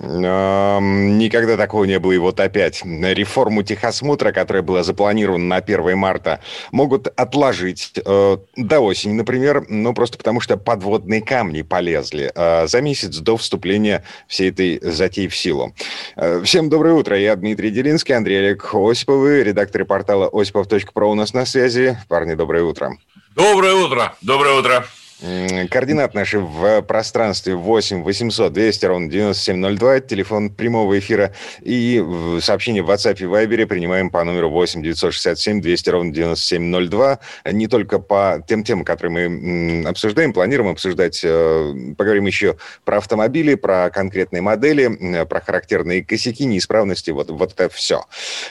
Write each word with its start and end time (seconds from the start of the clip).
Никогда 0.00 1.56
такого 1.56 1.84
не 1.84 1.98
было. 1.98 2.12
И 2.12 2.18
вот 2.18 2.40
опять 2.40 2.82
реформу 2.84 3.62
техосмотра, 3.62 4.32
которая 4.32 4.62
была 4.62 4.82
запланирована 4.82 5.44
на 5.44 5.56
1 5.56 5.96
марта, 5.96 6.40
могут 6.72 7.08
отложить 7.08 7.92
э, 8.04 8.36
до 8.56 8.80
осени, 8.80 9.12
например, 9.12 9.64
ну 9.68 9.92
просто 9.92 10.16
потому 10.16 10.40
что 10.40 10.56
подводные 10.56 11.20
камни 11.20 11.62
полезли 11.62 12.32
э, 12.34 12.66
за 12.66 12.80
месяц 12.80 13.18
до 13.18 13.36
вступления 13.36 14.04
всей 14.26 14.50
этой 14.50 14.80
затеи 14.82 15.26
в 15.26 15.36
силу. 15.36 15.74
Э, 16.16 16.40
всем 16.44 16.70
доброе 16.70 16.94
утро. 16.94 17.18
Я 17.18 17.36
Дмитрий 17.36 17.70
Делинский, 17.70 18.14
Андрей 18.14 18.38
Олег 18.38 18.74
Осиповы, 18.74 19.42
редакторы 19.42 19.84
портала 19.84 20.28
осипов.про 20.32 21.10
у 21.10 21.14
нас 21.14 21.34
на 21.34 21.44
связи. 21.44 21.98
Парни, 22.08 22.34
доброе 22.34 22.62
утро. 22.64 22.96
Доброе 23.34 23.74
утро. 23.74 24.14
Доброе 24.22 24.58
утро. 24.58 24.86
Координат 25.20 26.14
наши 26.14 26.38
в 26.38 26.82
пространстве 26.82 27.54
8 27.54 28.02
800 28.02 28.52
200 28.52 28.86
ровно 28.86 29.10
9702. 29.10 29.96
Это 29.96 30.08
телефон 30.08 30.50
прямого 30.50 30.98
эфира. 30.98 31.34
И 31.60 32.02
сообщение 32.40 32.82
в 32.82 32.90
WhatsApp 32.90 33.18
и 33.18 33.24
Viber 33.24 33.66
принимаем 33.66 34.10
по 34.10 34.24
номеру 34.24 34.48
8 34.50 34.82
967 34.82 35.60
200 35.60 35.90
ровно 35.90 36.12
9702. 36.12 37.18
Не 37.52 37.66
только 37.68 37.98
по 37.98 38.42
тем 38.48 38.64
темам, 38.64 38.84
которые 38.84 39.28
мы 39.30 39.84
обсуждаем, 39.86 40.32
планируем 40.32 40.70
обсуждать. 40.70 41.20
э, 41.22 41.74
Поговорим 41.98 42.24
еще 42.26 42.56
про 42.84 42.98
автомобили, 42.98 43.56
про 43.56 43.90
конкретные 43.90 44.40
модели, 44.40 45.24
про 45.24 45.40
характерные 45.40 46.04
косяки, 46.04 46.46
неисправности. 46.46 47.10
Вот, 47.10 47.30
вот 47.30 47.52
это 47.52 47.68
все. 47.68 48.04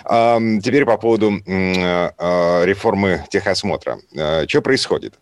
Теперь 0.03 0.85
по 0.85 0.97
поводу 0.97 1.31
э, 1.45 2.11
э, 2.17 2.65
реформы 2.65 3.25
техосмотра. 3.31 3.97
Что 4.47 4.61
происходит? 4.61 5.15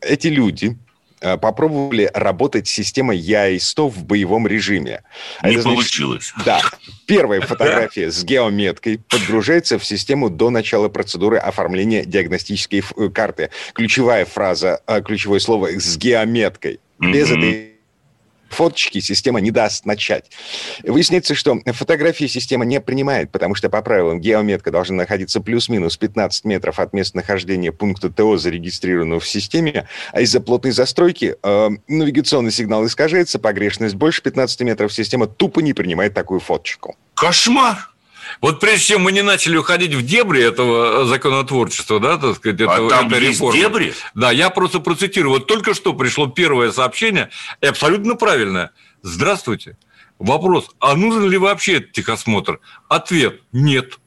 Эти 0.00 0.28
люди 0.28 0.76
э, 1.20 1.36
попробовали 1.36 2.10
работать 2.14 2.66
с 2.68 2.70
системой 2.70 3.18
ЯИ-100 3.18 3.88
в 3.90 4.04
боевом 4.04 4.46
режиме. 4.46 5.02
А 5.40 5.48
Не 5.48 5.54
это 5.54 5.62
значит- 5.62 5.76
получилось. 5.76 6.32
Да. 6.44 6.60
Первая 7.06 7.40
фотография 7.40 8.10
с 8.10 8.24
геометкой 8.24 9.00
подгружается 9.08 9.78
в 9.78 9.84
систему 9.84 10.30
до 10.30 10.50
начала 10.50 10.88
процедуры 10.88 11.36
оформления 11.38 12.04
диагностической 12.04 12.82
э, 12.96 13.08
карты. 13.10 13.50
Ключевая 13.74 14.24
фраза, 14.24 14.80
э, 14.86 15.02
ключевое 15.02 15.40
слово 15.40 15.68
с 15.78 15.96
геометкой. 15.96 16.80
Без 16.98 17.30
этой 17.30 17.69
фоточки 18.52 19.00
система 19.00 19.40
не 19.40 19.50
даст 19.50 19.86
начать. 19.86 20.30
Выясняется, 20.82 21.34
что 21.34 21.60
фотографии 21.66 22.26
система 22.26 22.64
не 22.64 22.80
принимает, 22.80 23.30
потому 23.30 23.54
что 23.54 23.70
по 23.70 23.82
правилам 23.82 24.20
геометка 24.20 24.70
должна 24.70 24.96
находиться 24.96 25.40
плюс-минус 25.40 25.96
15 25.96 26.44
метров 26.44 26.78
от 26.78 26.92
места 26.92 27.16
нахождения 27.16 27.72
пункта 27.72 28.10
ТО, 28.10 28.36
зарегистрированного 28.36 29.20
в 29.20 29.28
системе, 29.28 29.88
а 30.12 30.20
из-за 30.20 30.40
плотной 30.40 30.72
застройки 30.72 31.36
э, 31.42 31.70
навигационный 31.88 32.52
сигнал 32.52 32.84
искажается, 32.86 33.38
погрешность 33.38 33.94
больше 33.94 34.22
15 34.22 34.60
метров, 34.60 34.92
система 34.92 35.26
тупо 35.26 35.60
не 35.60 35.72
принимает 35.72 36.14
такую 36.14 36.40
фоточку. 36.40 36.96
Кошмар. 37.14 37.89
Вот 38.40 38.60
прежде 38.60 38.86
чем 38.86 39.02
мы 39.02 39.12
не 39.12 39.22
начали 39.22 39.56
уходить 39.56 39.94
в 39.94 40.02
дебри 40.02 40.42
этого 40.42 41.04
законотворчества, 41.06 42.00
да, 42.00 42.16
так 42.18 42.36
сказать, 42.36 42.60
А 42.60 42.64
этого- 42.64 42.90
там 42.90 43.06
этой 43.08 43.20
есть 43.20 43.34
реформы. 43.40 43.58
дебри? 43.60 43.94
Да, 44.14 44.30
я 44.30 44.50
просто 44.50 44.80
процитирую. 44.80 45.34
Вот 45.34 45.46
только 45.46 45.74
что 45.74 45.94
пришло 45.94 46.26
первое 46.26 46.72
сообщение, 46.72 47.30
и 47.60 47.66
абсолютно 47.66 48.14
правильное. 48.16 48.70
Здравствуйте. 49.02 49.76
Вопрос, 50.18 50.70
а 50.80 50.96
нужен 50.96 51.30
ли 51.30 51.38
вообще 51.38 51.76
этот 51.78 51.92
техосмотр? 51.92 52.60
Ответ– 52.88 53.40
нет. 53.52 53.99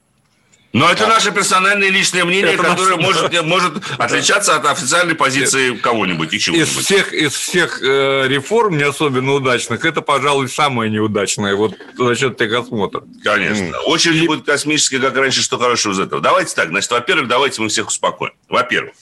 Но 0.73 0.89
это 0.91 1.06
наше 1.06 1.31
персональное 1.31 1.89
личное 1.89 2.25
мнение, 2.25 2.53
Это 2.56 2.63
которое 2.63 2.97
наше- 2.97 3.01
может, 3.29 3.44
может 3.44 3.73
отличаться 4.00 4.56
от 4.56 4.66
официальной 4.66 5.13
позиции 5.13 5.75
кого-нибудь 5.75 6.34
и 6.34 6.38
Из 6.38 6.41
чего-нибудь. 6.44 6.67
всех, 6.69 7.13
из 7.13 7.34
всех 7.34 7.79
э, 7.84 8.28
реформ, 8.28 8.75
не 8.78 8.84
особенно 8.84 9.34
удачных, 9.34 9.85
это, 9.85 10.01
пожалуй, 10.01 10.50
самое 10.50 10.89
неудачное 10.89 11.56
вот 11.56 11.75
насчет 12.00 12.38
техосмотра. 12.38 13.03
Конечно. 13.23 13.78
Очередь 13.81 14.25
будет 14.25 14.45
космическая, 14.45 14.97
как 14.97 15.16
раньше, 15.16 15.44
что 15.44 15.59
хорошего 15.59 15.94
из 15.94 16.00
этого. 16.00 16.22
Давайте 16.22 16.56
так. 16.56 16.69
Значит, 16.69 16.90
во-первых, 16.90 17.28
давайте 17.28 17.61
мы 17.61 17.69
всех 17.69 17.88
успокоим. 17.90 18.34
Во-первых, 18.50 18.94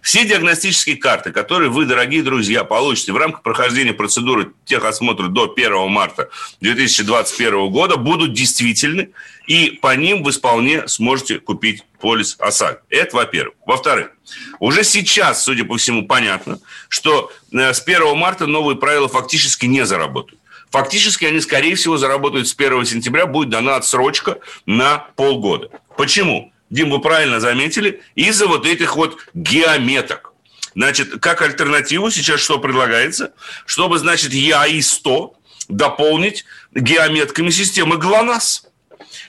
все 0.00 0.24
диагностические 0.24 0.96
карты, 0.96 1.32
которые 1.32 1.70
вы, 1.70 1.86
дорогие 1.86 2.22
друзья, 2.22 2.64
получите 2.64 3.12
в 3.12 3.16
рамках 3.16 3.42
прохождения 3.42 3.92
процедуры 3.92 4.52
техосмотра 4.64 5.28
до 5.28 5.52
1 5.52 5.88
марта 5.88 6.30
2021 6.60 7.70
года, 7.70 7.96
будут 7.96 8.32
действительны, 8.32 9.10
и 9.46 9.78
по 9.82 9.94
ним 9.96 10.22
вы 10.22 10.32
вполне 10.32 10.88
сможете 10.88 11.38
купить 11.38 11.84
полис 12.00 12.36
ОСАГО. 12.38 12.82
Это 12.90 13.16
во-первых. 13.16 13.54
Во-вторых, 13.66 14.10
уже 14.58 14.84
сейчас, 14.84 15.44
судя 15.44 15.64
по 15.64 15.76
всему, 15.76 16.06
понятно, 16.06 16.58
что 16.88 17.32
э, 17.52 17.72
с 17.72 17.82
1 17.82 18.16
марта 18.16 18.46
новые 18.46 18.76
правила 18.76 19.08
фактически 19.08 19.66
не 19.66 19.84
заработают. 19.84 20.40
Фактически 20.70 21.24
они, 21.24 21.40
скорее 21.40 21.76
всего, 21.76 21.96
заработают 21.98 22.48
с 22.48 22.54
1 22.54 22.84
сентября, 22.84 23.26
будет 23.26 23.50
дана 23.50 23.76
отсрочка 23.76 24.38
на 24.66 25.06
полгода. 25.16 25.68
Почему? 25.96 26.52
Дим, 26.74 26.90
вы 26.90 27.00
правильно 27.00 27.38
заметили, 27.38 28.02
из-за 28.16 28.48
вот 28.48 28.66
этих 28.66 28.96
вот 28.96 29.16
геометок. 29.32 30.32
Значит, 30.74 31.20
как 31.20 31.40
альтернативу 31.40 32.10
сейчас 32.10 32.40
что 32.40 32.58
предлагается? 32.58 33.32
Чтобы, 33.64 33.96
значит, 33.98 34.32
ЯИ-100 34.32 35.36
дополнить 35.68 36.44
геометками 36.74 37.50
системы 37.50 37.96
ГЛОНАСС. 37.96 38.66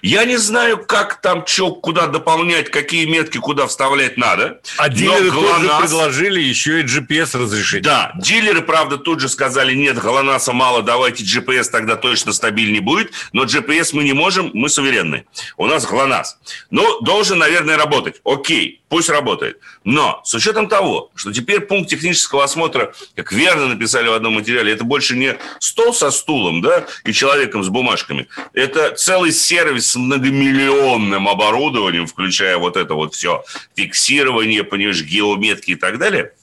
Я 0.05 0.23
не 0.25 0.37
знаю, 0.37 0.77
как 0.85 1.19
там 1.19 1.47
что, 1.47 1.71
куда 1.71 2.05
дополнять, 2.05 2.69
какие 2.69 3.05
метки 3.05 3.39
куда 3.39 3.65
вставлять 3.65 4.17
надо. 4.17 4.59
А 4.77 4.87
дилеры 4.87 5.31
тоже 5.31 5.47
ГЛОНАСС- 5.63 5.79
предложили 5.81 6.39
еще 6.39 6.81
и 6.81 6.83
GPS 6.83 7.35
разрешить. 7.41 7.81
да, 7.81 8.11
дилеры, 8.15 8.61
правда, 8.61 8.97
тут 8.97 9.19
же 9.19 9.29
сказали, 9.29 9.73
нет, 9.73 9.97
ГЛОНАССа 9.97 10.53
мало, 10.53 10.83
давайте 10.83 11.23
GPS, 11.23 11.71
тогда 11.71 11.95
точно 11.95 12.33
стабильнее 12.33 12.81
будет. 12.81 13.13
Но 13.33 13.45
GPS 13.45 13.89
мы 13.93 14.03
не 14.03 14.13
можем, 14.13 14.51
мы 14.53 14.69
суверенны. 14.69 15.25
У 15.57 15.65
нас 15.65 15.87
ГЛОНАСС. 15.87 16.37
Ну, 16.69 17.01
должен, 17.01 17.39
наверное, 17.39 17.75
работать. 17.75 18.21
Окей, 18.23 18.83
пусть 18.89 19.09
работает. 19.09 19.59
Но 19.83 20.21
с 20.23 20.35
учетом 20.35 20.67
того, 20.67 21.09
что 21.15 21.33
теперь 21.33 21.61
пункт 21.61 21.89
технического 21.89 22.43
осмотра, 22.43 22.93
как 23.15 23.31
верно 23.31 23.69
написали 23.69 24.07
в 24.07 24.13
одном 24.13 24.35
материале, 24.35 24.71
это 24.71 24.83
больше 24.83 25.15
не 25.15 25.35
стол 25.59 25.95
со 25.95 26.11
стулом, 26.11 26.61
да, 26.61 26.85
и 27.03 27.11
человеком 27.11 27.63
с 27.63 27.69
бумажками. 27.69 28.27
Это 28.53 28.91
целый 28.91 29.31
сервис 29.31 29.94
многомиллионным 29.99 31.27
оборудованием, 31.27 32.07
включая 32.07 32.57
вот 32.57 32.77
это 32.77 32.93
вот 32.93 33.13
все 33.13 33.43
фиксирование, 33.75 34.63
понимаешь, 34.63 35.03
геометки 35.03 35.71
и 35.71 35.75
так 35.75 35.97
далее– 35.97 36.31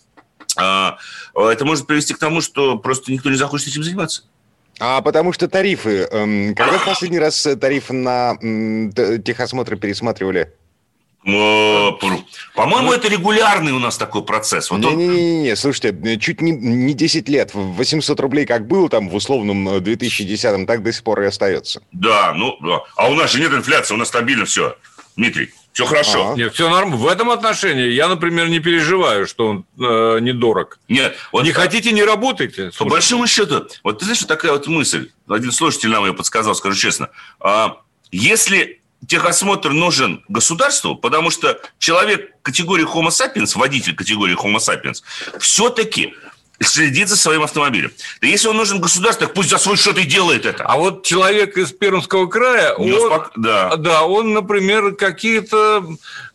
а, 0.57 0.99
это 1.35 1.65
может 1.65 1.87
привести 1.87 2.15
к 2.15 2.19
тому, 2.19 2.41
что 2.41 2.79
просто 2.79 3.13
никто 3.13 3.31
не 3.31 3.37
захочет 3.37 3.69
этим 3.69 3.83
заниматься. 3.83 4.25
А 4.81 5.01
потому 5.01 5.33
что 5.33 5.49
тарифы. 5.49 6.09
эм, 6.11 6.55
Когда 6.55 6.79
в 6.79 6.85
последний 6.85 7.19
раз 7.19 7.47
тарифы 7.61 7.93
на 7.93 8.37
техосмотры 9.19 9.77
пересматривали? 9.77 10.53
Э, 11.25 11.91
По-моему, 12.55 12.93
это 12.93 13.09
регулярный 13.09 13.73
у 13.73 13.79
нас 13.79 13.97
такой 13.97 14.25
процесс. 14.25 14.71
Вот 14.71 14.85
он- 14.85 14.97
Не-не-не, 14.97 15.55
слушайте, 15.57 15.97
э, 16.05 16.17
чуть 16.19 16.41
не, 16.41 16.51
не 16.51 16.95
10 16.95 17.29
лет. 17.29 17.55
В 17.55 17.75
800 17.77 18.19
рублей 18.21 18.45
как 18.45 18.67
был 18.67 18.89
там 18.89 19.09
в 19.09 19.15
условном 19.15 19.69
э, 19.69 19.79
2010-м, 19.81 20.67
так 20.67 20.83
до 20.83 20.93
сих 20.93 21.05
пор 21.05 21.23
и 21.23 21.27
остается. 21.27 21.83
Да, 21.93 22.33
ну, 22.35 22.57
да. 22.61 22.81
а 22.97 23.09
у 23.09 23.15
нас 23.15 23.33
же 23.33 23.41
нет 23.41 23.53
инфляции, 23.53 23.95
у 23.95 23.99
нас 23.99 24.09
стабильно 24.09 24.45
все. 24.47 24.77
Дмитрий, 25.17 25.51
все 25.73 25.85
хорошо. 25.87 26.29
Ага. 26.31 26.37
Нет, 26.39 26.55
все 26.55 26.69
нормально. 26.69 26.97
В 26.97 27.07
этом 27.07 27.31
отношении 27.31 27.91
я, 27.91 28.09
например, 28.09 28.49
не 28.49 28.59
переживаю, 28.59 29.27
что 29.29 29.47
он 29.49 29.65
э, 29.79 30.19
недорог. 30.21 30.81
Нет, 30.89 31.17
вот 31.31 31.45
не 31.45 31.53
так- 31.53 31.63
хотите, 31.63 31.93
не 31.93 32.03
работайте. 32.03 32.67
По 32.67 32.73
Слушай, 32.73 32.91
большому 32.91 33.27
счету, 33.29 33.67
вот 33.85 33.99
ты 34.01 34.07
знаешь, 34.07 34.21
такая 34.25 34.53
вот 34.53 34.67
мысль. 34.67 35.11
Один 35.29 35.53
слушатель 35.53 35.91
нам 35.91 36.05
ее 36.05 36.15
подсказал, 36.15 36.55
скажу 36.57 36.77
честно. 36.77 37.11
А, 37.41 37.77
Если 38.11 38.82
техосмотр 39.07 39.71
нужен 39.71 40.25
государству, 40.29 40.97
потому 40.97 41.31
что 41.31 41.61
человек 41.79 42.31
категории 42.43 42.87
Homo 42.87 43.09
sapiens, 43.09 43.57
водитель 43.59 43.95
категории 43.95 44.37
Homo 44.37 44.59
sapiens, 44.59 45.03
все-таки 45.39 46.15
следит 46.61 47.09
за 47.09 47.17
своим 47.17 47.43
автомобилем. 47.43 47.91
Да 48.21 48.29
если 48.29 48.47
он 48.47 48.57
нужен 48.57 48.81
государству, 48.81 49.27
так 49.27 49.35
пусть 49.35 49.51
за 49.51 49.59
свой 49.59 49.77
счет 49.77 49.99
и 49.99 50.05
делает 50.05 50.47
это. 50.47 50.65
А 50.65 50.77
вот 50.77 51.05
человек 51.05 51.57
из 51.57 51.73
Пермского 51.73 52.27
края, 52.27 52.77
Ну, 52.79 52.85
он, 52.85 53.07
спок- 53.11 53.33
да. 53.35 53.75
да, 53.77 54.05
он, 54.05 54.33
например, 54.33 54.95
какие-то 54.95 55.85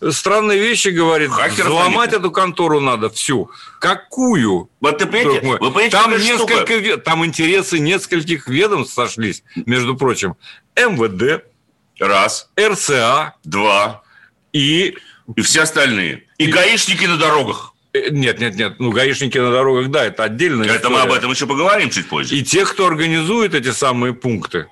странные 0.10 0.60
вещи 0.60 0.90
говорит. 0.90 1.31
Хакеров 1.31 1.69
Взломать 1.69 2.12
эту 2.12 2.30
контору 2.31 2.81
надо 2.81 3.10
всю. 3.10 3.50
Какую? 3.80 4.69
Вот 4.81 4.98
ты 4.98 5.06
понимаете, 5.06 5.48
вы 5.48 5.58
понимаете, 5.60 5.92
там 5.92 6.19
штука? 6.19 6.54
несколько, 6.56 6.98
там 6.98 7.25
интересы 7.25 7.80
нескольких 7.80 8.48
ведомств 8.50 8.94
сошлись, 8.96 9.44
между 9.66 9.96
прочим. 9.96 10.36
МВД, 10.75 11.46
Раз, 12.00 12.50
РСА 12.60 13.34
два, 13.44 14.04
и 14.54 14.98
и 15.36 15.42
все 15.42 15.64
остальные. 15.64 16.24
И 16.38 16.48
гаишники 16.48 17.06
на 17.06 17.18
дорогах. 17.18 17.74
Э, 17.94 18.10
нет, 18.10 18.40
нет, 18.40 18.56
нет. 18.56 18.80
Ну, 18.80 18.92
гаишники 18.92 19.38
на 19.38 19.52
дорогах, 19.52 19.90
да, 19.90 20.06
это 20.06 20.24
отдельно. 20.24 20.64
Это 20.64 20.78
история. 20.78 20.96
мы 20.96 21.02
об 21.02 21.12
этом 21.12 21.32
еще 21.32 21.48
поговорим 21.48 21.90
чуть 21.90 22.08
позже. 22.08 22.36
И 22.36 22.44
тех, 22.44 22.72
кто 22.72 22.88
организует 22.88 23.54
эти 23.54 23.72
самые 23.72 24.14
пункты 24.14 24.68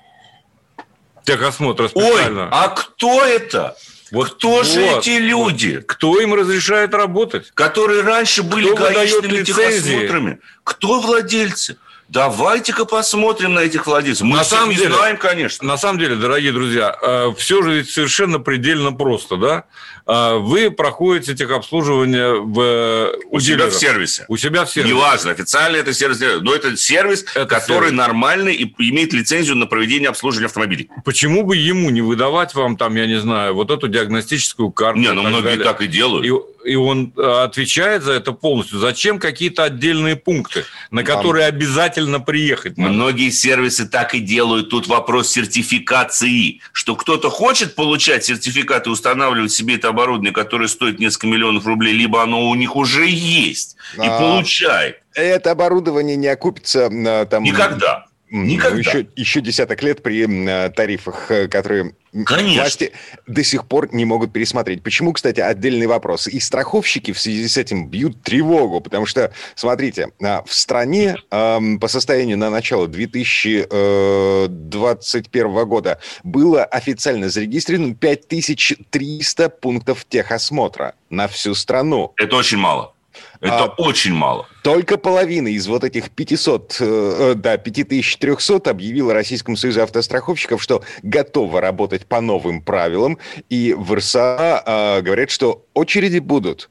техосмотра 1.24 1.88
специально. 1.88 2.44
Ой, 2.44 2.48
а 2.52 2.68
кто 2.68 3.24
это? 3.24 3.76
Вот 4.12 4.34
кто 4.34 4.50
вот, 4.50 4.66
же 4.66 4.80
эти 4.80 5.18
люди? 5.18 5.80
Кто 5.80 6.20
им 6.20 6.32
разрешает 6.34 6.94
работать? 6.94 7.50
Которые 7.54 8.02
раньше 8.02 8.44
были 8.44 8.72
кто 8.72 8.76
гаишными 8.76 9.42
техосмотрами. 9.42 10.38
Кто 10.62 11.00
владельцы? 11.00 11.76
Давайте-ка 12.08 12.84
посмотрим 12.84 13.54
на 13.54 13.60
этих 13.60 13.86
владельцев. 13.86 14.26
Мы 14.26 14.36
на 14.36 14.44
самом 14.44 14.74
деле, 14.74 14.94
знаем, 14.94 15.16
конечно. 15.16 15.66
На 15.66 15.76
самом 15.76 15.98
деле, 15.98 16.14
дорогие 16.14 16.52
друзья, 16.52 16.96
э, 17.02 17.32
все 17.36 17.62
же 17.62 17.84
совершенно 17.84 18.38
предельно 18.38 18.92
просто, 18.92 19.36
да? 19.36 19.64
Э, 20.06 20.36
вы 20.38 20.70
проходите 20.70 21.34
техобслуживание 21.34 22.34
в, 22.34 23.12
у, 23.28 23.36
у 23.36 23.40
себя 23.40 23.66
в 23.66 23.74
сервисе. 23.74 24.24
У 24.28 24.36
себя 24.36 24.64
в 24.64 24.70
сервисе. 24.70 24.94
Неважно, 24.94 25.32
официально 25.32 25.76
это 25.76 25.92
сервис, 25.92 26.20
но 26.42 26.54
это 26.54 26.76
сервис, 26.76 27.24
это 27.34 27.44
который 27.46 27.88
сервис. 27.88 27.98
нормальный 27.98 28.54
и 28.54 28.72
имеет 28.88 29.12
лицензию 29.12 29.56
на 29.56 29.66
проведение 29.66 30.08
обслуживания 30.08 30.46
автомобилей. 30.46 30.88
Почему 31.04 31.42
бы 31.42 31.56
ему 31.56 31.90
не 31.90 32.02
выдавать 32.02 32.54
вам 32.54 32.76
там, 32.76 32.94
я 32.94 33.06
не 33.06 33.18
знаю, 33.20 33.54
вот 33.54 33.72
эту 33.72 33.88
диагностическую 33.88 34.70
карту? 34.70 35.00
Не, 35.00 35.12
ну 35.12 35.22
многие 35.22 35.42
далее. 35.42 35.64
так 35.64 35.80
и 35.80 35.88
делают. 35.88 36.24
И 36.24 36.32
и 36.66 36.74
он 36.74 37.12
э, 37.16 37.22
отвечает 37.44 38.02
за 38.02 38.12
это 38.12 38.32
полностью. 38.32 38.78
Зачем 38.78 39.18
какие-то 39.18 39.64
отдельные 39.64 40.16
пункты, 40.16 40.64
на 40.90 41.04
которые 41.04 41.46
Мам. 41.46 41.54
обязательно 41.54 42.20
приехать? 42.20 42.76
Надо? 42.76 42.92
Многие 42.92 43.30
сервисы 43.30 43.86
так 43.86 44.14
и 44.14 44.20
делают. 44.20 44.70
Тут 44.70 44.88
вопрос 44.88 45.30
сертификации. 45.30 46.60
Что 46.72 46.96
кто-то 46.96 47.30
хочет 47.30 47.76
получать 47.76 48.24
сертификат 48.24 48.86
и 48.86 48.90
устанавливать 48.90 49.52
себе 49.52 49.76
это 49.76 49.88
оборудование, 49.88 50.32
которое 50.32 50.68
стоит 50.68 50.98
несколько 50.98 51.28
миллионов 51.28 51.66
рублей, 51.66 51.92
либо 51.92 52.22
оно 52.22 52.48
у 52.48 52.54
них 52.54 52.74
уже 52.74 53.06
есть 53.06 53.76
а, 53.96 54.04
и 54.04 54.08
получает. 54.08 54.98
Это 55.14 55.52
оборудование 55.52 56.16
не 56.16 56.28
окупится 56.28 56.90
там... 57.30 57.44
Никогда. 57.44 58.05
Никогда. 58.28 58.74
Ну, 58.74 58.80
еще, 58.80 59.06
еще 59.14 59.40
десяток 59.40 59.80
лет 59.82 60.02
при 60.02 60.26
э, 60.26 60.70
тарифах, 60.70 61.30
э, 61.30 61.46
которые 61.46 61.94
Конечно. 62.24 62.62
власти 62.62 62.90
до 63.26 63.44
сих 63.44 63.66
пор 63.66 63.94
не 63.94 64.04
могут 64.04 64.32
пересмотреть. 64.32 64.82
Почему, 64.82 65.12
кстати, 65.12 65.38
отдельный 65.40 65.86
вопрос. 65.86 66.26
И 66.26 66.40
страховщики 66.40 67.12
в 67.12 67.20
связи 67.20 67.46
с 67.46 67.56
этим 67.56 67.88
бьют 67.88 68.20
тревогу, 68.22 68.80
потому 68.80 69.06
что, 69.06 69.32
смотрите, 69.54 70.08
а, 70.22 70.42
в 70.44 70.52
стране 70.52 71.16
по 71.30 71.86
состоянию 71.86 72.36
на 72.38 72.50
начало 72.50 72.88
2021 72.88 75.46
э, 75.46 75.64
года 75.64 76.00
было 76.24 76.64
официально 76.64 77.28
зарегистрировано 77.28 77.94
5300 77.94 79.48
пунктов 79.50 80.04
техосмотра 80.08 80.94
на 81.10 81.28
всю 81.28 81.54
страну. 81.54 82.12
Это 82.16 82.34
очень 82.36 82.58
мало. 82.58 82.95
Это 83.40 83.64
а, 83.64 83.74
очень 83.78 84.14
мало. 84.14 84.46
Только 84.62 84.98
половина 84.98 85.48
из 85.48 85.66
вот 85.66 85.84
этих 85.84 86.10
500, 86.10 86.76
э, 86.80 87.34
да, 87.36 87.56
5300 87.56 88.70
объявила 88.70 89.14
Российскому 89.14 89.56
союзу 89.56 89.82
автостраховщиков, 89.82 90.62
что 90.62 90.82
готова 91.02 91.60
работать 91.60 92.06
по 92.06 92.20
новым 92.20 92.62
правилам. 92.62 93.18
И 93.48 93.74
в 93.76 93.94
РСА 93.94 94.62
э, 94.64 95.02
говорят, 95.02 95.30
что 95.30 95.64
очереди 95.74 96.18
будут. 96.18 96.70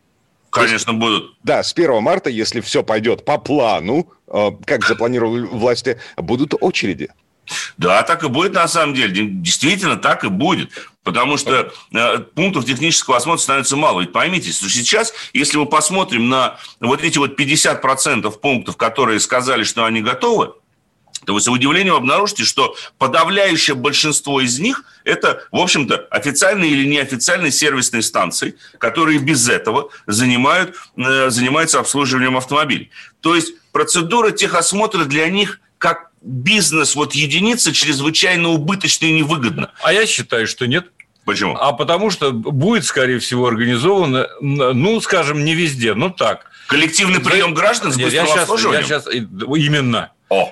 Конечно, 0.49 0.91
есть, 0.91 0.99
будут. 0.99 1.37
Да, 1.43 1.63
с 1.63 1.73
1 1.73 2.01
марта, 2.01 2.29
если 2.29 2.61
все 2.61 2.83
пойдет 2.83 3.25
по 3.25 3.37
плану, 3.37 4.07
э, 4.27 4.51
как 4.65 4.85
запланировали 4.85 5.45
власти, 5.45 5.99
будут 6.17 6.53
очереди. 6.59 7.09
Да, 7.77 8.03
так 8.03 8.23
и 8.23 8.27
будет 8.27 8.53
на 8.53 8.67
самом 8.67 8.93
деле. 8.95 9.27
Действительно, 9.27 9.97
так 9.97 10.23
и 10.23 10.29
будет. 10.29 10.71
Потому 11.03 11.37
что 11.37 11.71
э, 11.93 12.17
пунктов 12.33 12.65
технического 12.65 13.17
осмотра 13.17 13.41
становится 13.41 13.75
мало. 13.75 14.01
Ведь 14.01 14.11
поймите, 14.11 14.51
что 14.51 14.67
сейчас, 14.69 15.13
если 15.33 15.57
мы 15.57 15.67
посмотрим 15.67 16.29
на 16.29 16.57
вот 16.79 17.03
эти 17.03 17.17
вот 17.17 17.39
50% 17.39 18.29
пунктов, 18.39 18.77
которые 18.77 19.19
сказали, 19.19 19.63
что 19.63 19.85
они 19.85 20.01
готовы, 20.01 20.53
то 21.25 21.33
вы 21.33 21.41
с 21.41 21.47
удивлением 21.47 21.95
обнаружите, 21.95 22.43
что 22.43 22.75
подавляющее 22.97 23.75
большинство 23.75 24.41
из 24.41 24.59
них– 24.59 24.83
это, 25.03 25.43
в 25.51 25.57
общем-то, 25.57 26.07
официальные 26.11 26.71
или 26.71 26.87
неофициальные 26.87 27.51
сервисные 27.51 28.01
станции, 28.01 28.55
которые 28.77 29.19
без 29.19 29.49
этого 29.49 29.89
занимают, 30.07 30.75
э, 30.97 31.29
занимаются 31.29 31.79
обслуживанием 31.79 32.37
автомобилей. 32.37 32.91
То 33.21 33.35
есть 33.35 33.53
процедура 33.71 34.31
техосмотра 34.31 35.05
для 35.05 35.29
них 35.29 35.59
как 35.77 36.11
бизнес 36.25 36.95
вот 36.95 37.13
единица 37.13 37.71
чрезвычайно 37.71 38.49
убыточно 38.49 39.05
и 39.05 39.13
невыгодно. 39.13 39.71
А 39.83 39.93
я 39.93 40.05
считаю, 40.05 40.47
что 40.47 40.65
нет. 40.65 40.87
Почему? 41.23 41.55
А 41.55 41.71
потому 41.73 42.11
что 42.11 42.31
будет, 42.31 42.85
скорее 42.85 43.19
всего, 43.19 43.47
организовано, 43.47 44.27
ну, 44.41 44.99
скажем, 45.01 45.43
не 45.43 45.55
везде, 45.55 45.93
но 45.93 46.09
так. 46.09 46.51
Коллективный 46.67 47.19
прием 47.19 47.53
граждан 47.53 47.91
с 47.91 47.97
Нет, 47.97 48.11
я 48.11 48.25
сейчас, 48.25 48.49
я 48.49 48.83
сейчас, 48.83 49.07
именно. 49.07 50.11
О. 50.29 50.51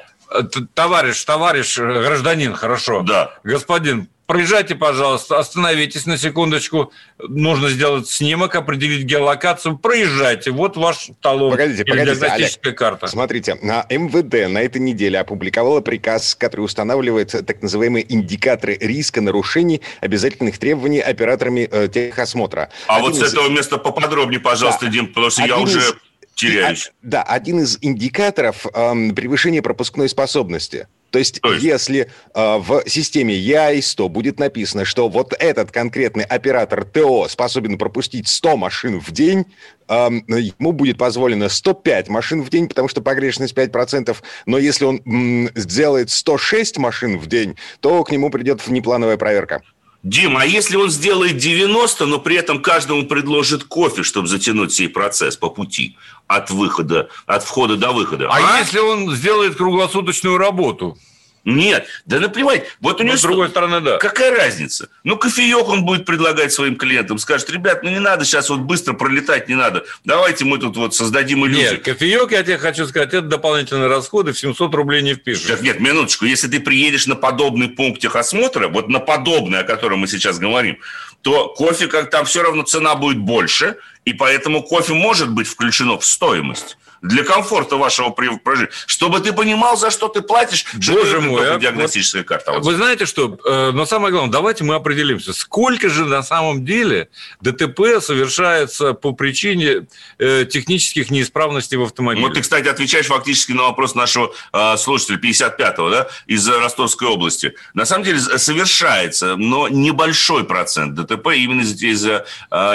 Товарищ, 0.73 1.23
товарищ, 1.23 1.77
гражданин, 1.77 2.53
хорошо. 2.53 3.01
Да. 3.01 3.35
Господин, 3.43 4.09
Проезжайте, 4.33 4.73
пожалуйста, 4.73 5.37
остановитесь 5.37 6.07
на 6.07 6.17
секундочку. 6.17 6.91
Нужно 7.19 7.69
сделать 7.69 8.09
снимок, 8.09 8.55
определить 8.55 9.05
геолокацию. 9.05 9.77
Проезжайте. 9.77 10.49
Вот 10.49 10.75
ваш 10.75 11.11
талон. 11.21 11.51
Погодите, 11.51 11.85
погодите, 11.85 12.25
Олег, 12.25 12.75
карта. 12.75 13.05
Смотрите, 13.05 13.59
на 13.61 13.85
МВД 13.91 14.51
на 14.51 14.57
этой 14.57 14.81
неделе 14.81 15.19
опубликовала 15.19 15.81
приказ, 15.81 16.33
который 16.33 16.61
устанавливает 16.61 17.45
так 17.45 17.61
называемые 17.61 18.11
индикаторы 18.11 18.75
риска 18.81 19.21
нарушений 19.21 19.81
обязательных 20.01 20.57
требований 20.57 20.99
операторами 20.99 21.69
э, 21.71 21.87
техосмотра. 21.87 22.71
А 22.87 22.97
Один 22.97 23.11
вот 23.11 23.21
из... 23.21 23.29
с 23.29 23.33
этого 23.33 23.49
места 23.49 23.77
поподробнее, 23.77 24.39
пожалуйста, 24.39 24.85
да. 24.85 24.91
Дим, 24.91 25.09
потому 25.09 25.29
что 25.29 25.43
Один 25.43 25.57
я 25.57 25.61
уже... 25.61 25.77
Из 25.77 25.93
теряюсь. 26.33 26.91
Да, 27.03 27.21
один 27.21 27.59
из 27.59 27.77
индикаторов 27.81 28.65
эм, 28.73 29.13
превышения 29.13 29.61
пропускной 29.61 30.09
способности. 30.09 30.87
То 31.13 31.19
есть, 31.19 31.41
То 31.41 31.53
есть? 31.53 31.63
если 31.63 32.09
э, 32.33 32.57
в 32.57 32.89
системе 32.89 33.35
EI100 33.35 34.09
будет 34.09 34.39
написано, 34.39 34.83
что 34.83 35.07
вот 35.09 35.35
этот 35.37 35.71
конкретный 35.71 36.23
оператор 36.23 36.85
ТО 36.85 37.27
способен 37.29 37.77
пропустить 37.77 38.27
100 38.27 38.57
машин 38.57 38.99
в 38.99 39.11
день, 39.11 39.45
э, 39.87 39.93
ему 40.27 40.71
будет 40.71 40.97
позволено 40.97 41.49
105 41.49 42.09
машин 42.09 42.41
в 42.41 42.49
день, 42.49 42.67
потому 42.67 42.87
что 42.87 43.03
погрешность 43.03 43.53
5%, 43.53 44.17
но 44.47 44.57
если 44.57 44.85
он 44.85 45.01
м, 45.05 45.51
сделает 45.53 46.09
106 46.09 46.79
машин 46.79 47.19
в 47.19 47.27
день, 47.27 47.57
то 47.79 48.03
к 48.03 48.09
нему 48.09 48.31
придет 48.31 48.65
внеплановая 48.65 49.17
проверка. 49.17 49.61
Дима, 50.03 50.41
а 50.41 50.45
если 50.45 50.75
он 50.75 50.89
сделает 50.89 51.37
90, 51.37 52.05
но 52.05 52.19
при 52.19 52.35
этом 52.35 52.61
каждому 52.61 53.05
предложит 53.05 53.63
кофе, 53.63 54.03
чтобы 54.03 54.27
затянуть 54.27 54.73
сей 54.73 54.89
процесс 54.89 55.37
по 55.37 55.49
пути 55.49 55.95
от 56.27 56.51
выхода, 56.51 57.09
от 57.25 57.43
входа 57.43 57.77
до 57.77 57.93
выхода? 57.93 58.27
А, 58.29 58.35
а? 58.35 58.59
если 58.59 58.79
он 58.79 59.15
сделает 59.15 59.55
круглосуточную 59.55 60.37
работу? 60.37 60.97
Нет, 61.45 61.87
да 62.05 62.21
наплевать. 62.21 62.65
Вот 62.79 63.01
у 63.01 63.03
него... 63.03 63.17
с 63.17 63.21
другой 63.21 63.49
стороны, 63.49 63.81
да. 63.81 63.97
Какая 63.97 64.31
разница? 64.31 64.87
Ну, 65.03 65.17
кофеек 65.17 65.67
он 65.67 65.83
будет 65.83 66.05
предлагать 66.05 66.53
своим 66.53 66.77
клиентам. 66.77 67.17
Скажет, 67.17 67.49
ребят, 67.49 67.83
ну 67.83 67.89
не 67.89 67.99
надо 67.99 68.23
сейчас 68.23 68.49
вот 68.49 68.59
быстро 68.59 68.93
пролетать, 68.93 69.49
не 69.49 69.55
надо. 69.55 69.83
Давайте 70.05 70.45
мы 70.45 70.57
тут 70.57 70.77
вот 70.77 70.95
создадим 70.95 71.45
иллюзию. 71.45 71.71
Нет, 71.71 71.83
кофеек, 71.83 72.31
я 72.31 72.43
тебе 72.43 72.57
хочу 72.57 72.87
сказать, 72.87 73.09
это 73.09 73.23
дополнительные 73.27 73.87
расходы, 73.87 74.31
в 74.31 74.39
700 74.39 74.73
рублей 74.73 75.01
не 75.01 75.15
впишешь. 75.15 75.47
Так, 75.47 75.61
нет, 75.61 75.81
минуточку. 75.81 76.23
Если 76.25 76.47
ты 76.47 76.61
приедешь 76.61 77.07
на 77.07 77.15
подобный 77.15 77.67
пункт 77.67 77.99
техосмотра, 77.99 78.69
вот 78.69 78.87
на 78.87 78.99
подобный, 78.99 79.59
о 79.59 79.63
котором 79.63 79.99
мы 79.99 80.07
сейчас 80.07 80.39
говорим, 80.39 80.77
то 81.23 81.49
кофе, 81.49 81.87
как 81.87 82.09
там 82.09 82.25
все 82.25 82.41
равно 82.41 82.63
цена 82.63 82.95
будет 82.95 83.17
больше, 83.17 83.77
и 84.05 84.13
поэтому 84.13 84.63
кофе 84.63 84.93
может 84.93 85.29
быть 85.29 85.47
включено 85.47 85.97
в 85.97 86.05
стоимость 86.05 86.77
для 87.03 87.23
комфорта 87.23 87.75
вашего 87.75 88.09
проживания, 88.09 88.71
чтобы 88.87 89.19
ты 89.19 89.33
понимал, 89.33 89.77
за 89.77 89.91
что 89.91 90.07
ты 90.07 90.21
платишь, 90.21 90.65
Боже 90.73 91.19
мой, 91.19 91.55
а, 91.55 91.59
диагностическая 91.59 92.23
карта. 92.23 92.53
Вы 92.53 92.75
знаете 92.75 93.05
что, 93.05 93.37
э, 93.45 93.71
но 93.71 93.85
самое 93.85 94.11
главное, 94.11 94.31
давайте 94.31 94.63
мы 94.63 94.75
определимся, 94.75 95.33
сколько 95.33 95.89
же 95.89 96.05
на 96.05 96.23
самом 96.23 96.65
деле 96.65 97.09
ДТП 97.41 98.01
совершается 98.01 98.93
по 98.93 99.11
причине 99.11 99.85
э, 100.17 100.45
технических 100.45 101.11
неисправностей 101.11 101.77
в 101.77 101.83
автомобиле? 101.83 102.25
Ну, 102.25 102.33
ты, 102.33 102.41
кстати, 102.41 102.69
отвечаешь 102.69 103.07
фактически 103.07 103.51
на 103.51 103.63
вопрос 103.63 103.95
нашего 103.95 104.33
э, 104.53 104.77
слушателя 104.77 105.17
55-го, 105.17 105.89
да, 105.89 106.07
из 106.25 106.47
Ростовской 106.47 107.09
области. 107.09 107.53
На 107.73 107.83
самом 107.83 108.05
деле 108.05 108.19
совершается, 108.19 109.35
но 109.35 109.67
небольшой 109.67 110.45
процент 110.45 110.95
ДТП 110.95 111.27
именно 111.35 111.61
из-за 111.61 111.83
из 111.83 112.03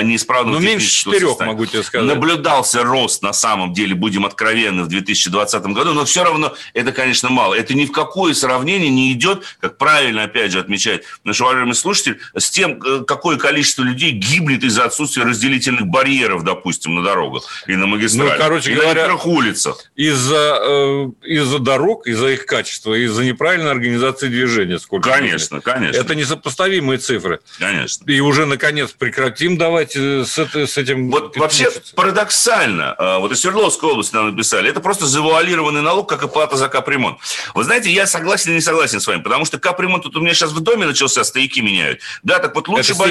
неисправного 0.05 0.59
Ну, 0.59 0.65
меньше 0.67 0.91
четырех, 0.91 1.41
могу 1.41 1.65
тебе 1.65 1.83
сказать. 1.83 2.07
Наблюдался 2.07 2.83
рост, 2.83 3.23
на 3.23 3.33
самом 3.33 3.73
деле, 3.73 3.95
будем 3.95 4.18
будем 4.19 4.27
откровенны, 4.27 4.83
в 4.83 4.89
2020 4.89 5.63
году, 5.67 5.93
но 5.93 6.05
все 6.05 6.25
равно 6.25 6.55
это, 6.75 6.93
конечно, 6.93 7.29
мало. 7.29 7.55
Это 7.55 7.75
ни 7.75 7.87
в 7.87 7.93
какое 7.93 8.35
сравнение 8.35 8.91
не 8.91 9.13
идет, 9.13 9.45
как 9.61 9.79
правильно, 9.79 10.25
опять 10.25 10.53
же, 10.53 10.59
отмечает 10.59 11.05
наш 11.25 11.41
уважаемый 11.41 11.75
слушатель, 11.75 12.19
с 12.37 12.51
тем, 12.51 12.81
э, 12.83 13.05
какое 13.07 13.37
количество 13.37 13.83
людей 13.83 14.11
гибнет 14.11 14.65
из-за 14.65 14.85
отсутствия 14.85 15.25
разделительных 15.25 15.87
барьеров, 15.87 16.45
допустим, 16.45 16.97
на 16.97 17.03
дорогах 17.03 17.45
и 17.67 17.77
на 17.77 17.87
магистралях, 17.87 18.35
ну, 18.35 18.39
короче 18.39 18.73
и 18.73 18.75
говоря, 18.75 18.89
на 18.89 18.95
некоторых 18.95 19.27
улицах. 19.27 19.85
Из-за 19.95 20.59
э, 20.61 21.07
из 21.23 21.49
дорог, 21.61 22.07
из-за 22.07 22.29
их 22.29 22.47
качества, 22.47 22.95
из-за 22.95 23.25
неправильной 23.25 23.71
организации 23.71 24.29
движения. 24.29 24.79
Сколько 24.79 25.11
конечно, 25.11 25.59
времени. 25.59 25.83
конечно. 25.83 26.01
Это 26.01 26.15
несопоставимые 26.15 26.99
цифры. 26.99 27.41
Конечно. 27.59 28.05
И 28.11 28.21
уже, 28.21 28.47
наконец, 28.47 28.91
прекратим 28.91 29.57
давайте 29.57 30.25
с, 30.25 30.39
это, 30.39 30.67
с 30.67 30.77
этим 30.79 31.11
вот 31.11 31.37
вообще 31.37 31.71
парадоксально, 31.95 32.97
вот 33.21 33.33
из 33.33 33.41
Свердловской 33.41 33.91
области 33.91 34.08
нам 34.13 34.31
написали, 34.31 34.71
это 34.71 34.81
просто 34.81 35.07
завуалированный 35.07 35.83
налог, 35.83 36.09
как 36.09 36.23
и 36.23 36.29
плата 36.29 36.57
за 36.57 36.69
капремонт. 36.69 37.19
Вы 37.55 37.65
знаете, 37.65 37.91
я 37.91 38.07
согласен 38.07 38.53
и 38.53 38.55
не 38.55 38.61
согласен 38.61 39.01
с 39.01 39.07
вами, 39.07 39.23
потому 39.23 39.45
что 39.45 39.59
капремонт 39.59 40.05
тут 40.05 40.17
у 40.17 40.21
меня 40.21 40.35
сейчас 40.35 40.51
в 40.51 40.61
доме 40.61 40.87
начался, 40.87 41.25
стояки 41.25 41.61
меняют. 41.61 42.01
Да, 42.23 42.39
так 42.39 42.55
вот 42.55 42.69
лучше, 42.69 42.95
бы, 42.95 43.05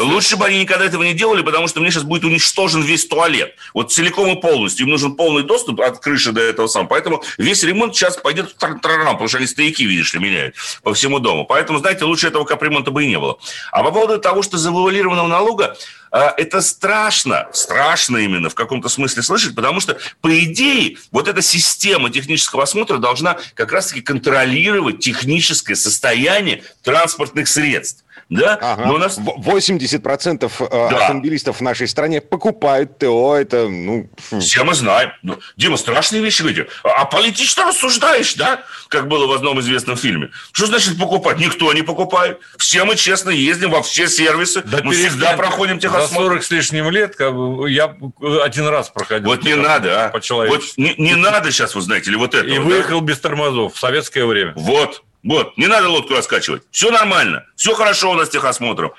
лучше 0.00 0.36
бы 0.36 0.46
они 0.46 0.60
никогда 0.60 0.84
этого 0.84 1.02
не 1.02 1.14
делали, 1.14 1.42
потому 1.42 1.68
что 1.68 1.80
мне 1.80 1.90
сейчас 1.90 2.04
будет 2.04 2.24
уничтожен 2.24 2.82
весь 2.82 3.06
туалет. 3.06 3.54
Вот 3.72 3.92
целиком 3.92 4.30
и 4.36 4.40
полностью. 4.40 4.86
Им 4.86 4.92
нужен 4.92 5.14
полный 5.14 5.42
доступ 5.42 5.80
от 5.80 5.98
крыши 6.00 6.32
до 6.32 6.40
этого 6.40 6.66
самого. 6.66 6.88
Поэтому 6.88 7.22
весь 7.38 7.62
ремонт 7.62 7.94
сейчас 7.94 8.16
пойдет 8.16 8.50
в 8.50 8.54
потому 8.58 9.28
что 9.28 9.38
они 9.38 9.46
стояки, 9.46 9.82
видишь 9.82 10.14
ли, 10.14 10.20
меняют 10.20 10.54
по 10.82 10.94
всему 10.94 11.18
дому. 11.18 11.44
Поэтому, 11.44 11.78
знаете, 11.78 12.04
лучше 12.04 12.28
этого 12.28 12.44
капремонта 12.44 12.90
бы 12.90 13.04
и 13.04 13.08
не 13.08 13.18
было. 13.18 13.38
А 13.72 13.82
по 13.82 13.90
поводу 13.90 14.18
того, 14.18 14.42
что 14.42 14.58
завуалированного 14.58 15.28
налога, 15.28 15.76
это 16.14 16.60
страшно, 16.60 17.48
страшно 17.52 18.18
именно 18.18 18.48
в 18.48 18.54
каком-то 18.54 18.88
смысле 18.88 19.24
слышать, 19.24 19.56
потому 19.56 19.80
что, 19.80 19.98
по 20.20 20.44
идее, 20.44 20.96
вот 21.10 21.26
эта 21.26 21.42
система 21.42 22.08
технического 22.08 22.62
осмотра 22.62 22.98
должна 22.98 23.36
как 23.54 23.72
раз-таки 23.72 24.00
контролировать 24.00 25.00
техническое 25.00 25.74
состояние 25.74 26.62
транспортных 26.82 27.48
средств. 27.48 28.03
Да? 28.28 28.58
Ага. 28.60 28.86
Но 28.86 28.94
у 28.94 28.98
нас... 28.98 29.18
80% 29.18 30.52
э, 30.58 30.68
да. 30.70 30.96
автомобилистов 30.98 31.58
в 31.58 31.60
нашей 31.60 31.88
стране 31.88 32.20
покупают 32.20 32.98
ТО. 32.98 33.36
Это, 33.36 33.68
ну... 33.68 34.08
Все 34.40 34.64
мы 34.64 34.74
знаем. 34.74 35.12
Ну, 35.22 35.38
Дима, 35.56 35.76
страшные 35.76 36.22
вещи 36.22 36.42
говорите. 36.42 36.68
А 36.82 37.04
политично 37.04 37.64
рассуждаешь, 37.64 38.34
да? 38.34 38.64
Как 38.88 39.08
было 39.08 39.26
в 39.26 39.32
одном 39.32 39.60
известном 39.60 39.96
фильме. 39.96 40.30
Что 40.52 40.66
значит 40.66 40.98
покупать? 40.98 41.38
Никто 41.38 41.72
не 41.72 41.82
покупает. 41.82 42.40
Все 42.56 42.84
мы 42.84 42.96
честно 42.96 43.30
ездим 43.30 43.70
во 43.70 43.82
все 43.82 44.08
сервисы. 44.08 44.62
Да 44.62 44.80
мы 44.82 44.94
всегда 44.94 45.34
проходим 45.36 45.78
техосмотр. 45.78 46.14
За 46.14 46.14
40 46.14 46.44
с 46.44 46.50
лишним 46.50 46.90
лет 46.90 47.16
как 47.16 47.34
бы, 47.34 47.70
я 47.70 47.96
один 48.42 48.68
раз 48.68 48.88
проходил. 48.88 49.28
Вот 49.28 49.44
не 49.44 49.54
надо, 49.54 50.06
а. 50.06 50.12
Вот 50.30 50.62
не, 50.76 50.94
не 50.96 51.14
надо 51.14 51.50
сейчас, 51.52 51.74
вы 51.74 51.80
знаете, 51.80 52.10
или 52.10 52.16
вот 52.16 52.34
это. 52.34 52.46
И 52.46 52.58
выехал 52.58 53.00
да? 53.00 53.06
без 53.06 53.18
тормозов 53.20 53.74
в 53.74 53.78
советское 53.78 54.24
время. 54.24 54.52
Вот. 54.56 55.02
Вот, 55.24 55.56
не 55.56 55.66
надо 55.66 55.88
лодку 55.88 56.12
раскачивать. 56.14 56.62
Все 56.70 56.90
нормально. 56.90 57.46
Все 57.56 57.74
хорошо 57.74 58.12
у 58.12 58.14
нас 58.14 58.28
с 58.28 58.30
техосмотром. 58.30 58.92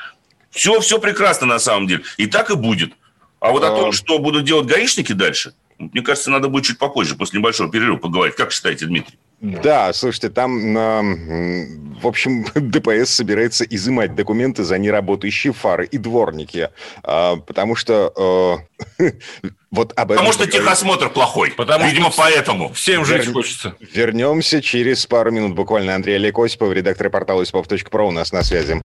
Все, 0.49 0.79
все 0.79 0.99
прекрасно 0.99 1.45
на 1.45 1.59
самом 1.59 1.87
деле. 1.87 2.03
И 2.17 2.25
так 2.25 2.49
и 2.49 2.55
будет. 2.55 2.93
А 3.39 3.51
вот 3.51 3.63
о 3.63 3.69
том, 3.69 3.91
что 3.91 4.17
будут 4.17 4.43
делать 4.43 4.65
гаишники 4.65 5.13
дальше, 5.13 5.53
мне 5.77 6.01
кажется, 6.01 6.31
надо 6.31 6.47
будет 6.47 6.65
чуть 6.65 6.79
попозже, 6.79 7.15
после 7.15 7.39
небольшого 7.39 7.69
перерыва 7.71 7.97
поговорить. 7.97 8.35
Как 8.35 8.51
считаете, 8.51 8.87
Дмитрий? 8.87 9.19
Да, 9.41 9.93
слушайте, 9.93 10.29
там, 10.29 10.73
в 10.73 12.07
общем, 12.07 12.45
ДПС 12.55 13.09
собирается 13.09 13.63
изымать 13.63 14.15
документы 14.15 14.63
за 14.63 14.77
неработающие 14.77 15.53
фары 15.53 15.85
и 15.85 15.97
дворники, 15.97 16.69
а, 17.03 17.37
потому 17.37 17.75
что 17.75 18.61
э, 18.99 19.11
вот 19.71 19.93
об 19.95 20.11
этом... 20.11 20.25
Потому 20.25 20.33
что 20.33 20.47
техосмотр 20.47 21.09
плохой, 21.09 21.51
потому 21.51 21.85
видимо, 21.85 22.11
поэтому. 22.15 22.73
Всем 22.73 23.05
жить 23.05 23.25
Вер... 23.25 23.33
хочется. 23.33 23.75
Вернемся 23.93 24.61
через 24.61 25.05
пару 25.05 25.31
минут 25.31 25.55
буквально. 25.55 25.95
Андрей 25.95 26.15
Олег 26.15 26.37
Осипов, 26.39 26.73
редактор 26.73 27.09
портала 27.09 27.41
осипов.про 27.41 28.07
у 28.07 28.11
нас 28.11 28.31
на 28.31 28.43
связи. 28.43 28.81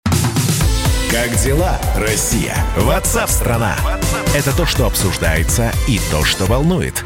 Как 1.11 1.33
дела, 1.43 1.79
Россия? 1.95 2.55
Ватсап-страна! 2.77 3.77
Это 4.35 4.55
то, 4.55 4.65
что 4.65 4.85
обсуждается 4.85 5.71
и 5.87 5.99
то, 6.11 6.25
что 6.25 6.45
волнует. 6.45 7.05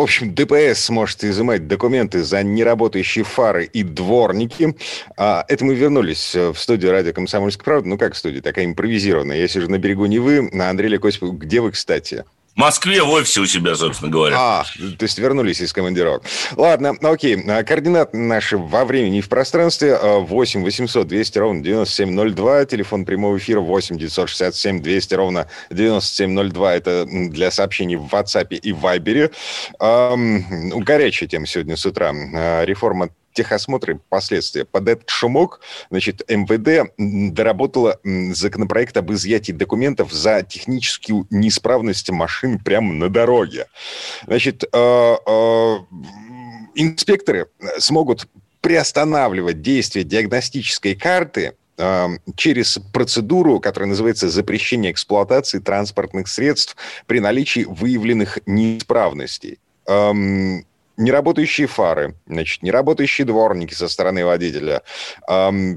в 0.00 0.02
общем, 0.02 0.34
ДПС 0.34 0.84
сможет 0.84 1.24
изымать 1.24 1.68
документы 1.68 2.24
за 2.24 2.42
неработающие 2.42 3.22
фары 3.22 3.66
и 3.66 3.82
дворники. 3.82 4.74
А, 5.18 5.44
это 5.46 5.62
мы 5.66 5.74
вернулись 5.74 6.34
э, 6.34 6.52
в 6.52 6.58
студию 6.58 6.92
радио 6.92 7.12
«Комсомольская 7.12 7.64
правда». 7.64 7.86
Ну, 7.86 7.98
как 7.98 8.16
студия, 8.16 8.40
такая 8.40 8.64
импровизированная. 8.64 9.36
Я 9.36 9.46
сижу 9.46 9.68
на 9.68 9.76
берегу 9.76 10.06
Невы. 10.06 10.50
Андрей 10.58 10.88
Лекосипов. 10.88 11.36
Где 11.36 11.60
вы, 11.60 11.72
кстати? 11.72 12.24
Москве 12.60 13.02
в 13.02 13.08
офисе 13.08 13.40
у 13.40 13.46
себя, 13.46 13.74
собственно 13.74 14.12
говоря. 14.12 14.36
А, 14.38 14.64
то 14.98 15.02
есть 15.04 15.18
вернулись 15.18 15.62
из 15.62 15.72
командировок. 15.72 16.22
Ладно, 16.56 16.94
окей. 17.00 17.42
А, 17.48 17.64
координаты 17.64 18.18
наши 18.18 18.58
во 18.58 18.84
времени 18.84 19.18
и 19.18 19.20
в 19.22 19.30
пространстве 19.30 19.98
8 19.98 20.62
800 20.62 21.08
200 21.08 21.38
ровно 21.38 21.62
9702. 21.62 22.66
Телефон 22.66 23.06
прямого 23.06 23.38
эфира 23.38 23.60
8 23.60 23.96
967 23.96 24.82
200 24.82 25.14
ровно 25.14 25.46
9702. 25.70 26.74
Это 26.74 27.06
для 27.06 27.50
сообщений 27.50 27.96
в 27.96 28.06
WhatsApp 28.12 28.54
и 28.54 28.72
Viber. 28.72 29.32
Um, 29.80 30.42
горячая 30.80 31.30
тема 31.30 31.46
сегодня 31.46 31.76
с 31.76 31.86
утра. 31.86 32.12
А, 32.12 32.64
реформа 32.64 33.08
техосмотры 33.32 34.00
последствия. 34.08 34.64
Под 34.64 34.88
этот 34.88 35.08
шумок, 35.08 35.60
значит, 35.90 36.22
МВД 36.28 36.92
доработала 36.98 37.98
законопроект 38.04 38.96
об 38.96 39.12
изъятии 39.12 39.52
документов 39.52 40.12
за 40.12 40.42
техническую 40.42 41.26
неисправность 41.30 42.10
машин 42.10 42.58
прямо 42.58 42.92
на 42.92 43.08
дороге. 43.08 43.66
Значит, 44.26 44.64
э, 44.64 44.68
э, 44.72 45.76
инспекторы 46.74 47.48
смогут 47.78 48.28
приостанавливать 48.60 49.62
действие 49.62 50.04
диагностической 50.04 50.94
карты 50.94 51.54
э, 51.78 52.08
через 52.36 52.78
процедуру, 52.92 53.60
которая 53.60 53.88
называется 53.88 54.28
запрещение 54.28 54.92
эксплуатации 54.92 55.58
транспортных 55.58 56.28
средств 56.28 56.76
при 57.06 57.20
наличии 57.20 57.64
выявленных 57.66 58.38
неисправностей. 58.46 59.58
Эм, 59.86 60.66
неработающие 61.00 61.66
фары, 61.66 62.14
значит, 62.26 62.62
неработающие 62.62 63.26
дворники 63.26 63.74
со 63.74 63.88
стороны 63.88 64.24
водителя. 64.24 64.82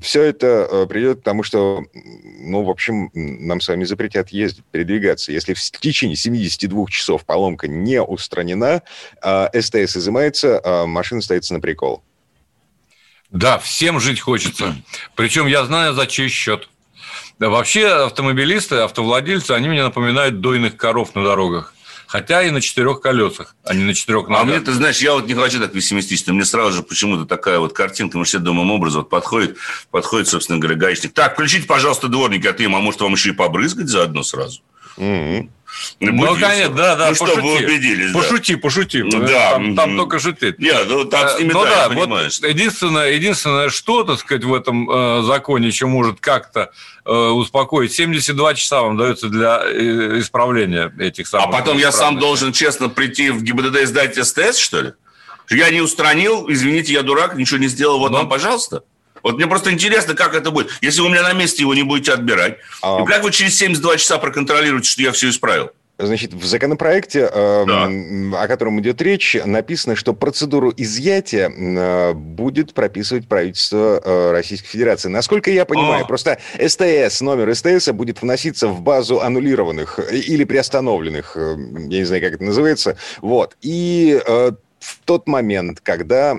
Все 0.01 0.21
это 0.21 0.67
э, 0.69 0.85
придет 0.87 1.21
к 1.21 1.23
тому, 1.23 1.43
что, 1.43 1.83
ну, 1.93 2.63
в 2.63 2.69
общем, 2.69 3.09
нам 3.13 3.61
с 3.61 3.67
вами 3.67 3.85
запретят 3.85 4.29
ездить, 4.29 4.65
передвигаться. 4.71 5.31
Если 5.31 5.53
в 5.53 5.61
течение 5.79 6.15
72 6.15 6.87
часов 6.87 7.25
поломка 7.25 7.67
не 7.67 8.01
устранена, 8.01 8.83
а, 9.21 9.49
СТС 9.53 9.97
изымается, 9.97 10.61
а 10.63 10.85
машина 10.85 11.21
ставится 11.21 11.53
на 11.53 11.59
прикол. 11.59 12.03
Да, 13.31 13.57
всем 13.57 13.99
жить 13.99 14.19
хочется. 14.19 14.75
Причем 15.15 15.47
я 15.47 15.65
знаю, 15.65 15.93
за 15.93 16.05
чей 16.05 16.29
счет. 16.29 16.69
Да, 17.39 17.49
вообще 17.49 17.87
автомобилисты, 17.87 18.75
автовладельцы, 18.75 19.51
они 19.51 19.69
мне 19.69 19.83
напоминают 19.83 20.41
дойных 20.41 20.77
коров 20.77 21.15
на 21.15 21.23
дорогах 21.23 21.73
хотя 22.13 22.43
и 22.43 22.51
на 22.51 22.61
четырех 22.61 23.01
колесах, 23.01 23.55
а 23.63 23.73
не 23.73 23.83
на 23.83 23.95
четырех 23.95 24.27
ногах. 24.27 24.41
А 24.41 24.45
мне, 24.45 24.59
ты 24.59 24.71
знаешь, 24.73 24.99
я 24.99 25.13
вот 25.13 25.25
не 25.25 25.33
хочу 25.33 25.59
так 25.59 25.71
пессимистично, 25.71 26.31
мне 26.31 26.45
сразу 26.45 26.71
же 26.71 26.83
почему-то 26.83 27.25
такая 27.25 27.57
вот 27.57 27.73
картинка, 27.73 28.19
мы 28.19 28.25
все 28.25 28.37
думаем 28.37 28.69
образом, 28.69 29.01
вот 29.01 29.09
подходит, 29.09 29.57
подходит, 29.89 30.27
собственно 30.27 30.59
говоря, 30.59 30.77
гаечник. 30.77 31.11
Так, 31.13 31.33
включите, 31.33 31.65
пожалуйста, 31.65 32.09
дворники, 32.09 32.45
а 32.45 32.53
ты, 32.53 32.65
а 32.65 32.69
может, 32.69 33.01
вам 33.01 33.13
еще 33.13 33.29
и 33.29 33.33
побрызгать 33.33 33.87
заодно 33.87 34.21
сразу? 34.21 34.61
Mm-hmm. 34.97 35.49
Ну, 35.99 36.35
конечно, 36.39 36.75
да, 36.75 36.95
да. 36.95 37.09
Ну, 37.09 37.15
пошути. 37.15 37.31
чтобы 37.31 37.41
вы 37.41 37.65
убедились. 37.65 38.13
Пошути, 38.13 38.55
да. 38.55 38.61
пошути. 38.61 39.03
Да. 39.03 39.51
Там, 39.53 39.75
там 39.75 39.97
только 39.97 40.19
шутит. 40.19 40.59
Нет, 40.59 40.85
ну 40.87 41.05
там 41.05 41.29
с 41.29 41.39
ними, 41.39 41.51
ну, 41.51 41.63
да, 41.63 41.89
да 41.89 41.95
вот 41.95 42.09
единственное, 42.43 43.11
единственное, 43.11 43.69
что, 43.69 44.03
так 44.03 44.19
сказать, 44.19 44.43
в 44.43 44.53
этом 44.53 44.89
э, 44.89 45.23
законе 45.23 45.67
еще 45.67 45.87
может 45.87 46.19
как-то 46.19 46.71
э, 47.05 47.11
успокоить, 47.11 47.91
72 47.93 48.53
часа 48.53 48.81
вам 48.81 48.97
дается 48.97 49.29
для 49.29 49.61
э, 49.65 50.19
исправления 50.19 50.93
этих 50.99 51.27
самых... 51.27 51.47
А 51.47 51.51
потом 51.51 51.77
я 51.77 51.91
сам 51.91 52.19
должен 52.19 52.53
честно 52.53 52.89
прийти 52.89 53.31
в 53.31 53.41
ГИБДД 53.41 53.81
и 53.81 53.85
сдать 53.85 54.15
СТС, 54.15 54.57
что 54.57 54.81
ли? 54.81 54.93
Я 55.49 55.69
не 55.71 55.81
устранил, 55.81 56.45
извините, 56.49 56.93
я 56.93 57.01
дурак, 57.01 57.35
ничего 57.35 57.59
не 57.59 57.67
сделал, 57.67 57.99
вот 57.99 58.11
Но... 58.11 58.19
вам, 58.19 58.29
пожалуйста. 58.29 58.83
Вот 59.23 59.37
мне 59.37 59.47
просто 59.47 59.71
интересно, 59.71 60.13
как 60.13 60.35
это 60.35 60.51
будет. 60.51 60.69
Если 60.81 61.01
вы 61.01 61.07
у 61.07 61.09
меня 61.09 61.23
на 61.23 61.33
месте 61.33 61.63
его 61.63 61.73
не 61.73 61.83
будете 61.83 62.11
отбирать, 62.13 62.57
а... 62.81 63.01
и 63.01 63.05
как 63.05 63.23
вы 63.23 63.31
через 63.31 63.57
72 63.57 63.97
часа 63.97 64.17
проконтролируете, 64.17 64.89
что 64.89 65.01
я 65.01 65.11
все 65.11 65.29
исправил? 65.29 65.71
Значит, 65.99 66.33
в 66.33 66.43
законопроекте, 66.43 67.29
э, 67.31 67.65
да. 67.67 68.41
о 68.41 68.47
котором 68.47 68.79
идет 68.81 68.99
речь, 69.01 69.37
написано, 69.45 69.95
что 69.95 70.13
процедуру 70.13 70.73
изъятия 70.75 71.49
э, 71.49 72.13
будет 72.13 72.73
прописывать 72.73 73.27
правительство 73.27 74.01
э, 74.03 74.31
Российской 74.31 74.69
Федерации. 74.69 75.09
Насколько 75.09 75.51
я 75.51 75.65
понимаю, 75.65 76.03
О. 76.03 76.07
просто 76.07 76.39
СТС, 76.55 77.21
номер 77.21 77.53
СТС 77.53 77.89
будет 77.89 78.23
вноситься 78.23 78.67
в 78.67 78.81
базу 78.81 79.21
аннулированных 79.21 79.99
или 80.11 80.43
приостановленных, 80.45 81.37
э, 81.37 81.55
я 81.89 81.99
не 81.99 82.05
знаю, 82.05 82.23
как 82.23 82.33
это 82.33 82.43
называется, 82.43 82.97
вот. 83.21 83.55
И 83.61 84.19
в 84.83 84.99
тот 85.05 85.27
момент, 85.27 85.79
когда 85.79 86.37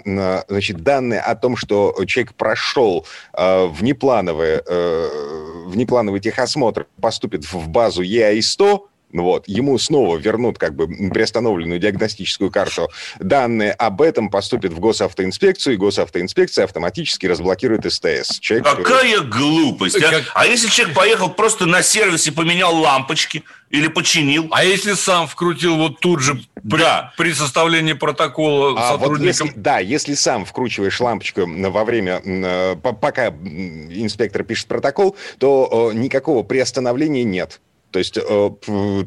значит, 0.48 0.82
данные 0.82 1.20
о 1.20 1.34
том, 1.34 1.56
что 1.56 1.94
человек 2.06 2.34
прошел 2.34 3.06
э, 3.32 3.66
внеплановый, 3.66 4.60
э, 4.66 5.64
внеплановый 5.66 6.20
техосмотр, 6.20 6.86
поступит 7.00 7.50
в 7.50 7.68
базу 7.68 8.02
ЕАИ-100, 8.02 8.82
вот, 9.22 9.44
ему 9.46 9.78
снова 9.78 10.16
вернут 10.16 10.58
как 10.58 10.74
бы 10.74 10.88
приостановленную 11.10 11.78
диагностическую 11.78 12.50
карту, 12.50 12.88
данные 13.18 13.72
об 13.72 14.02
этом 14.02 14.30
поступят 14.30 14.72
в 14.72 14.80
госавтоинспекцию, 14.80 15.74
и 15.74 15.76
госавтоинспекция 15.76 16.64
автоматически 16.64 17.26
разблокирует 17.26 17.90
СТС. 17.92 18.38
Человек, 18.40 18.66
Какая 18.66 19.16
который... 19.16 19.30
глупость, 19.30 20.02
а? 20.02 20.10
Как... 20.10 20.22
а 20.34 20.46
если 20.46 20.68
человек 20.68 20.96
поехал 20.96 21.30
просто 21.30 21.66
на 21.66 21.82
сервис 21.82 22.26
и 22.26 22.30
поменял 22.30 22.74
лампочки, 22.76 23.44
или 23.74 23.88
починил. 23.88 24.46
А 24.52 24.64
если 24.64 24.92
сам 24.92 25.26
вкрутил 25.26 25.76
вот 25.76 25.98
тут 25.98 26.20
же 26.20 26.40
при, 26.62 26.78
да. 26.78 27.12
при 27.16 27.32
составлении 27.32 27.94
протокола 27.94 28.74
а 28.78 28.92
сотрудникам? 28.92 29.18
Вот 29.18 29.26
если, 29.26 29.52
да, 29.56 29.78
если 29.80 30.14
сам 30.14 30.44
вкручиваешь 30.44 31.00
лампочку 31.00 31.42
во 31.44 31.84
время, 31.84 32.22
э, 32.24 32.76
пока 32.76 33.28
инспектор 33.28 34.44
пишет 34.44 34.68
протокол, 34.68 35.16
то 35.38 35.90
никакого 35.92 36.44
приостановления 36.44 37.24
нет. 37.24 37.60
То 37.94 37.98
есть 37.98 38.18
э, 38.18 38.50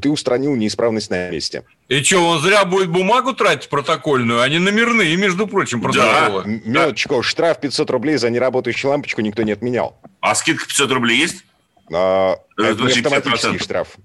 ты 0.01 0.09
устранил 0.09 0.55
неисправность 0.55 1.09
на 1.09 1.29
месте. 1.29 1.65
И 1.89 2.01
что, 2.03 2.25
он 2.25 2.39
зря 2.39 2.63
будет 2.63 2.87
бумагу 2.89 3.33
тратить 3.33 3.67
протокольную? 3.67 4.39
Они 4.39 4.59
номерные, 4.59 5.13
между 5.17 5.45
прочим, 5.45 5.81
протоколы. 5.81 6.43
Да. 6.45 6.49
Минуточку, 6.49 7.21
штраф 7.21 7.59
500 7.59 7.91
рублей 7.91 8.15
за 8.15 8.29
неработающую 8.29 8.89
лампочку 8.89 9.19
никто 9.19 9.43
не 9.43 9.51
отменял. 9.51 9.99
А 10.21 10.33
скидка 10.35 10.65
500 10.65 10.89
рублей 10.93 11.17
есть? 11.17 11.43
А, 11.91 12.37
это 12.57 12.81
не 12.81 13.01
автоматический 13.01 13.59
штраф. 13.59 13.97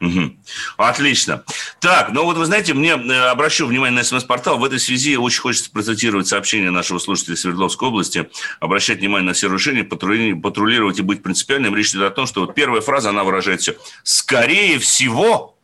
Угу. 0.00 0.36
Отлично. 0.78 1.44
Так, 1.78 2.10
ну 2.12 2.24
вот 2.24 2.38
вы 2.38 2.46
знаете, 2.46 2.72
мне 2.72 2.92
э, 2.92 3.28
обращу 3.28 3.66
внимание 3.66 3.98
на 3.98 4.04
СМС-портал. 4.04 4.58
В 4.58 4.64
этой 4.64 4.78
связи 4.78 5.16
очень 5.16 5.40
хочется 5.40 5.70
процитировать 5.70 6.26
сообщение 6.26 6.70
нашего 6.70 6.98
слушателя 6.98 7.36
Свердловской 7.36 7.88
области. 7.88 8.30
Обращать 8.60 9.00
внимание 9.00 9.28
на 9.28 9.34
все 9.34 9.48
нарушения, 9.48 9.84
патрулировать 9.84 10.98
и 10.98 11.02
быть 11.02 11.22
принципиальным. 11.22 11.76
Речь 11.76 11.90
идет 11.90 12.04
о 12.04 12.10
том, 12.10 12.26
что 12.26 12.40
вот 12.40 12.54
первая 12.54 12.80
фраза, 12.80 13.10
она 13.10 13.24
выражает 13.24 13.60
все. 13.60 13.76
Скорее 14.02 14.78
всего, 14.78 15.58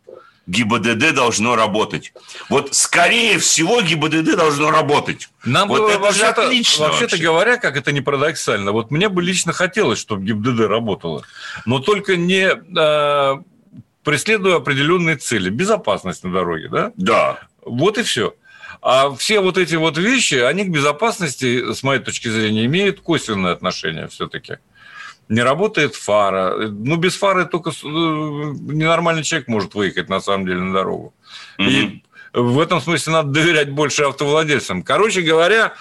ГИБДД 0.47 1.15
должно 1.15 1.57
работать. 1.57 2.13
Вот 2.51 2.75
скорее 2.75 3.39
всего 3.39 3.81
ГИБДД 3.81 4.37
должно 4.37 4.71
работать. 4.71 5.31
Нам 5.45 5.69
вот 5.69 5.81
бы 5.81 5.99
вообще-то, 5.99 6.43
вообще-то 6.43 6.83
вообще. 6.83 7.17
говоря, 7.17 7.57
как 7.57 7.77
это 7.77 7.91
не 7.91 8.03
парадоксально, 8.03 8.73
вот 8.73 8.91
мне 8.91 9.09
бы 9.09 9.23
лично 9.23 9.53
хотелось, 9.53 9.99
чтобы 9.99 10.25
ГИБДД 10.25 10.61
работало, 10.67 11.25
но 11.65 11.81
только 11.81 12.17
не 12.17 12.51
э, 12.53 13.43
преследуя 14.07 14.59
определенные 14.59 15.17
цели. 15.17 15.51
Безопасность 15.51 16.23
на 16.23 16.33
дороге, 16.33 16.69
да? 16.69 16.93
Да. 16.97 17.41
Вот 17.63 17.99
и 17.99 18.05
все. 18.05 18.37
А 18.81 19.13
все 19.17 19.41
вот 19.41 19.59
эти 19.59 19.75
вот 19.75 19.99
вещи, 19.99 20.37
они 20.37 20.65
к 20.65 20.69
безопасности, 20.69 21.73
с 21.73 21.83
моей 21.83 22.01
точки 22.01 22.29
зрения, 22.29 22.67
имеют 22.67 23.01
косвенное 23.01 23.51
отношение 23.51 24.07
все-таки. 24.07 24.59
Не 25.29 25.43
работает 25.43 25.97
фара. 25.97 26.69
Ну, 26.69 26.95
без 26.97 27.17
фары 27.17 27.47
только 27.47 27.71
э, 27.71 27.73
ненормальный 27.83 29.25
человек 29.25 29.49
может 29.49 29.75
выехать, 29.75 30.09
на 30.09 30.21
самом 30.21 30.47
деле, 30.47 30.61
на 30.61 30.73
дорогу. 30.73 31.13
Mm-hmm. 31.59 31.67
И 31.67 32.03
в 32.33 32.61
этом 32.61 32.81
смысле 32.81 33.13
надо 33.13 33.31
доверять 33.31 33.71
больше 33.73 34.05
автовладельцам. 34.05 34.85
Короче 34.85 35.23
говоря, 35.23 35.75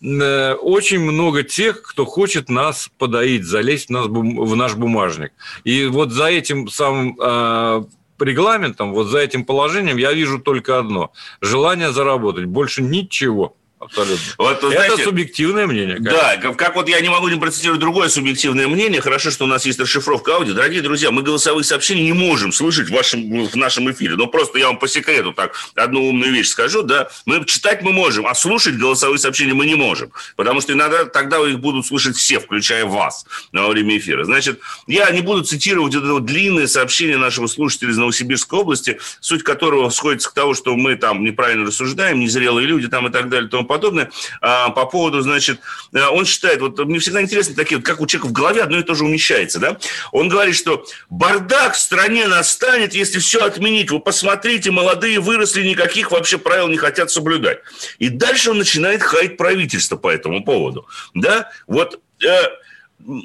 очень 0.00 1.00
много 1.00 1.42
тех, 1.42 1.82
кто 1.82 2.04
хочет 2.04 2.48
нас 2.48 2.90
подоить, 2.98 3.44
залезть 3.44 3.88
в, 3.88 3.92
нас, 3.92 4.06
в 4.06 4.56
наш 4.56 4.74
бумажник. 4.74 5.32
И 5.64 5.86
вот 5.86 6.12
за 6.12 6.26
этим 6.26 6.68
самым 6.68 7.18
э, 7.20 7.84
регламентом, 8.20 8.92
вот 8.92 9.08
за 9.08 9.18
этим 9.18 9.44
положением 9.44 9.96
я 9.96 10.12
вижу 10.12 10.38
только 10.38 10.78
одно– 10.78 11.12
желание 11.40 11.92
заработать, 11.92 12.44
больше 12.44 12.82
ничего. 12.82 13.56
Абсолютно. 13.80 14.18
Вот, 14.38 14.58
Это 14.58 14.70
знаете, 14.70 15.04
субъективное 15.04 15.66
мнение. 15.66 15.96
Конечно. 15.96 16.18
Да, 16.18 16.36
как, 16.36 16.56
как 16.56 16.74
вот 16.74 16.88
я 16.88 17.00
не 17.00 17.08
могу 17.08 17.28
не 17.28 17.38
процитировать 17.38 17.80
другое 17.80 18.08
субъективное 18.08 18.66
мнение. 18.66 19.00
Хорошо, 19.00 19.30
что 19.30 19.44
у 19.44 19.46
нас 19.46 19.64
есть 19.66 19.78
расшифровка 19.78 20.34
аудио. 20.34 20.54
Дорогие 20.54 20.82
друзья, 20.82 21.12
мы 21.12 21.22
голосовых 21.22 21.64
сообщений 21.64 22.02
не 22.02 22.12
можем 22.12 22.50
слышать 22.50 22.88
в, 22.88 22.92
вашем, 22.92 23.46
в 23.46 23.54
нашем 23.54 23.88
эфире. 23.92 24.16
Но 24.16 24.26
просто 24.26 24.58
я 24.58 24.66
вам 24.66 24.78
по 24.78 24.88
секрету 24.88 25.32
так 25.32 25.54
одну 25.76 26.08
умную 26.08 26.32
вещь 26.32 26.48
скажу. 26.48 26.82
Да, 26.82 27.08
мы 27.24 27.44
читать 27.44 27.82
мы 27.82 27.92
можем, 27.92 28.26
а 28.26 28.34
слушать 28.34 28.76
голосовые 28.76 29.18
сообщения 29.18 29.54
мы 29.54 29.64
не 29.64 29.76
можем. 29.76 30.10
Потому 30.34 30.60
что 30.60 30.72
иногда 30.72 31.04
тогда 31.04 31.38
их 31.48 31.60
будут 31.60 31.86
слышать 31.86 32.16
все, 32.16 32.40
включая 32.40 32.84
вас, 32.84 33.26
во 33.52 33.68
время 33.68 33.98
эфира. 33.98 34.24
Значит, 34.24 34.58
я 34.88 35.08
не 35.10 35.20
буду 35.20 35.44
цитировать 35.44 35.94
это 35.94 36.06
вот 36.14 36.24
длинное 36.24 36.66
сообщение 36.66 37.16
нашего 37.16 37.46
слушателя 37.46 37.90
из 37.90 37.96
Новосибирской 37.96 38.58
области, 38.58 38.98
суть 39.20 39.44
которого 39.44 39.88
сходится 39.90 40.30
к 40.30 40.34
тому, 40.34 40.54
что 40.54 40.74
мы 40.74 40.96
там 40.96 41.22
неправильно 41.22 41.66
рассуждаем, 41.66 42.18
незрелые 42.18 42.66
люди 42.66 42.88
там 42.88 43.06
и 43.06 43.10
так 43.12 43.28
далее, 43.28 43.46
и 43.46 43.50
тому 43.50 43.67
подобное, 43.68 44.10
а, 44.40 44.70
по 44.70 44.86
поводу, 44.86 45.20
значит, 45.20 45.60
э, 45.92 46.04
он 46.06 46.24
считает, 46.24 46.60
вот 46.60 46.78
мне 46.78 46.98
всегда 46.98 47.22
интересно 47.22 47.54
такие, 47.54 47.76
вот, 47.76 47.86
как 47.86 48.00
у 48.00 48.06
человека 48.06 48.28
в 48.28 48.32
голове 48.32 48.62
одно 48.62 48.78
и 48.78 48.82
то 48.82 48.94
же 48.94 49.04
умещается, 49.04 49.60
да? 49.60 49.78
Он 50.10 50.28
говорит, 50.28 50.56
что 50.56 50.84
бардак 51.10 51.74
в 51.74 51.80
стране 51.80 52.26
настанет, 52.26 52.94
если 52.94 53.20
все 53.20 53.44
отменить. 53.44 53.90
Вы 53.90 54.00
посмотрите, 54.00 54.70
молодые 54.70 55.20
выросли, 55.20 55.62
никаких 55.62 56.10
вообще 56.10 56.38
правил 56.38 56.68
не 56.68 56.76
хотят 56.76 57.10
соблюдать. 57.10 57.60
И 57.98 58.08
дальше 58.08 58.50
он 58.50 58.58
начинает 58.58 59.02
хаять 59.02 59.36
правительство 59.36 59.96
по 59.96 60.08
этому 60.08 60.42
поводу, 60.42 60.86
да? 61.14 61.50
Вот 61.66 62.00
э, 62.24 62.42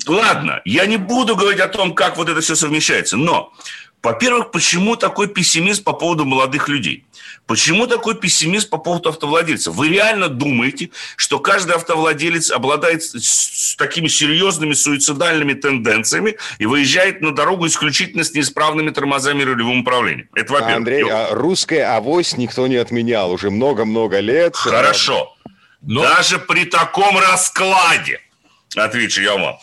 ладно, 0.07 0.61
я 0.65 0.85
не 0.85 0.97
буду 0.97 1.35
говорить 1.35 1.59
о 1.61 1.67
том, 1.67 1.93
как 1.93 2.17
вот 2.17 2.29
это 2.29 2.41
все 2.41 2.55
совмещается, 2.55 3.17
но 3.17 3.53
во-первых, 4.03 4.51
почему 4.51 4.97
такой 4.97 5.29
пессимизм 5.29 5.83
по 5.83 5.93
поводу 5.93 6.25
молодых 6.25 6.67
людей? 6.67 7.05
Почему 7.45 7.87
такой 7.87 8.15
пессимизм 8.15 8.69
по 8.69 8.77
поводу 8.77 9.09
автовладельцев? 9.09 9.75
Вы 9.75 9.89
реально 9.89 10.29
думаете, 10.29 10.91
что 11.17 11.39
каждый 11.39 11.75
автовладелец 11.75 12.51
обладает 12.51 13.03
с 13.03 13.75
такими 13.75 14.07
серьезными 14.07 14.73
суицидальными 14.73 15.53
тенденциями 15.53 16.37
и 16.57 16.65
выезжает 16.65 17.21
на 17.21 17.35
дорогу 17.35 17.67
исключительно 17.67 18.23
с 18.23 18.33
неисправными 18.33 18.91
тормозами 18.91 19.41
и 19.41 19.45
рулевым 19.45 19.81
управлением? 19.81 20.29
Это 20.35 20.53
во-первых. 20.53 20.77
Андрей, 20.77 21.03
а 21.09 21.29
русская 21.31 21.95
авось 21.95 22.37
никто 22.37 22.65
не 22.67 22.77
отменял 22.77 23.31
уже 23.31 23.49
много-много 23.49 24.19
лет. 24.19 24.55
Хорошо. 24.55 25.35
Но... 25.81 26.01
Даже 26.01 26.39
при 26.39 26.63
таком 26.63 27.17
раскладе, 27.17 28.21
отвечу 28.75 29.21
я 29.21 29.35
вам, 29.35 29.57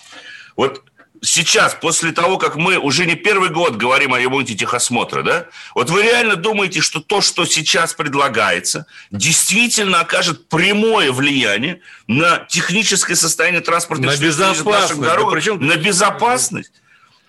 вот 0.55 0.85
сейчас, 1.23 1.75
после 1.75 2.13
того, 2.13 2.39
как 2.39 2.57
мы 2.57 2.79
уже 2.79 3.07
не 3.07 3.15
первый 3.15 3.51
год 3.51 3.77
говорим 3.77 4.15
о 4.15 4.19
ремонте 4.19 4.55
техосмотра, 4.55 5.23
да, 5.23 5.47
вот 5.75 5.91
вы 5.91 6.03
реально 6.03 6.37
думаете, 6.37 6.81
что 6.81 7.01
то, 7.01 7.21
что 7.21 7.45
сейчас 7.45 7.95
предлагается, 7.95 8.87
действительно 9.11 10.01
окажет 10.01 10.49
прямое 10.49 11.13
влияние 11.13 11.81
на 12.07 12.39
техническое 12.49 13.17
состояние 13.17 13.61
транспортных 13.61 14.19
на 14.19 14.23
безопасность, 14.23 15.01
дорог, 15.01 15.31
да, 15.31 15.33
причем 15.33 15.67
на 15.67 15.77
безопасность? 15.77 16.73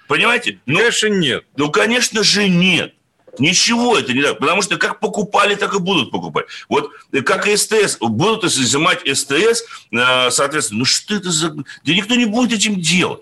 Понимаете? 0.07 0.59
Ну, 0.65 0.77
конечно, 0.77 1.07
нет. 1.07 1.45
Ну, 1.55 1.71
конечно 1.71 2.23
же, 2.23 2.49
нет. 2.49 2.95
Ничего 3.39 3.97
это 3.97 4.13
не 4.13 4.21
так, 4.21 4.39
потому 4.39 4.61
что 4.61 4.77
как 4.77 4.99
покупали, 4.99 5.55
так 5.55 5.73
и 5.73 5.79
будут 5.79 6.11
покупать. 6.11 6.47
Вот 6.67 6.91
как 7.25 7.47
и 7.47 7.55
СТС, 7.55 7.97
будут 7.99 8.43
изымать 8.43 8.99
СТС, 9.07 9.63
э, 9.91 10.29
соответственно, 10.31 10.79
ну 10.79 10.85
что 10.85 11.15
это 11.15 11.31
за... 11.31 11.49
Да 11.49 11.93
никто 11.93 12.15
не 12.15 12.25
будет 12.25 12.51
этим 12.51 12.81
делать. 12.81 13.21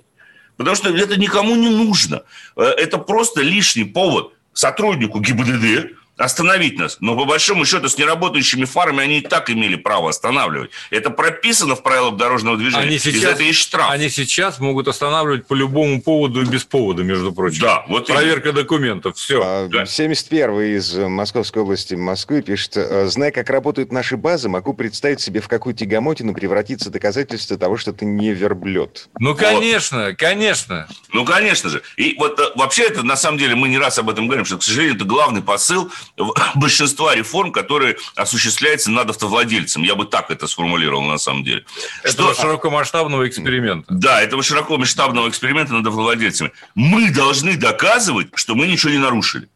Потому 0.59 0.75
что 0.75 0.89
это 0.93 1.17
никому 1.17 1.55
не 1.55 1.69
нужно. 1.69 2.23
Э, 2.57 2.63
это 2.63 2.97
просто 2.97 3.41
лишний 3.41 3.85
повод 3.85 4.33
сотруднику 4.51 5.21
ГИБДД 5.21 5.91
остановить 6.19 6.77
нас. 6.77 6.97
Но 6.99 7.15
по 7.15 7.25
большому 7.25 7.65
счету 7.65 7.87
с 7.87 7.97
неработающими 7.97 8.65
фарами 8.65 9.01
они 9.01 9.19
и 9.19 9.21
так 9.21 9.49
имели 9.49 9.75
право 9.75 10.09
останавливать. 10.09 10.71
Это 10.89 11.09
прописано 11.09 11.75
в 11.75 11.83
правилах 11.83 12.17
дорожного 12.17 12.57
движения. 12.57 12.83
Они 12.83 12.99
сейчас, 12.99 13.15
и 13.15 13.19
за 13.19 13.29
это 13.29 13.43
есть 13.43 13.59
штраф. 13.59 13.89
Они 13.89 14.09
сейчас 14.09 14.59
могут 14.59 14.87
останавливать 14.87 15.47
по 15.47 15.53
любому 15.53 16.01
поводу 16.01 16.41
и 16.41 16.45
без 16.45 16.63
повода, 16.65 17.03
между 17.03 17.31
прочим. 17.31 17.61
Да, 17.61 17.85
вот 17.87 18.07
Проверка 18.07 18.49
именно. 18.49 18.61
документов, 18.61 19.17
все. 19.17 19.41
А, 19.43 19.67
да. 19.69 19.83
71-й 19.83 20.75
из 20.75 20.95
Московской 20.95 21.61
области 21.61 21.95
Москвы 21.95 22.41
пишет, 22.41 22.75
«Э, 22.75 23.07
зная, 23.07 23.31
как 23.31 23.49
работают 23.49 23.91
наши 23.91 24.17
базы, 24.17 24.49
могу 24.49 24.73
представить 24.73 25.21
себе, 25.21 25.39
в 25.39 25.47
какую 25.47 25.73
тягомотину 25.73 26.33
превратится 26.33 26.89
доказательство 26.89 27.57
того, 27.57 27.77
что 27.77 27.93
ты 27.93 28.05
не 28.05 28.33
верблюд. 28.33 29.09
Ну, 29.19 29.35
конечно, 29.35 30.07
вот. 30.07 30.17
конечно. 30.17 30.87
Ну, 31.13 31.23
конечно 31.25 31.69
же. 31.69 31.81
И 31.95 32.15
вот 32.17 32.39
э, 32.39 32.43
вообще 32.55 32.83
это, 32.83 33.03
на 33.03 33.15
самом 33.15 33.37
деле, 33.37 33.55
мы 33.55 33.69
не 33.69 33.77
раз 33.77 33.97
об 33.99 34.09
этом 34.09 34.27
говорим, 34.27 34.45
что, 34.45 34.57
к 34.57 34.63
сожалению, 34.63 34.95
это 34.95 35.05
главный 35.05 35.41
посыл 35.41 35.91
большинства 36.55 37.15
реформ, 37.15 37.51
которые 37.51 37.97
осуществляются 38.15 38.91
над 38.91 39.09
автовладельцем. 39.09 39.83
Я 39.83 39.95
бы 39.95 40.05
так 40.05 40.31
это 40.31 40.47
сформулировал 40.47 41.03
на 41.03 41.17
самом 41.17 41.43
деле. 41.43 41.65
Этого 42.03 42.33
что... 42.33 42.41
широкомасштабного 42.41 43.27
эксперимента. 43.27 43.85
Да, 43.93 44.21
этого 44.21 44.43
широкомасштабного 44.43 45.29
эксперимента 45.29 45.73
над 45.73 45.87
автовладельцами. 45.87 46.51
Мы 46.75 47.11
должны 47.11 47.57
доказывать, 47.57 48.29
что 48.35 48.55
мы 48.55 48.67
ничего 48.67 48.91
не 48.91 48.97
нарушили. 48.97 49.49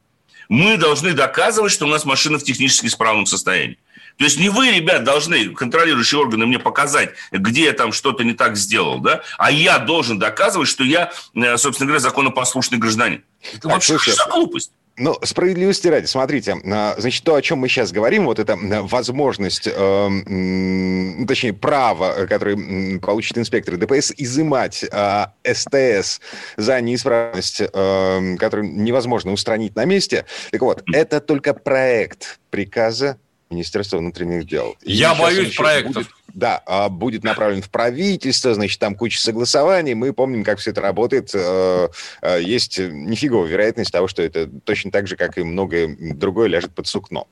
Мы 0.49 0.77
должны 0.77 1.13
доказывать, 1.13 1.71
что 1.71 1.85
у 1.85 1.89
нас 1.89 2.05
машина 2.05 2.37
в 2.37 2.43
технически 2.43 2.87
исправном 2.87 3.25
состоянии. 3.25 3.77
То 4.17 4.25
есть 4.25 4.39
не 4.39 4.49
вы, 4.49 4.69
ребят, 4.69 5.03
должны, 5.03 5.49
контролирующие 5.49 6.21
органы, 6.21 6.45
мне 6.45 6.59
показать, 6.59 7.13
где 7.31 7.65
я 7.65 7.73
там 7.73 7.91
что-то 7.91 8.23
не 8.23 8.33
так 8.33 8.55
сделал, 8.55 8.99
да, 8.99 9.23
а 9.37 9.51
я 9.51 9.79
должен 9.79 10.19
доказывать, 10.19 10.69
что 10.69 10.83
я, 10.83 11.11
э, 11.33 11.57
собственно 11.57 11.87
говоря, 11.87 11.99
законопослушный 11.99 12.77
гражданин. 12.77 13.23
Это 13.41 13.61
так, 13.61 13.71
вообще 13.71 13.97
что 13.97 14.13
за 14.13 14.25
глупость? 14.29 14.71
Ну, 14.95 15.17
справедливости 15.23 15.87
ради, 15.87 16.05
смотрите, 16.05 16.55
а, 16.65 16.93
значит, 16.99 17.23
то, 17.23 17.33
о 17.33 17.41
чем 17.41 17.59
мы 17.59 17.67
сейчас 17.67 17.91
говорим, 17.91 18.25
вот 18.25 18.37
эта 18.37 18.55
возможность, 18.55 19.67
э, 19.67 21.25
точнее, 21.27 21.53
право, 21.53 22.27
которое 22.27 22.99
получит 22.99 23.39
инспектор 23.39 23.75
ДПС, 23.77 24.13
изымать 24.15 24.83
э, 24.83 25.25
СТС 25.51 26.21
за 26.57 26.79
неисправность, 26.81 27.61
э, 27.61 28.35
которую 28.37 28.71
невозможно 28.71 29.31
устранить 29.31 29.75
на 29.75 29.85
месте. 29.85 30.25
Так 30.51 30.61
вот, 30.61 30.83
это 30.93 31.19
только 31.21 31.55
проект 31.55 32.39
приказа 32.51 33.17
Министерства 33.49 33.97
внутренних 33.97 34.45
дел. 34.45 34.75
Я 34.83 35.15
боюсь 35.15 35.55
проектов. 35.55 35.93
Будет, 35.95 36.07
да, 36.33 36.61
а, 36.65 36.89
будет 36.89 37.23
направлен 37.23 37.61
в 37.61 37.69
правительство, 37.69 38.53
значит, 38.53 38.79
там 38.79 38.95
куча 38.95 39.19
согласований. 39.19 39.93
Мы 39.93 40.13
помним, 40.13 40.43
как 40.43 40.59
все 40.59 40.71
это 40.71 40.81
работает. 40.81 41.31
Э, 41.33 41.89
э, 42.21 42.41
есть 42.41 42.79
нифиговая 42.79 43.47
вероятность 43.47 43.91
того, 43.91 44.07
что 44.07 44.21
это 44.21 44.49
точно 44.63 44.91
так 44.91 45.07
же, 45.07 45.15
как 45.15 45.37
и 45.37 45.43
многое 45.43 45.95
другое, 46.15 46.47
ляжет 46.47 46.73
под 46.73 46.87
сукно. 46.87 47.27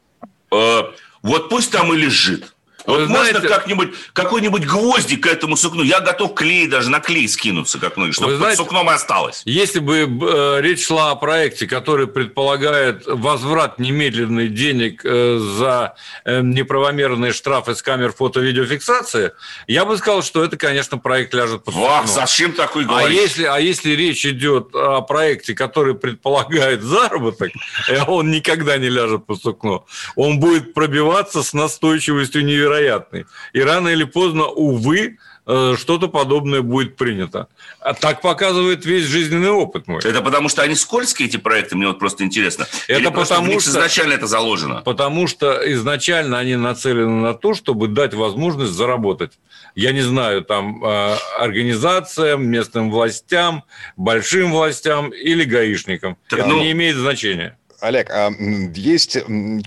Э, 0.53 0.81
вот 1.23 1.49
пусть 1.49 1.71
там 1.71 1.93
и 1.93 1.97
лежит. 1.97 2.55
Вот 2.85 3.05
знаете, 3.05 3.33
можно 3.35 3.49
как-нибудь, 3.49 3.89
какой-нибудь 4.13 4.65
гвоздик 4.65 5.23
к 5.23 5.27
этому 5.27 5.55
сукну? 5.55 5.83
Я 5.83 5.99
готов 5.99 6.33
клей 6.33 6.67
даже 6.67 6.89
на 6.89 6.99
клей 6.99 7.27
скинуться, 7.27 7.79
как 7.79 7.97
многие, 7.97 8.13
чтобы 8.13 8.37
знаете, 8.37 8.57
под 8.57 8.65
сукном 8.65 8.89
осталось. 8.89 9.43
Если 9.45 9.79
бы 9.79 9.99
э, 9.99 10.61
речь 10.61 10.85
шла 10.85 11.11
о 11.11 11.15
проекте, 11.15 11.67
который 11.67 12.07
предполагает 12.07 13.03
возврат 13.05 13.79
немедленных 13.79 14.53
денег 14.53 15.01
э, 15.03 15.37
за 15.37 15.95
э, 16.25 16.41
неправомерные 16.41 17.33
штрафы 17.33 17.75
с 17.75 17.81
камер 17.81 18.13
фото-видеофиксации, 18.13 19.33
я 19.67 19.85
бы 19.85 19.97
сказал, 19.97 20.23
что 20.23 20.43
это, 20.43 20.57
конечно, 20.57 20.97
проект 20.97 21.33
ляжет 21.33 21.63
под 21.63 21.75
сукно. 21.75 22.03
зачем 22.05 22.53
такой 22.53 22.85
говорить? 22.85 23.17
А 23.17 23.21
если, 23.21 23.43
а 23.43 23.57
если 23.59 23.91
речь 23.91 24.25
идет 24.25 24.73
о 24.73 25.01
проекте, 25.01 25.53
который 25.53 25.93
предполагает 25.93 26.81
заработок, 26.81 27.51
он 28.07 28.31
никогда 28.31 28.77
не 28.77 28.89
ляжет 28.89 29.25
под 29.25 29.41
сукно. 29.41 29.85
Он 30.15 30.39
будет 30.39 30.73
пробиваться 30.73 31.43
с 31.43 31.53
настойчивостью 31.53 32.43
невероятной 32.43 32.70
невероятный. 32.71 33.25
И 33.53 33.61
рано 33.61 33.89
или 33.89 34.03
поздно, 34.03 34.45
увы, 34.45 35.17
э, 35.45 35.75
что-то 35.77 36.07
подобное 36.07 36.61
будет 36.61 36.95
принято. 36.95 37.47
А 37.79 37.93
так 37.93 38.21
показывает 38.21 38.85
весь 38.85 39.05
жизненный 39.05 39.49
опыт 39.49 39.87
мой. 39.87 40.01
Это 40.03 40.21
потому, 40.21 40.49
что 40.49 40.61
они 40.61 40.75
скользкие, 40.75 41.27
эти 41.27 41.37
проекты, 41.37 41.75
мне 41.75 41.87
вот 41.87 41.99
просто 41.99 42.23
интересно. 42.23 42.67
Это 42.87 42.99
Или 42.99 43.09
потому, 43.09 43.59
что 43.59 43.69
изначально 43.71 44.13
это 44.13 44.27
заложено? 44.27 44.81
Потому 44.83 45.27
что 45.27 45.59
изначально 45.73 46.39
они 46.39 46.55
нацелены 46.55 47.21
на 47.21 47.33
то, 47.33 47.53
чтобы 47.53 47.87
дать 47.87 48.13
возможность 48.13 48.73
заработать. 48.73 49.33
Я 49.75 49.91
не 49.93 50.01
знаю, 50.01 50.43
там, 50.43 50.83
э, 50.83 51.15
организациям, 51.39 52.47
местным 52.47 52.91
властям, 52.91 53.63
большим 53.97 54.51
властям 54.51 55.09
или 55.09 55.43
гаишникам. 55.43 56.17
Так, 56.29 56.39
это 56.39 56.49
ну, 56.49 56.59
не 56.59 56.71
имеет 56.71 56.95
значения. 56.95 57.57
Олег, 57.81 58.09
а 58.11 58.31
есть 58.75 59.17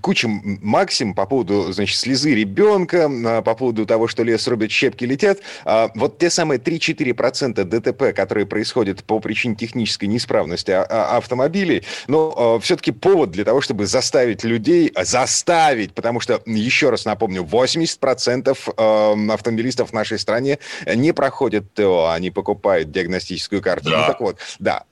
куча 0.00 0.28
максим 0.28 1.14
по 1.14 1.26
поводу, 1.26 1.72
значит, 1.72 1.98
слезы 1.98 2.34
ребенка, 2.34 3.10
а, 3.10 3.42
по 3.42 3.54
поводу 3.54 3.86
того, 3.86 4.08
что 4.08 4.22
лес 4.22 4.46
рубят, 4.46 4.70
щепки 4.70 5.04
летят. 5.04 5.40
А 5.64 5.90
вот 5.94 6.18
те 6.18 6.30
самые 6.30 6.58
3-4% 6.58 7.64
ДТП, 7.64 8.14
которые 8.14 8.46
происходят 8.46 9.04
по 9.04 9.18
причине 9.20 9.56
технической 9.56 10.08
неисправности 10.08 10.70
автомобилей, 10.70 11.82
но 12.06 12.58
все-таки 12.60 12.92
повод 12.92 13.32
для 13.32 13.44
того, 13.44 13.60
чтобы 13.60 13.86
заставить 13.86 14.44
людей, 14.44 14.92
заставить, 15.02 15.92
потому 15.92 16.20
что, 16.20 16.40
еще 16.46 16.90
раз 16.90 17.04
напомню, 17.04 17.42
80% 17.42 19.32
автомобилистов 19.32 19.90
в 19.90 19.92
нашей 19.92 20.18
стране 20.18 20.58
не 20.86 21.12
проходят 21.12 21.74
ТО, 21.74 22.10
они 22.10 22.30
покупают 22.30 22.92
диагностическую 22.92 23.60
карту. 23.60 23.90
Да. 23.90 23.98
Ну 23.98 24.06
так 24.06 24.20
вот, 24.20 24.38
да 24.58 24.84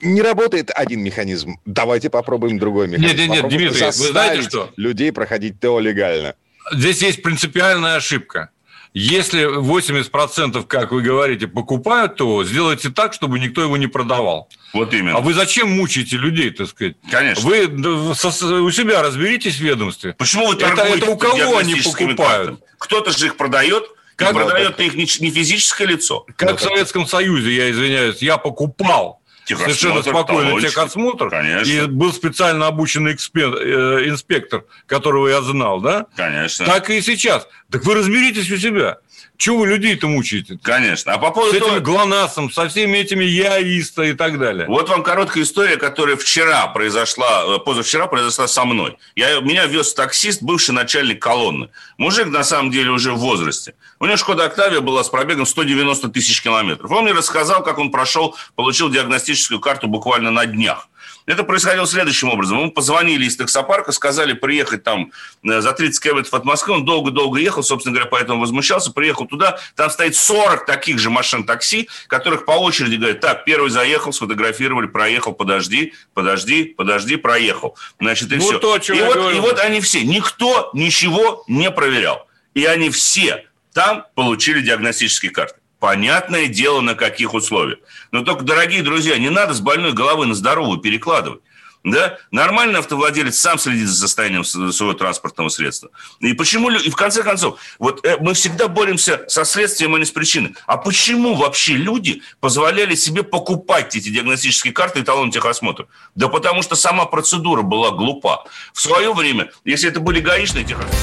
не 0.00 0.22
работает 0.22 0.70
один 0.74 1.02
механизм. 1.02 1.58
Давайте 1.64 2.10
попробуем 2.10 2.58
другой 2.58 2.88
механизм. 2.88 3.16
Нет, 3.16 3.28
нет, 3.28 3.42
нет, 3.42 3.48
Дмитрий, 3.48 3.84
вы 3.84 3.92
знаете 3.92 4.42
что? 4.42 4.70
людей 4.76 5.12
проходить 5.12 5.60
ТО 5.60 5.78
легально. 5.80 6.34
Здесь 6.72 7.02
есть 7.02 7.22
принципиальная 7.22 7.96
ошибка. 7.96 8.50
Если 8.94 9.44
80%, 9.44 10.66
как 10.66 10.92
вы 10.92 11.02
говорите, 11.02 11.46
покупают, 11.46 12.16
то 12.16 12.42
сделайте 12.44 12.88
так, 12.88 13.12
чтобы 13.12 13.38
никто 13.38 13.62
его 13.62 13.76
не 13.76 13.86
продавал. 13.86 14.48
Вот 14.72 14.92
именно. 14.94 15.18
А 15.18 15.20
вы 15.20 15.34
зачем 15.34 15.70
мучаете 15.70 16.16
людей, 16.16 16.50
так 16.50 16.68
сказать? 16.68 16.96
Конечно. 17.10 17.46
Вы 17.46 17.66
у 17.66 18.70
себя 18.70 19.02
разберитесь 19.02 19.56
в 19.56 19.60
ведомстве. 19.60 20.14
Почему 20.14 20.48
вы 20.48 20.54
это, 20.54 20.82
это 20.82 21.10
у 21.10 21.16
кого 21.16 21.58
они 21.58 21.74
покупают? 21.76 22.60
Кто-то 22.78 23.10
же 23.16 23.26
их 23.26 23.36
продает, 23.36 23.84
как 24.16 24.32
продает 24.32 24.80
их 24.80 24.94
не 24.94 25.30
физическое 25.30 25.86
лицо. 25.86 26.26
Как 26.36 26.58
в 26.58 26.62
Советском 26.62 27.06
Союзе, 27.06 27.54
я 27.54 27.70
извиняюсь, 27.70 28.20
я 28.20 28.36
покупал 28.38 29.20
совершенно 29.54 30.02
спокойно 30.02 30.48
талончики. 30.48 30.70
техосмотр. 30.70 31.30
Конечно. 31.30 31.70
И 31.70 31.86
был 31.86 32.12
специально 32.12 32.66
обученный 32.66 33.14
экспер, 33.14 33.54
э, 33.54 34.08
инспектор, 34.08 34.64
которого 34.86 35.28
я 35.28 35.40
знал, 35.42 35.80
да? 35.80 36.06
Конечно. 36.16 36.66
Так 36.66 36.90
и 36.90 37.00
сейчас. 37.00 37.48
Так 37.70 37.84
вы 37.84 37.94
разберитесь 37.94 38.50
у 38.50 38.56
себя. 38.56 38.98
Чего 39.36 39.58
вы 39.58 39.68
людей-то 39.68 40.08
мучаете? 40.08 40.58
Конечно. 40.60 41.12
А 41.12 41.18
по 41.18 41.30
поводу 41.30 41.52
С 41.52 41.56
этим 41.56 41.68
того... 41.68 41.80
ГЛОНАССом, 41.80 42.50
со 42.50 42.68
всеми 42.68 42.98
этими 42.98 43.24
яиста 43.24 44.02
и 44.02 44.12
так 44.12 44.38
далее. 44.38 44.66
Вот 44.66 44.88
вам 44.88 45.02
короткая 45.02 45.44
история, 45.44 45.76
которая 45.76 46.16
вчера 46.16 46.66
произошла, 46.66 47.44
э, 47.46 47.58
позавчера 47.58 48.08
произошла 48.08 48.48
со 48.48 48.64
мной. 48.64 48.98
Я, 49.14 49.40
меня 49.40 49.66
вез 49.66 49.94
таксист, 49.94 50.42
бывший 50.42 50.72
начальник 50.72 51.22
колонны. 51.22 51.68
Мужик, 51.98 52.26
на 52.26 52.42
самом 52.42 52.70
деле, 52.70 52.90
уже 52.90 53.12
в 53.12 53.18
возрасте. 53.18 53.74
У 54.00 54.06
него 54.06 54.16
«Шкода 54.16 54.44
Октавия» 54.44 54.80
была 54.80 55.04
с 55.04 55.08
пробегом 55.08 55.46
190 55.46 56.08
тысяч 56.08 56.42
километров. 56.42 56.90
Он 56.90 57.04
мне 57.04 57.12
рассказал, 57.12 57.62
как 57.62 57.78
он 57.78 57.90
прошел, 57.90 58.36
получил 58.56 58.90
диагностическую 58.90 59.60
карту 59.60 59.86
буквально 59.86 60.30
на 60.30 60.46
днях. 60.46 60.88
Это 61.28 61.44
происходило 61.44 61.86
следующим 61.86 62.30
образом. 62.30 62.56
Мы 62.56 62.70
позвонили 62.70 63.26
из 63.26 63.36
таксопарка, 63.36 63.92
сказали 63.92 64.32
приехать 64.32 64.82
там 64.82 65.12
э, 65.44 65.60
за 65.60 65.72
30 65.72 66.02
километров 66.02 66.32
от 66.32 66.44
Москвы. 66.46 66.76
Он 66.76 66.86
долго-долго 66.86 67.38
ехал, 67.38 67.62
собственно 67.62 67.94
говоря, 67.94 68.10
поэтому 68.10 68.40
возмущался. 68.40 68.92
Приехал 68.92 69.26
туда, 69.26 69.58
там 69.76 69.90
стоит 69.90 70.16
40 70.16 70.64
таких 70.64 70.98
же 70.98 71.10
машин 71.10 71.44
такси, 71.44 71.90
которых 72.06 72.46
по 72.46 72.52
очереди 72.52 72.96
говорят, 72.96 73.20
так, 73.20 73.44
первый 73.44 73.68
заехал, 73.68 74.10
сфотографировали, 74.14 74.86
проехал, 74.86 75.34
подожди, 75.34 75.92
подожди, 76.14 76.64
подожди, 76.64 77.16
проехал. 77.16 77.76
Значит, 78.00 78.32
и 78.32 78.36
ну, 78.36 78.40
все. 78.40 78.58
То, 78.58 78.76
и, 78.76 79.02
вот, 79.02 79.34
и 79.34 79.38
вот 79.38 79.58
они 79.58 79.82
все. 79.82 80.04
Никто 80.04 80.70
ничего 80.72 81.44
не 81.46 81.70
проверял. 81.70 82.26
И 82.54 82.64
они 82.64 82.88
все 82.88 83.44
там 83.74 84.06
получили 84.14 84.62
диагностические 84.62 85.30
карты. 85.30 85.60
Понятное 85.80 86.48
дело, 86.48 86.80
на 86.80 86.94
каких 86.94 87.34
условиях. 87.34 87.78
Но 88.10 88.22
только, 88.24 88.44
дорогие 88.44 88.82
друзья, 88.82 89.16
не 89.18 89.30
надо 89.30 89.54
с 89.54 89.60
больной 89.60 89.92
головы 89.92 90.26
на 90.26 90.34
здоровую 90.34 90.78
перекладывать. 90.78 91.40
Да? 91.84 92.18
Нормальный 92.32 92.80
автовладелец 92.80 93.38
сам 93.38 93.58
следит 93.58 93.86
за 93.88 93.96
состоянием 93.96 94.44
своего 94.44 94.94
транспортного 94.94 95.48
средства. 95.48 95.90
И 96.20 96.32
почему, 96.32 96.70
и 96.70 96.90
в 96.90 96.96
конце 96.96 97.22
концов, 97.22 97.60
вот 97.78 98.04
э, 98.04 98.16
мы 98.20 98.34
всегда 98.34 98.66
боремся 98.66 99.24
со 99.28 99.44
следствием, 99.44 99.94
а 99.94 99.98
не 99.98 100.04
с 100.04 100.10
причиной. 100.10 100.54
А 100.66 100.76
почему 100.76 101.34
вообще 101.34 101.74
люди 101.74 102.22
позволяли 102.40 102.96
себе 102.96 103.22
покупать 103.22 103.94
эти 103.94 104.08
диагностические 104.08 104.72
карты 104.72 105.00
и 105.00 105.02
талон 105.02 105.30
техосмотра? 105.30 105.86
Да 106.16 106.28
потому 106.28 106.62
что 106.62 106.74
сама 106.74 107.06
процедура 107.06 107.62
была 107.62 107.92
глупа. 107.92 108.44
В 108.72 108.80
свое 108.80 109.14
время, 109.14 109.50
если 109.64 109.88
это 109.88 110.00
были 110.00 110.20
гаишные 110.20 110.64
техосмотры... 110.64 110.98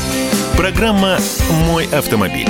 Программа 0.58 1.20
«Мой 1.50 1.88
автомобиль». 1.88 2.50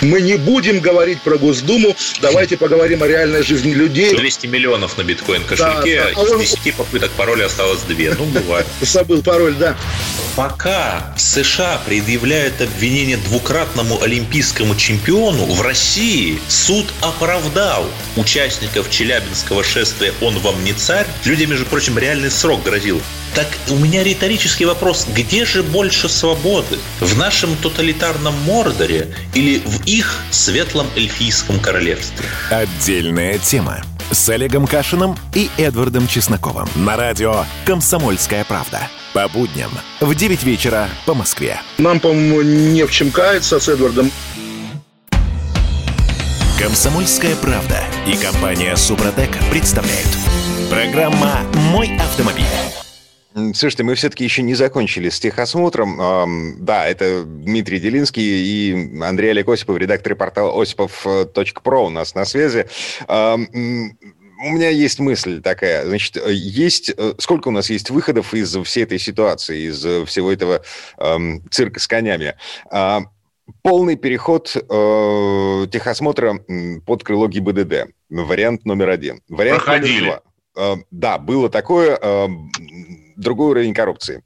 Мы 0.00 0.20
не 0.20 0.36
будем 0.36 0.80
говорить 0.80 1.20
про 1.22 1.38
Госдуму, 1.38 1.96
давайте 2.20 2.56
поговорим 2.56 3.02
о 3.02 3.08
реальной 3.08 3.42
жизни 3.42 3.72
людей. 3.72 4.14
200 4.14 4.46
миллионов 4.46 4.96
на 4.96 5.02
биткоин 5.02 5.44
кошельке, 5.44 6.02
да, 6.14 6.22
да. 6.22 6.42
из 6.42 6.52
10 6.56 6.74
попыток 6.74 7.10
пароля 7.12 7.46
осталось 7.46 7.80
2. 7.82 8.14
Ну, 8.18 8.24
бывает. 8.26 8.66
Забыл 8.80 9.22
пароль, 9.22 9.54
да. 9.54 9.76
Пока 10.38 11.02
США 11.16 11.80
предъявляют 11.84 12.60
обвинение 12.60 13.16
двукратному 13.16 14.00
олимпийскому 14.00 14.76
чемпиону, 14.76 15.44
в 15.46 15.60
России 15.62 16.38
суд 16.46 16.86
оправдал 17.00 17.84
участников 18.14 18.88
Челябинского 18.88 19.64
шествия 19.64 20.14
«Он 20.20 20.38
вам 20.38 20.62
не 20.62 20.74
царь». 20.74 21.08
Людям, 21.24 21.50
между 21.50 21.66
прочим, 21.66 21.98
реальный 21.98 22.30
срок 22.30 22.62
грозил. 22.62 23.02
Так 23.34 23.48
у 23.68 23.74
меня 23.78 24.04
риторический 24.04 24.64
вопрос. 24.64 25.08
Где 25.12 25.44
же 25.44 25.64
больше 25.64 26.08
свободы? 26.08 26.78
В 27.00 27.18
нашем 27.18 27.56
тоталитарном 27.56 28.40
Мордоре 28.44 29.12
или 29.34 29.58
в 29.58 29.86
их 29.86 30.20
светлом 30.30 30.86
эльфийском 30.94 31.58
королевстве? 31.58 32.24
Отдельная 32.52 33.38
тема 33.38 33.82
с 34.12 34.28
Олегом 34.28 34.68
Кашиным 34.68 35.16
и 35.34 35.50
Эдвардом 35.56 36.06
Чесноковым 36.06 36.68
на 36.76 36.96
радио 36.96 37.44
«Комсомольская 37.66 38.44
правда». 38.44 38.88
По 39.14 39.26
будням 39.28 39.70
в 40.00 40.14
9 40.14 40.42
вечера 40.42 40.88
по 41.06 41.14
Москве. 41.14 41.60
Нам, 41.78 41.98
по-моему, 41.98 42.42
не 42.42 42.84
в 42.84 42.90
чем 42.90 43.10
каяться 43.10 43.58
с 43.58 43.68
Эдвардом. 43.68 44.10
«Комсомольская 46.58 47.34
правда» 47.36 47.84
и 48.06 48.16
компания 48.16 48.76
«Супротек» 48.76 49.30
представляют. 49.50 50.08
Программа 50.68 51.40
«Мой 51.72 51.96
автомобиль». 51.96 52.44
Слушайте, 53.54 53.84
мы 53.84 53.94
все-таки 53.94 54.24
еще 54.24 54.42
не 54.42 54.56
закончили 54.56 55.10
с 55.10 55.20
техосмотром. 55.20 56.56
Да, 56.58 56.88
это 56.88 57.22
Дмитрий 57.22 57.78
Делинский 57.78 58.22
и 58.22 59.00
Андрей 59.00 59.30
Олег 59.30 59.48
Осипов, 59.48 59.76
редактор 59.76 60.16
портала 60.16 60.60
осипов.про 60.60 61.86
у 61.86 61.90
нас 61.90 62.16
на 62.16 62.24
связи 62.24 62.66
у 64.40 64.50
меня 64.50 64.70
есть 64.70 64.98
мысль 65.00 65.40
такая. 65.40 65.86
Значит, 65.86 66.16
есть... 66.26 66.94
Сколько 67.18 67.48
у 67.48 67.50
нас 67.50 67.70
есть 67.70 67.90
выходов 67.90 68.34
из 68.34 68.56
всей 68.64 68.84
этой 68.84 68.98
ситуации, 68.98 69.68
из 69.68 69.78
всего 70.08 70.32
этого 70.32 70.62
эм, 70.98 71.42
цирка 71.50 71.80
с 71.80 71.86
конями? 71.86 72.34
А, 72.70 73.02
полный 73.62 73.96
переход 73.96 74.54
э, 74.54 75.66
техосмотра 75.70 76.38
под 76.86 77.04
крыло 77.04 77.28
ГИБДД. 77.28 77.90
Вариант 78.10 78.64
номер 78.64 78.90
один. 78.90 79.22
Вариант 79.28 79.64
Проходили. 79.64 80.00
номер 80.00 80.22
два. 80.54 80.74
Э, 80.74 80.76
да, 80.90 81.18
было 81.18 81.48
такое. 81.48 81.98
Э, 82.00 82.28
другой 83.18 83.50
уровень 83.50 83.74
коррупции. 83.74 84.22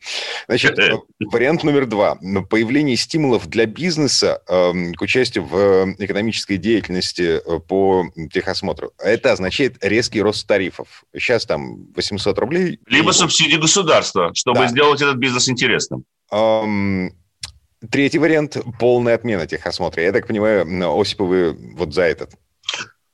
Значит, 0.47 0.79
вариант 1.21 1.65
номер 1.65 1.87
два. 1.87 2.17
Появление 2.49 2.97
стимулов 2.97 3.49
для 3.49 3.67
бизнеса 3.67 4.43
э, 4.49 4.93
к 4.93 5.01
участию 5.01 5.45
в 5.45 5.57
э, 5.57 5.95
экономической 5.99 6.57
деятельности 6.57 7.41
э, 7.45 7.59
по 7.61 8.05
техосмотру. 8.33 8.93
Это 8.99 9.33
означает 9.33 9.83
резкий 9.85 10.21
рост 10.21 10.47
тарифов. 10.47 11.05
Сейчас 11.15 11.47
там 11.47 11.87
800 11.95 12.39
рублей. 12.39 12.79
Либо 12.87 13.11
и... 13.11 13.15
субсидии 13.15 13.57
государства, 13.57 14.33
чтобы 14.35 14.61
да. 14.61 14.69
сделать 14.69 15.01
этот 15.01 15.17
бизнес 15.17 15.49
интересным. 15.49 16.05
Эм, 16.31 17.13
Третий 17.91 18.19
вариант– 18.19 18.57
полная 18.79 19.17
отмена 19.17 19.47
техосмотра. 19.47 20.03
Я 20.05 20.13
так 20.13 20.29
понимаю, 20.29 20.65
Осиповы 21.01 21.57
вот 21.75 21.93
за 21.93 22.03
этот. 22.03 22.31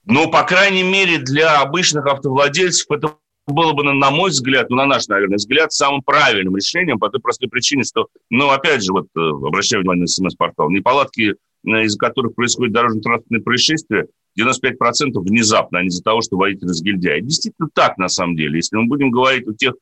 Ну, 0.04 0.30
по 0.30 0.42
крайней 0.42 0.82
мере, 0.82 1.18
для 1.18 1.60
обычных 1.60 2.06
автовладельцев 2.06 2.90
это 2.90 3.14
было 3.52 3.72
бы, 3.72 3.82
на 3.82 4.10
мой 4.10 4.30
взгляд, 4.30 4.70
ну, 4.70 4.76
на 4.76 4.86
наш, 4.86 5.08
наверное, 5.08 5.36
взгляд, 5.36 5.72
самым 5.72 6.02
правильным 6.02 6.56
решением 6.56 6.98
по 6.98 7.08
той 7.08 7.20
простой 7.20 7.48
причине, 7.48 7.84
что, 7.84 8.08
ну, 8.30 8.50
опять 8.50 8.82
же, 8.82 8.92
вот, 8.92 9.06
э, 9.16 9.20
обращаю 9.20 9.82
внимание 9.82 10.02
на 10.02 10.06
СМС-портал, 10.06 10.70
неполадки, 10.70 11.34
э, 11.66 11.84
из-за 11.84 11.98
которых 11.98 12.34
происходит 12.34 12.72
дорожно-транспортное 12.74 13.40
происшествие, 13.40 14.06
95% 14.34 15.22
внезапно, 15.22 15.80
а 15.80 15.82
не 15.82 15.88
из-за 15.88 16.02
того, 16.02 16.20
что 16.20 16.36
водитель 16.36 16.68
разгильдяй. 16.68 17.22
Действительно 17.22 17.68
так, 17.72 17.98
на 17.98 18.08
самом 18.08 18.36
деле. 18.36 18.56
Если 18.56 18.76
мы 18.76 18.86
будем 18.86 19.10
говорить 19.10 19.46
о 19.48 19.54
тех, 19.54 19.74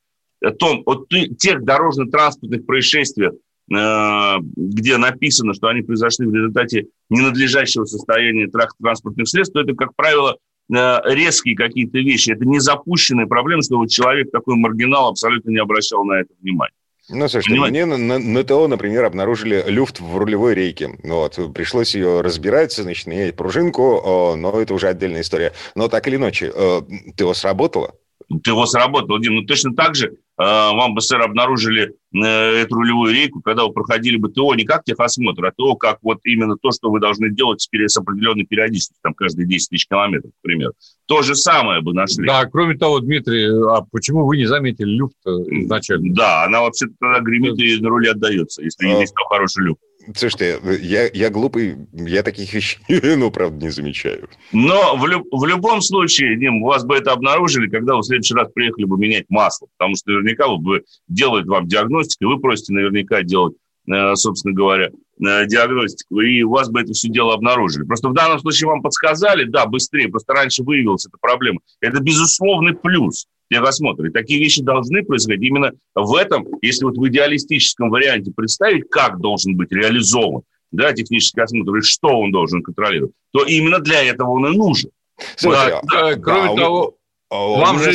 о 0.43 0.51
том, 0.53 0.83
о 0.87 1.05
тех 1.07 1.65
дорожно-транспортных 1.65 2.65
происшествиях, 2.65 3.33
Э, 3.75 4.37
где 4.57 4.97
написано, 4.97 5.53
что 5.53 5.67
они 5.67 5.83
произошли 5.83 6.27
в 6.27 6.35
результате 6.35 6.87
ненадлежащего 7.11 7.85
состояния 7.85 8.49
транспортных 8.49 9.29
средств, 9.29 9.55
то 9.55 9.61
это, 9.61 9.75
как 9.75 9.95
правило, 9.97 10.37
резкие 10.69 11.57
какие-то 11.57 11.99
вещи. 11.99 12.33
Это 12.33 12.45
не 12.45 12.59
запущенные 12.59 13.27
проблемы, 13.27 13.63
чтобы 13.63 13.89
человек, 13.89 14.31
такой 14.31 14.57
маргинал, 14.57 15.09
абсолютно 15.09 15.51
не 15.51 15.59
обращал 15.59 16.05
на 16.05 16.21
это 16.21 16.31
внимания. 16.41 16.75
Ну, 17.09 17.29
слушайте, 17.29 17.61
мне 17.61 17.85
на, 17.85 17.97
на, 17.97 18.19
на 18.19 18.43
ТО, 18.43 18.67
например, 18.67 19.05
обнаружили 19.05 19.63
люфт 19.69 20.01
в 20.01 20.17
рулевой 20.17 20.55
рейке. 20.55 20.99
Вот, 21.05 21.39
пришлось 21.55 21.95
ее 21.95 22.21
разбирать, 22.21 22.73
значит, 22.73 23.07
менять 23.07 23.37
пружинку, 23.37 24.35
но 24.37 24.61
это 24.61 24.75
уже 24.75 24.89
отдельная 24.89 25.21
история. 25.21 25.53
Но 25.77 25.87
так 25.87 26.09
или 26.09 26.17
иначе, 26.17 26.51
э, 26.53 26.81
ТО 27.17 27.33
сработало? 27.33 27.95
ТО 28.43 28.67
сработало, 28.67 29.21
Дим. 29.21 29.37
Ну, 29.37 29.43
точно 29.45 29.73
так 29.77 29.95
же 29.95 30.17
Э, 30.17 30.26
вам 30.45 30.95
бы, 30.95 31.01
сэр, 31.01 31.23
обнаружили 31.23 31.95
э, 32.15 32.19
эту 32.19 32.75
рулевую 32.75 33.15
рейку, 33.15 33.41
когда 33.41 33.65
вы 33.65 33.73
проходили 33.73 34.17
бы 34.17 34.31
ТО 34.31 34.55
не 34.55 34.65
как 34.65 34.85
техосмотр, 34.85 35.47
а 35.47 35.53
ТО 35.53 35.77
как 35.77 35.99
вот 36.03 36.19
именно 36.25 36.57
то, 36.57 36.71
что 36.73 36.91
вы 36.91 37.01
должны 37.01 37.31
делать 37.31 37.61
с 37.61 37.97
определенной 37.97 38.45
периодичностью, 38.45 38.97
там 39.03 39.15
каждые 39.15 39.47
10 39.47 39.71
тысяч 39.71 39.89
километров, 39.89 40.33
к 40.33 40.43
примеру. 40.43 40.75
То 41.07 41.23
же 41.23 41.35
самое 41.35 41.81
бы 41.81 41.95
нашли. 41.95 42.27
Да, 42.27 42.45
кроме 42.47 42.77
того, 42.77 43.01
Дмитрий, 43.01 43.47
а 43.47 43.83
почему 43.91 44.27
вы 44.27 44.37
не 44.37 44.47
заметили 44.47 44.91
люфт 44.91 45.17
изначально? 45.25 46.15
Да, 46.15 46.45
она 46.45 46.61
вообще-то 46.61 46.93
тогда 47.01 47.21
гремит 47.21 47.59
и 47.59 47.81
на 47.81 47.89
руле 47.89 48.11
отдается, 48.11 48.63
если 48.63 48.89
а... 48.89 49.01
есть 49.01 49.15
там 49.15 49.25
хороший 49.29 49.65
люфт. 49.65 49.81
Слушайте, 50.15 50.61
я, 50.83 51.09
я 51.13 51.31
глупый, 51.31 51.77
я 51.93 52.23
таких 52.23 52.53
вещей, 52.53 52.79
ну, 53.17 53.31
правда, 53.31 53.65
не 53.65 53.71
замечаю. 53.71 54.29
Но 54.53 54.97
в, 54.97 55.07
люб, 55.07 55.27
в 55.31 55.45
любом 55.45 55.81
случае, 55.81 56.37
Дим, 56.39 56.63
вас 56.63 56.85
бы 56.85 56.97
это 56.97 57.13
обнаружили, 57.13 57.69
когда 57.69 57.95
вы 57.95 58.01
в 58.01 58.05
следующий 58.05 58.35
раз 58.35 58.49
приехали 58.53 58.85
бы 58.85 58.97
менять 58.99 59.27
масло, 59.29 59.69
потому 59.77 59.97
что 59.97 60.11
наверняка 60.11 60.49
вы 60.49 60.59
бы 60.59 60.85
делали 61.09 61.45
вам 61.45 61.67
диагностику, 61.67 62.27
вы 62.27 62.41
просите 62.41 62.73
наверняка 62.73 63.23
делать, 63.23 63.55
э, 63.91 64.15
собственно 64.15 64.55
говоря, 64.55 64.87
э, 64.89 65.47
диагностику, 65.47 66.21
и 66.21 66.43
у 66.43 66.51
вас 66.51 66.71
бы 66.71 66.81
это 66.81 66.93
все 66.93 67.09
дело 67.09 67.35
обнаружили. 67.35 67.85
Просто 67.85 68.09
в 68.09 68.15
данном 68.15 68.39
случае 68.39 68.69
вам 68.69 68.83
подсказали, 68.83 69.45
да, 69.45 69.67
быстрее, 69.67 70.09
просто 70.09 70.35
раньше 70.35 70.63
выявилась 70.63 71.07
эта 71.07 71.17
проблема. 71.21 71.61
Это 71.81 72.01
безусловный 72.01 72.75
плюс 72.75 73.27
техосмотра. 73.51 74.09
И 74.09 74.13
такие 74.13 74.41
вещи 74.41 74.63
должны 74.63 75.05
происходить 75.05 75.49
именно 75.49 75.73
в 75.95 76.15
этом, 76.15 76.47
если 76.63 76.85
вот 76.85 76.97
в 76.97 77.09
идеалистическом 77.09 77.91
варианте 77.91 78.33
представить, 78.35 78.89
как 78.91 79.21
должен 79.21 79.57
быть 79.57 79.73
реализован 79.73 80.43
да, 80.73 80.93
технический 80.93 81.41
осмотр 81.41 81.77
и 81.77 81.83
что 81.83 82.09
он 82.09 82.33
должен 82.33 82.63
контролировать, 82.63 83.13
то 83.33 83.45
именно 83.45 83.79
для 83.79 84.03
этого 84.03 84.31
он 84.31 84.47
и 84.47 84.57
нужен. 84.57 84.91
Слушайте, 85.37 85.81
да, 85.91 86.15
да, 86.15 86.21
кроме 86.21 86.49
да, 86.49 86.63
того, 86.63 86.97
у, 87.31 87.35
вам 87.35 87.77
у 87.77 87.79
же... 87.79 87.93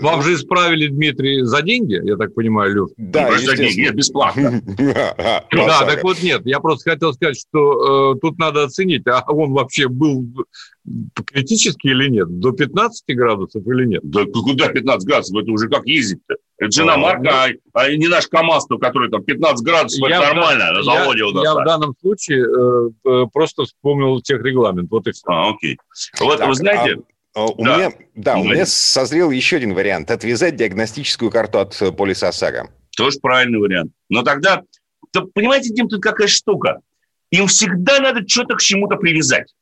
Вам 0.00 0.22
же 0.22 0.34
исправили, 0.34 0.86
Дмитрий, 0.86 1.42
за 1.42 1.60
деньги, 1.60 2.00
я 2.02 2.16
так 2.16 2.34
понимаю, 2.34 2.74
Люф? 2.74 2.90
Да, 2.96 3.28
ну, 3.30 3.36
за 3.36 3.56
деньги, 3.56 3.82
нет, 3.82 3.94
бесплатно. 3.94 4.62
Да, 5.52 5.84
так 5.86 6.02
вот 6.02 6.22
нет, 6.22 6.42
я 6.44 6.60
просто 6.60 6.90
хотел 6.90 7.12
сказать, 7.12 7.38
что 7.38 8.14
э, 8.14 8.18
тут 8.20 8.38
надо 8.38 8.64
оценить, 8.64 9.06
а 9.06 9.22
он 9.28 9.52
вообще 9.52 9.88
был 9.88 10.24
критический 11.26 11.90
или 11.90 12.08
нет? 12.08 12.40
До 12.40 12.52
15 12.52 13.04
градусов 13.16 13.66
или 13.66 13.86
нет? 13.86 14.00
Да 14.04 14.24
куда 14.24 14.68
15 14.68 15.06
градусов? 15.06 15.42
Это 15.42 15.50
уже 15.50 15.68
как 15.68 15.86
ездить-то? 15.86 16.36
Это 16.56 16.70
же 16.70 16.82
иномарка, 16.82 17.22
ну. 17.22 17.30
а, 17.74 17.82
а 17.82 17.92
не 17.94 18.08
наш 18.08 18.26
КАМАЗ, 18.28 18.66
который 18.80 19.10
там 19.10 19.22
15 19.22 19.64
градусов, 19.64 20.06
это 20.08 20.20
нормально, 20.20 20.72
на 20.72 20.82
заводе 20.82 21.24
у 21.24 21.32
нас. 21.32 21.44
Я 21.44 21.54
в 21.54 21.64
данном 21.64 21.94
случае 22.00 22.44
э, 22.44 22.90
э, 23.04 23.26
просто 23.32 23.64
вспомнил 23.64 24.20
техрегламент, 24.22 24.90
вот 24.90 25.06
и 25.06 25.12
все. 25.12 25.24
А, 25.26 25.50
окей. 25.50 25.76
Вот 26.20 26.40
вы 26.40 26.54
знаете... 26.54 27.02
А 27.34 27.46
у 27.46 27.64
да. 27.64 27.76
меня, 27.76 27.92
да, 28.14 28.36
у 28.36 28.44
меня 28.44 28.64
созрел 28.64 29.30
еще 29.30 29.56
один 29.56 29.74
вариант. 29.74 30.10
Отвязать 30.10 30.54
диагностическую 30.56 31.30
карту 31.30 31.58
от 31.58 31.80
э, 31.82 31.90
полиса 31.90 32.28
ОСАГО. 32.28 32.70
Тоже 32.96 33.18
правильный 33.18 33.58
вариант. 33.58 33.92
Но 34.08 34.22
тогда, 34.22 34.62
то, 35.10 35.22
понимаете, 35.22 35.70
Дим, 35.70 35.88
тут 35.88 36.00
какая 36.00 36.28
штука. 36.28 36.78
Им 37.30 37.48
всегда 37.48 37.98
надо 37.98 38.26
что-то 38.26 38.54
к 38.54 38.60
чему-то 38.60 38.96
привязать. 38.96 39.52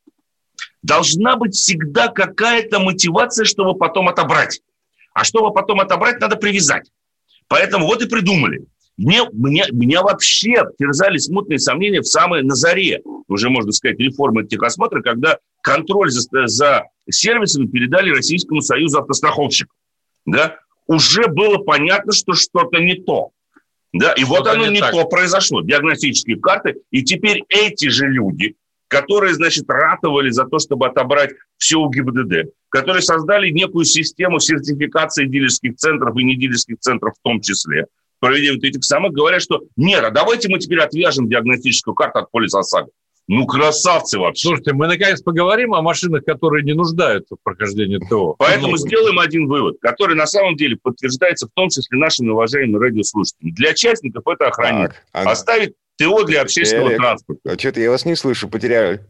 Должна 0.83 1.35
быть 1.35 1.55
всегда 1.55 2.09
какая-то 2.09 2.79
мотивация, 2.79 3.45
чтобы 3.45 3.75
потом 3.75 4.07
отобрать. 4.07 4.61
А 5.13 5.23
чтобы 5.23 5.51
потом 5.51 5.79
отобрать, 5.79 6.19
надо 6.19 6.35
привязать. 6.35 6.91
Поэтому 7.47 7.87
вот 7.87 8.03
и 8.03 8.07
придумали. 8.07 8.65
Мне, 8.97 9.21
меня, 9.31 9.65
меня 9.71 10.03
вообще 10.03 10.53
терзали 10.77 11.17
смутные 11.17 11.57
сомнения 11.57 12.01
в 12.01 12.07
самой 12.07 12.43
на 12.43 12.55
заре, 12.55 13.01
уже 13.27 13.49
можно 13.49 13.71
сказать, 13.71 13.99
реформы 13.99 14.45
техосмотра, 14.45 15.01
когда 15.01 15.39
контроль 15.61 16.11
за, 16.11 16.47
за 16.47 16.83
сервисами 17.09 17.67
передали 17.67 18.11
Российскому 18.11 18.61
Союзу 18.61 18.99
автостраховщиков. 18.99 19.75
Да? 20.25 20.57
Уже 20.85 21.27
было 21.27 21.57
понятно, 21.57 22.13
что 22.13 22.33
что-то 22.33 22.77
не 22.79 22.95
то. 22.95 23.31
Да? 23.93 24.13
И 24.13 24.23
вот 24.23 24.47
оно 24.47 24.67
не, 24.67 24.75
не 24.75 24.79
то 24.79 25.05
произошло. 25.05 25.61
Диагностические 25.61 26.39
карты. 26.39 26.75
И 26.91 27.03
теперь 27.03 27.43
эти 27.49 27.89
же 27.89 28.07
люди, 28.07 28.55
которые, 28.87 29.33
значит, 29.33 29.65
ратовали 29.67 30.29
за 30.29 30.45
то, 30.45 30.59
чтобы 30.59 30.87
отобрать 30.87 31.31
все 31.57 31.77
у 31.77 31.89
ГИБДД, 31.89 32.53
которые 32.69 33.01
создали 33.01 33.49
некую 33.49 33.85
систему 33.85 34.39
сертификации 34.39 35.25
дилерских 35.25 35.77
центров 35.77 36.15
и 36.17 36.23
недилерских 36.23 36.79
центров 36.79 37.13
в 37.17 37.23
том 37.23 37.41
числе, 37.41 37.87
проведения 38.23 38.57
этих 38.65 38.85
самых, 38.85 39.11
говорят, 39.11 39.41
что 39.41 39.63
нет, 39.75 40.01
а 40.01 40.09
давайте 40.09 40.47
мы 40.47 40.57
теперь 40.57 40.79
отвяжем 40.79 41.27
диагностическую 41.27 41.93
карту 41.93 42.19
от 42.19 42.31
полиса 42.31 42.59
ОСАГО. 42.59 42.89
Ну, 43.27 43.45
красавцы 43.45 44.17
вообще. 44.17 44.47
Слушайте, 44.47 44.71
мы 44.73 44.87
наконец 44.87 45.21
поговорим 45.21 45.73
о 45.73 45.81
машинах, 45.81 46.23
которые 46.23 46.63
не 46.63 46.73
нуждаются 46.73 47.35
в 47.35 47.43
прохождении 47.43 47.97
ТО. 48.09 48.35
Поэтому 48.39 48.71
ну, 48.71 48.77
сделаем 48.77 49.19
один 49.19 49.47
вывод, 49.47 49.75
который 49.81 50.15
на 50.15 50.25
самом 50.25 50.55
деле 50.55 50.77
подтверждается 50.81 51.47
в 51.47 51.51
том 51.53 51.67
числе 51.67 51.97
нашими 51.97 52.29
уважаемыми 52.29 52.81
радиослушателями. 52.81 53.51
Для 53.51 53.73
частников 53.73 54.23
это 54.25 54.47
охранник. 54.47 54.91
Так, 55.11 55.27
а... 55.27 55.31
Оставить 55.31 55.73
ТО 55.97 56.23
для 56.23 56.41
общественного 56.41 56.89
Олег, 56.89 56.99
транспорта. 56.99 57.51
А 57.51 57.59
что-то 57.59 57.81
я 57.81 57.89
вас 57.89 58.05
не 58.05 58.15
слышу, 58.15 58.47
потеряли. 58.47 59.01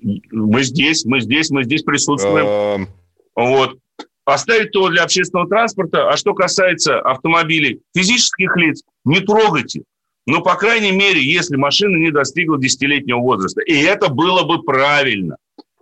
Мы 0.00 0.62
здесь, 0.62 1.04
мы 1.04 1.20
здесь, 1.20 1.50
мы 1.50 1.64
здесь 1.64 1.82
присутствуем. 1.82 2.46
Эм. 2.46 2.88
Вот. 3.34 3.78
Оставить 4.24 4.72
ТО 4.72 4.88
для 4.88 5.02
общественного 5.02 5.48
транспорта. 5.48 6.08
А 6.08 6.16
что 6.16 6.34
касается 6.34 7.00
автомобилей 7.00 7.80
физических 7.96 8.56
лиц, 8.56 8.82
не 9.04 9.20
трогайте. 9.20 9.82
Ну, 10.26 10.42
по 10.42 10.54
крайней 10.54 10.92
мере, 10.92 11.22
если 11.22 11.56
машина 11.56 11.96
не 11.96 12.10
достигла 12.10 12.58
десятилетнего 12.58 13.18
возраста. 13.18 13.62
И 13.62 13.74
это 13.74 14.08
было 14.08 14.44
бы 14.44 14.62
правильно. 14.62 15.36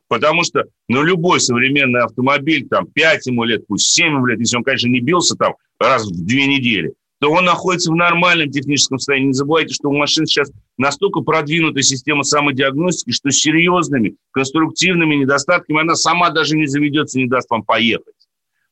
Потому 0.08 0.42
что, 0.42 0.64
ну, 0.88 1.02
любой 1.02 1.40
современный 1.40 2.00
автомобиль, 2.00 2.66
там, 2.66 2.86
5 2.86 3.26
ему 3.26 3.44
лет, 3.44 3.66
пусть 3.66 3.90
7 3.90 4.06
ему 4.06 4.26
лет, 4.26 4.38
если 4.38 4.56
он, 4.56 4.64
конечно, 4.64 4.88
не 4.88 5.00
бился 5.00 5.36
там 5.36 5.54
раз 5.78 6.06
в 6.06 6.24
две 6.24 6.46
недели, 6.46 6.94
то 7.20 7.30
он 7.30 7.44
находится 7.44 7.90
в 7.90 7.96
нормальном 7.96 8.50
техническом 8.50 8.98
состоянии. 8.98 9.28
Не 9.28 9.32
забывайте, 9.34 9.74
что 9.74 9.88
у 9.90 9.96
машин 9.96 10.24
сейчас 10.24 10.50
настолько 10.78 11.20
продвинутая 11.20 11.82
система 11.82 12.22
самодиагностики, 12.22 13.10
что 13.10 13.30
серьезными 13.30 14.16
конструктивными 14.30 15.16
недостатками 15.16 15.80
она 15.80 15.94
сама 15.94 16.30
даже 16.30 16.56
не 16.56 16.66
заведется, 16.66 17.18
не 17.18 17.26
даст 17.26 17.50
вам 17.50 17.64
поехать. 17.64 18.14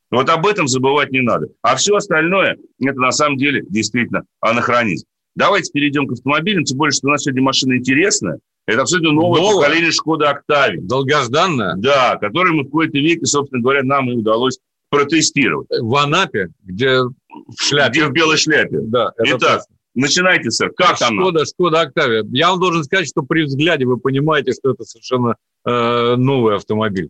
Вот 0.09 0.29
об 0.29 0.45
этом 0.45 0.67
забывать 0.67 1.11
не 1.11 1.21
надо. 1.21 1.47
А 1.61 1.75
все 1.75 1.95
остальное, 1.95 2.57
это 2.79 2.99
на 2.99 3.11
самом 3.11 3.37
деле 3.37 3.63
действительно 3.67 4.23
анахронизм. 4.39 5.05
Давайте 5.35 5.71
перейдем 5.71 6.07
к 6.07 6.13
автомобилям, 6.13 6.63
тем 6.63 6.77
более, 6.77 6.93
что 6.93 7.07
у 7.07 7.11
нас 7.11 7.23
сегодня 7.23 7.43
машина 7.43 7.77
интересная. 7.77 8.39
Это 8.65 8.81
абсолютно 8.81 9.11
новое, 9.11 9.41
новое? 9.41 9.63
поколение 9.63 9.91
Шкода 9.91 10.29
Октавия. 10.29 10.81
Долгожданное? 10.81 11.75
Да, 11.77 12.17
который 12.17 12.53
мы 12.53 12.63
в 12.63 12.65
какой-то 12.65 12.97
веке, 12.97 13.25
собственно 13.25 13.61
говоря, 13.61 13.83
нам 13.83 14.09
и 14.09 14.15
удалось 14.15 14.59
протестировать. 14.89 15.67
В 15.69 15.95
Анапе, 15.95 16.49
где 16.63 16.99
в 16.99 17.13
шляпе. 17.57 17.91
Где 17.91 18.05
в 18.07 18.11
белой 18.11 18.37
шляпе. 18.37 18.79
Да. 18.81 19.11
Итак, 19.19 19.39
точно. 19.39 19.75
начинайте, 19.95 20.51
сэр. 20.51 20.71
Как 20.75 20.97
Шкода, 20.97 21.07
она? 21.07 21.21
Шкода, 21.21 21.45
Шкода 21.45 21.81
Октавия. 21.81 22.25
Я 22.31 22.49
вам 22.49 22.59
должен 22.59 22.83
сказать, 22.83 23.07
что 23.07 23.21
при 23.21 23.43
взгляде 23.43 23.85
вы 23.85 23.97
понимаете, 23.97 24.53
что 24.53 24.71
это 24.71 24.83
совершенно 24.83 25.35
э, 25.65 26.15
новый 26.15 26.55
автомобиль. 26.55 27.09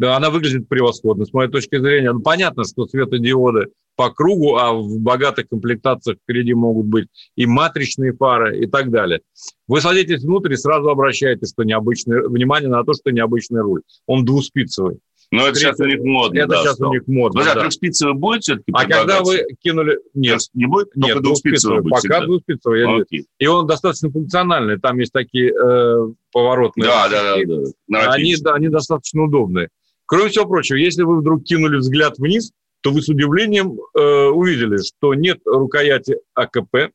Да, 0.00 0.16
она 0.16 0.30
выглядит 0.30 0.66
превосходно, 0.66 1.26
с 1.26 1.32
моей 1.34 1.50
точки 1.50 1.78
зрения. 1.78 2.12
Ну, 2.12 2.20
понятно, 2.20 2.64
что 2.64 2.86
светодиоды 2.86 3.66
по 3.96 4.08
кругу, 4.08 4.56
а 4.56 4.72
в 4.72 4.98
богатых 4.98 5.50
комплектациях 5.50 6.16
впереди 6.22 6.54
могут 6.54 6.86
быть 6.86 7.08
и 7.36 7.44
матричные 7.44 8.14
фары 8.14 8.60
и 8.60 8.66
так 8.66 8.90
далее. 8.90 9.20
Вы 9.68 9.82
садитесь 9.82 10.24
внутрь 10.24 10.54
и 10.54 10.56
сразу 10.56 10.88
обращаете 10.88 11.44
что 11.44 11.64
необычный, 11.64 12.26
внимание 12.26 12.70
на 12.70 12.82
то, 12.82 12.94
что 12.94 13.10
необычный 13.10 13.60
руль. 13.60 13.82
Он 14.06 14.24
двуспицевый. 14.24 15.00
Но 15.30 15.46
это 15.46 15.58
сейчас 15.58 15.78
у 15.78 15.84
них 15.84 16.00
модно. 16.00 16.38
Это 16.38 16.48
да, 16.48 16.62
сейчас 16.62 16.74
стало. 16.76 16.88
у 16.88 16.92
них 16.94 17.06
модно. 17.06 17.44
Да. 17.44 17.52
а 17.52 17.60
трехспицевый 17.60 18.14
будет 18.14 18.42
все-таки 18.42 18.72
А 18.72 18.86
когда 18.86 19.20
вы 19.20 19.44
кинули... 19.62 20.00
Нет, 20.14 20.40
не 20.54 20.64
будет? 20.64 20.96
нет, 20.96 21.12
Только 21.12 21.22
двухспицевый 21.24 21.82
будет 21.82 22.02
Пока 22.02 22.24
двуспицевый. 22.24 22.80
я 22.80 22.96
Окей. 23.02 23.26
И 23.38 23.46
он 23.46 23.66
достаточно 23.66 24.10
функциональный. 24.10 24.80
Там 24.80 24.98
есть 24.98 25.12
такие 25.12 25.52
э, 25.52 26.08
поворотные. 26.32 26.86
Да, 26.86 27.08
да, 27.10 27.36
да. 27.36 27.64
да. 27.86 28.12
Они, 28.12 28.34
да, 28.36 28.54
они 28.54 28.68
достаточно 28.68 29.24
удобные. 29.24 29.68
Кроме 30.10 30.28
всего 30.30 30.44
прочего, 30.44 30.74
если 30.76 31.04
вы 31.04 31.20
вдруг 31.20 31.44
кинули 31.44 31.76
взгляд 31.76 32.18
вниз, 32.18 32.50
то 32.80 32.90
вы 32.90 33.00
с 33.00 33.08
удивлением 33.08 33.78
э, 33.96 34.00
увидели, 34.26 34.78
что 34.84 35.14
нет 35.14 35.38
рукояти 35.46 36.16
АКП. 36.34 36.90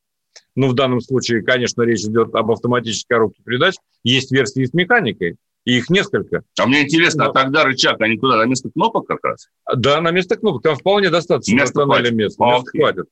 Ну, 0.58 0.68
в 0.68 0.74
данном 0.74 1.00
случае, 1.00 1.42
конечно, 1.42 1.82
речь 1.84 2.02
идет 2.02 2.36
об 2.36 2.52
автоматической 2.52 3.16
коробке 3.16 3.42
передач. 3.46 3.76
Есть 4.04 4.34
версии 4.34 4.66
с 4.66 4.74
механикой, 4.74 5.38
и 5.64 5.78
их 5.78 5.90
несколько. 5.90 6.42
А 6.60 6.66
мне 6.66 6.82
интересно, 6.84 7.24
Да. 7.26 7.30
а 7.30 7.34
тогда 7.34 7.64
рычаг, 7.64 8.02
они 8.02 8.18
куда? 8.18 8.36
На 8.36 8.44
место 8.48 8.70
кнопок 8.74 9.08
как 9.08 9.20
раз? 9.24 9.48
Да, 9.74 10.02
на 10.02 10.12
место 10.12 10.36
кнопок 10.36 10.64
там 10.64 10.76
вполне 10.76 11.10
достаточно 11.10 11.56
Места 11.56 11.86
хватит. 11.86 12.12
места. 12.12 12.44
Места 12.44 12.64
Окей. 12.68 12.82
хватит. 12.82 13.06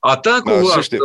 А 0.00 0.16
так 0.18 0.46
А, 0.46 0.52
у 0.54 0.62
вас... 0.62 0.74
слушайте, 0.74 1.00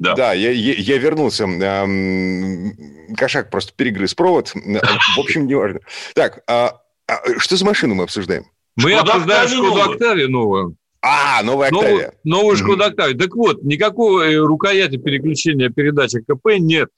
Да. 0.00 0.16
Да, 0.16 0.32
я, 0.32 0.50
я, 0.50 0.74
я 0.74 0.98
вернулся. 0.98 1.44
Эм, 1.44 2.72
Кошак 3.16 3.50
просто 3.50 3.72
перегрыз 3.76 4.14
провод. 4.14 4.48
В 4.54 5.20
общем, 5.20 5.46
не 5.46 5.54
важно. 5.54 5.78
Так, 6.16 6.42
а, 7.08 7.14
а 7.14 7.38
что 7.38 7.56
за 7.56 7.64
машину 7.64 7.94
мы 7.94 8.04
обсуждаем? 8.04 8.44
Мы 8.76 8.92
Шкода 8.92 9.12
обсуждаем 9.12 9.48
Шкоду 9.48 9.62
новую. 9.68 9.90
Октавию 9.90 10.30
новую. 10.30 10.76
А, 11.00 11.42
новая 11.42 11.70
Новую, 11.70 11.94
Октавия. 11.94 12.14
новую 12.24 12.56
Мгм. 12.56 12.64
Шкода 12.64 12.86
Октавию. 12.86 13.18
Так 13.18 13.34
вот, 13.34 13.62
никакой 13.62 14.34
э, 14.34 14.38
рукояти 14.38 14.96
переключения 14.96 15.70
передач 15.70 16.12
КП 16.26 16.58
нет, 16.58 16.88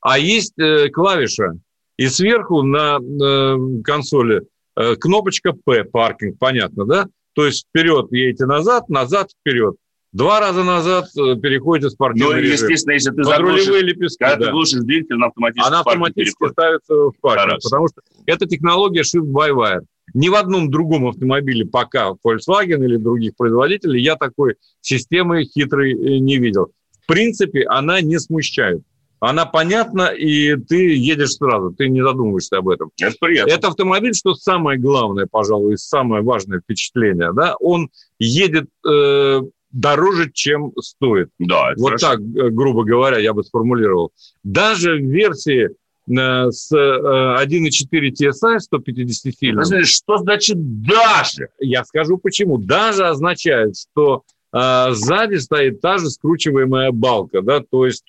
а 0.00 0.18
есть 0.18 0.58
э, 0.58 0.88
клавиша. 0.90 1.54
И 1.96 2.08
сверху 2.08 2.62
на 2.62 2.98
э, 2.98 3.56
консоли 3.84 4.42
э, 4.76 4.96
кнопочка 4.96 5.52
П, 5.52 5.84
паркинг, 5.84 6.38
понятно, 6.38 6.84
да? 6.84 7.06
То 7.34 7.46
есть 7.46 7.66
вперед 7.68 8.10
едете 8.10 8.46
назад, 8.46 8.88
назад 8.88 9.30
вперед. 9.30 9.76
Два 10.14 10.38
раза 10.38 10.62
назад 10.62 11.06
э, 11.18 11.34
переходите 11.34 11.86
Ну, 11.86 11.90
спортивный 11.90 12.38
и, 12.38 12.42
режим. 12.42 12.52
естественно, 12.52 12.92
если 12.92 13.10
ты 13.10 13.24
заглушишь, 13.24 13.82
лепестки, 13.82 14.22
когда 14.22 14.36
да. 14.36 14.44
ты 14.46 14.52
глушишь 14.52 14.80
двигатель, 14.82 15.16
она 15.16 15.26
автоматически 15.26 15.66
Она 15.68 15.80
автоматически 15.80 16.48
ставится 16.52 16.94
в 16.94 17.12
паркинг, 17.20 17.60
потому 17.64 17.88
что 17.88 18.00
это 18.24 18.46
технология 18.46 19.02
shift-by-wire. 19.02 19.80
Ни 20.14 20.28
в 20.28 20.36
одном 20.36 20.70
другом 20.70 21.08
автомобиле 21.08 21.66
пока 21.66 22.10
Volkswagen 22.24 22.84
или 22.84 22.96
других 22.96 23.34
производителей 23.36 24.00
я 24.00 24.14
такой 24.14 24.54
системы 24.80 25.46
хитрой 25.46 25.92
э, 25.92 26.18
не 26.18 26.38
видел. 26.38 26.68
В 27.02 27.06
принципе, 27.08 27.64
она 27.64 28.00
не 28.00 28.20
смущает. 28.20 28.82
Она 29.18 29.46
понятна, 29.46 30.12
и 30.12 30.54
ты 30.56 30.94
едешь 30.94 31.32
сразу, 31.32 31.72
ты 31.72 31.88
не 31.88 32.02
задумываешься 32.02 32.58
об 32.58 32.68
этом. 32.68 32.92
Это 33.00 33.16
приятно. 33.18 33.50
Это 33.50 33.66
автомобиль, 33.66 34.14
что 34.14 34.34
самое 34.34 34.78
главное, 34.78 35.26
пожалуй, 35.28 35.76
самое 35.76 36.22
важное 36.22 36.60
впечатление, 36.60 37.32
да, 37.32 37.56
он 37.58 37.88
едет 38.20 38.68
э, 38.86 39.40
дороже, 39.74 40.30
чем 40.32 40.72
стоит. 40.80 41.28
Да, 41.38 41.72
Вот 41.76 42.00
хорошо. 42.00 42.06
так, 42.08 42.20
э, 42.20 42.48
грубо 42.50 42.84
говоря, 42.84 43.18
я 43.18 43.32
бы 43.34 43.42
сформулировал. 43.44 44.12
Даже 44.42 44.96
в 44.96 45.02
версии 45.04 45.68
э, 45.68 46.50
с 46.50 46.72
э, 46.72 47.44
1.4 47.44 48.10
TSI 48.12 48.58
150-сильным, 48.72 49.62
Подожди, 49.64 49.84
Что 49.84 50.18
значит 50.18 50.56
даже? 50.82 51.48
я 51.58 51.84
скажу 51.84 52.18
почему. 52.18 52.58
Даже 52.58 53.06
означает, 53.06 53.74
что 53.76 54.22
э, 54.52 54.86
сзади 54.92 55.36
стоит 55.36 55.80
та 55.80 55.98
же 55.98 56.08
скручиваемая 56.10 56.92
балка, 56.92 57.42
да, 57.42 57.60
то 57.60 57.84
есть, 57.86 58.04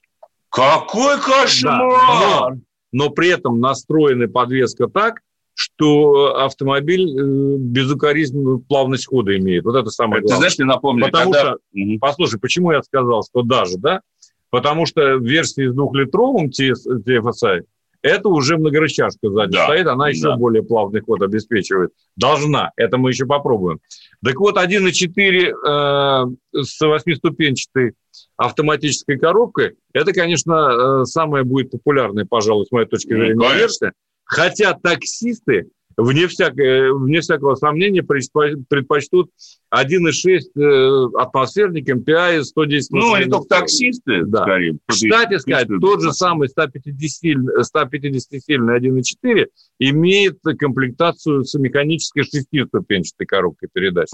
Какой 0.49 1.19
кошмар! 1.19 1.79
но, 1.81 2.57
но 2.91 3.09
при 3.09 3.29
этом 3.29 3.59
настроена 3.59 4.27
подвеска 4.27 4.87
так, 4.87 5.21
что 5.55 6.35
автомобиль 6.35 7.09
э, 7.17 7.57
безукоризненную 7.57 8.59
плавность 8.59 9.07
хода 9.07 9.35
имеет. 9.37 9.63
Вот 9.63 9.75
это 9.75 9.89
самое 9.89 10.21
Ты 10.21 10.27
главное. 10.27 10.37
знаешь, 10.49 10.57
мне 10.59 10.67
напомнили, 10.67 11.05
Потому 11.05 11.31
когда... 11.31 11.55
что. 11.73 11.97
Послушай, 11.99 12.39
почему 12.39 12.71
я 12.73 12.83
сказал, 12.83 13.23
что 13.23 13.41
даже, 13.41 13.77
да? 13.77 14.01
Потому 14.49 14.85
что 14.85 15.15
в 15.17 15.23
версии 15.23 15.67
с 15.67 15.73
двухлитровым 15.73 16.49
TFSI 16.49 17.61
это 18.01 18.29
уже 18.29 18.57
многорычажка 18.57 19.29
сзади 19.29 19.53
Да, 19.53 19.63
стоит, 19.65 19.87
она 19.87 20.09
еще 20.09 20.23
да. 20.29 20.37
более 20.37 20.61
плавный 20.61 21.01
ход 21.01 21.21
обеспечивает. 21.23 21.91
Должна, 22.15 22.71
это 22.75 22.97
мы 22.97 23.09
еще 23.09 23.25
попробуем. 23.25 23.79
Так 24.23 24.39
вот, 24.39 24.57
1.4 24.57 26.35
э, 26.53 26.61
с 26.63 26.81
восьмиступенчатой 26.81 27.93
автоматической 28.37 29.17
коробкой, 29.17 29.75
это, 29.93 30.13
конечно, 30.13 31.01
э, 31.01 31.05
самая 31.05 31.43
будет 31.43 31.71
популярная, 31.71 32.25
пожалуй, 32.25 32.65
с 32.65 32.71
моей 32.71 32.87
точки 32.87 33.13
Ну, 33.13 33.19
зрения, 33.19 33.39
конечно. 33.39 33.57
версия. 33.57 33.91
Хотя 34.25 34.73
таксисты, 34.73 35.69
вне, 35.97 36.27
всякой- 36.27 36.91
вне 36.93 37.21
всякого 37.21 37.55
сомнения, 37.55 38.01
предпо- 38.01 38.61
предпочтут 38.67 39.29
1.6 39.69 40.49
э, 40.57 41.07
атмосферник 41.17 41.87
MPI 41.89 42.43
110 42.43 42.91
Ну, 42.91 43.13
они 43.13 43.29
только 43.29 43.47
таксисты, 43.47 44.25
Да. 44.25 44.41
скорее. 44.41 44.77
Кстати 44.87 45.37
сказать, 45.37 45.67
тот 45.79 46.01
же 46.01 46.11
самый 46.11 46.49
150-сильный 46.49 47.63
150-сильный 47.63 48.75
1.4 48.75 49.47
имеет 49.79 50.39
комплектацию 50.59 51.43
с 51.45 51.53
механической 51.53 52.23
шестиступенчатой 52.23 53.25
коробкой 53.27 53.69
передач. 53.71 54.09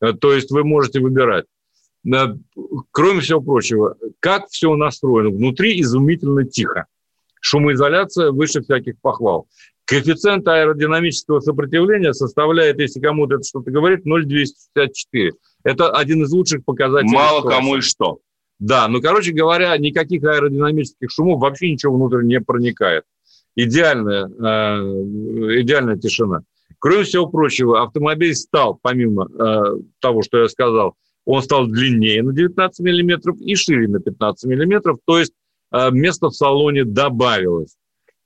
Э, 0.00 0.12
То 0.14 0.32
есть 0.32 0.50
вы 0.50 0.64
можете 0.64 1.00
выбирать. 1.00 1.44
Э, 2.12 2.34
Кроме 2.90 3.20
всего 3.20 3.40
прочего, 3.40 3.96
как 4.20 4.48
все 4.48 4.74
настроено? 4.74 5.30
Внутри 5.36 5.80
изумительно 5.80 6.44
тихо. 6.44 6.86
Шумоизоляция 7.40 8.30
выше 8.30 8.62
всяких 8.62 9.00
похвал. 9.00 9.48
Коэффициент 9.86 10.46
аэродинамического 10.46 11.40
сопротивления 11.40 12.12
составляет, 12.12 12.78
если 12.78 13.00
кому-то 13.00 13.36
это 13.36 13.44
что-то 13.44 13.72
говорит, 13.72 14.04
0,264. 14.04 15.32
Это 15.64 15.90
один 15.90 16.22
из 16.22 16.30
лучших 16.30 16.64
показателей. 16.64 17.12
Мало 17.12 17.40
класса. 17.40 17.58
кому 17.58 17.76
и 17.76 17.80
что. 17.80 18.20
Да, 18.60 18.86
ну, 18.88 19.00
короче 19.00 19.32
говоря, 19.32 19.76
никаких 19.78 20.22
аэродинамических 20.22 21.10
шумов, 21.10 21.40
вообще 21.40 21.72
ничего 21.72 21.94
внутрь 21.94 22.22
не 22.22 22.40
проникает. 22.40 23.04
Идеальная, 23.56 24.28
э, 24.28 25.60
идеальная 25.62 25.96
тишина. 25.96 26.42
Кроме 26.78 27.02
всего 27.02 27.26
прочего, 27.26 27.82
автомобиль 27.82 28.34
стал, 28.34 28.78
помимо 28.80 29.26
э, 29.26 29.80
того, 29.98 30.22
что 30.22 30.38
я 30.38 30.48
сказал, 30.48 30.94
он 31.24 31.42
стал 31.42 31.66
длиннее 31.66 32.22
на 32.22 32.32
19 32.32 32.80
миллиметров 32.80 33.36
и 33.40 33.54
шире 33.54 33.88
на 33.88 33.98
15 33.98 34.48
миллиметров, 34.48 34.98
то 35.04 35.18
есть 35.18 35.32
э, 35.72 35.90
место 35.90 36.28
в 36.28 36.34
салоне 36.34 36.84
добавилось. 36.84 37.76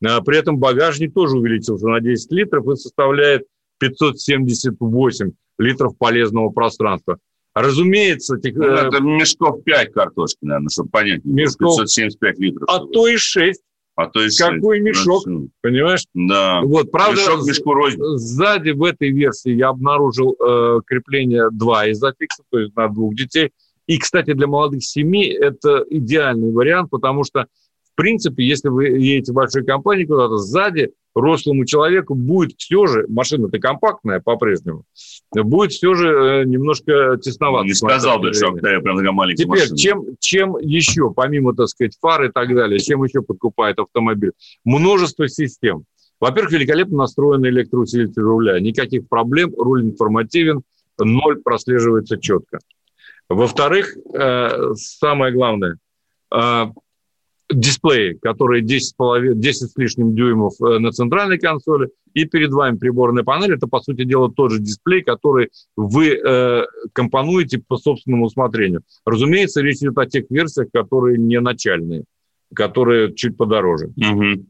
Э, 0.05 0.21
При 0.25 0.39
этом 0.39 0.59
багажник 0.59 1.15
тоже 1.15 1.39
увеличился 1.39 1.87
на 1.89 2.01
10 2.01 2.31
литров 2.33 2.67
и 2.69 2.77
составляет 2.77 3.45
578 3.79 5.33
литров 5.59 5.97
полезного 5.99 6.51
пространства. 6.51 7.19
Разумеется, 7.55 8.37
тех- 8.39 8.57
Ну, 8.57 8.65
э, 8.65 8.89
это 8.89 9.01
мешков 9.01 9.63
5 9.63 9.93
картошки, 9.93 10.39
наверное, 10.43 10.69
чтобы 10.71 10.89
понять. 10.91 11.25
Мешков- 11.25 11.77
575 11.79 12.39
литров. 12.41 12.69
а 12.69 12.81
то 12.81 13.07
и 13.07 13.17
6, 13.17 13.63
А 13.97 14.07
то 14.09 14.21
и 14.21 14.25
шесть. 14.25 14.41
какой 14.41 14.81
мешок. 14.81 15.25
Ну, 15.27 15.51
понимаешь? 15.63 16.05
Да. 16.15 16.63
Вот, 16.63 16.91
правда, 16.91 17.21
Мешок 17.21 17.47
мешку 17.47 17.75
рознь. 17.75 18.03
сзади 18.17 18.71
в 18.71 18.83
этой 18.83 19.11
версии 19.11 19.53
я 19.53 19.69
обнаружил 19.69 20.35
э, 20.45 20.81
крепление 20.85 21.49
2 21.53 21.93
изофикса, 21.93 22.43
то 22.51 22.59
есть 22.59 22.75
на 22.75 22.89
двух 22.89 23.15
детей. 23.15 23.53
И, 23.87 23.99
кстати, 23.99 24.33
для 24.33 24.47
молодых 24.47 24.83
семей 24.85 25.33
это 25.33 25.85
идеальный 25.91 26.53
вариант, 26.53 26.91
потому 26.91 27.25
что, 27.25 27.47
в 27.93 27.95
принципе, 27.95 28.45
если 28.45 28.69
вы 28.69 28.87
едете 28.87 29.33
в 29.33 29.35
большой 29.35 29.65
компании 29.65 30.05
куда-то, 30.05 30.39
сзади 30.39 30.93
рослому 31.15 31.65
человеку 31.65 32.15
будет 32.15 32.55
все 32.59 32.87
же, 32.87 33.07
машина-то 33.09 33.59
компактная 33.59 34.21
по-прежнему, 34.21 34.85
будет 35.33 35.73
все 35.73 35.95
же 35.95 36.09
э, 36.09 36.45
немножко 36.45 37.19
тесновато. 37.23 37.67
Не 37.67 37.75
с 37.75 37.83
моей 37.83 37.99
сказал 37.99 38.19
бы, 38.19 38.33
что 38.33 38.47
зрения. 38.47 38.57
Октавия 38.57 38.81
прям 38.81 38.97
такая 38.97 39.13
маленькая 39.13 39.45
Теперь, 39.45 39.61
машина. 39.61 39.77
чем, 39.77 40.05
чем 40.19 40.59
еще, 40.59 41.13
помимо, 41.15 41.55
так 41.55 41.69
сказать, 41.69 41.97
фар 42.01 42.25
и 42.25 42.33
так 42.33 42.55
далее, 42.55 42.81
чем 42.81 43.05
еще 43.05 43.23
подкупает 43.23 43.79
автомобиль? 43.79 44.33
Множество 44.65 45.29
систем. 45.29 45.85
Во-первых, 46.21 46.53
великолепно 46.53 46.99
настроенный 46.99 47.51
электроусилитель 47.51 48.23
руля. 48.23 48.59
Никаких 48.59 49.09
проблем, 49.09 49.53
руль 49.57 49.83
информативен, 49.85 50.63
ноль 50.99 51.43
прослеживается 51.43 52.19
четко. 52.19 52.59
Во-вторых, 53.29 53.97
э, 54.15 54.75
самое 54.75 55.33
главное, 55.33 55.79
дисплеи, 57.51 58.15
которые 58.15 58.63
10, 58.63 58.95
10 59.39 59.71
с 59.71 59.77
лишним 59.77 60.15
дюймов 60.15 60.55
э, 60.61 60.79
на 60.79 60.93
центральной 60.93 61.39
консоли, 61.39 61.91
и 62.15 62.25
перед 62.27 62.53
вами 62.53 62.77
приборная 62.77 63.25
панель. 63.25 63.55
Это, 63.55 63.67
по 63.67 63.81
сути 63.81 64.05
дела, 64.05 64.33
тот 64.33 64.53
же 64.53 64.61
дисплей, 64.61 65.03
который 65.03 65.51
вы 65.77 66.15
э, 66.15 66.65
компонуете 66.93 67.59
по 67.67 67.77
собственному 67.77 68.27
усмотрению. 68.27 68.83
Разумеется, 69.05 69.63
речь 69.63 69.79
идет 69.79 69.99
о 69.99 70.07
тех 70.07 70.25
версиях, 70.31 70.69
которые 70.73 71.19
не 71.19 71.41
начальные, 71.41 72.05
которые 72.55 73.15
чуть 73.15 73.37
подороже. 73.37 73.87
Угу. 73.97 74.47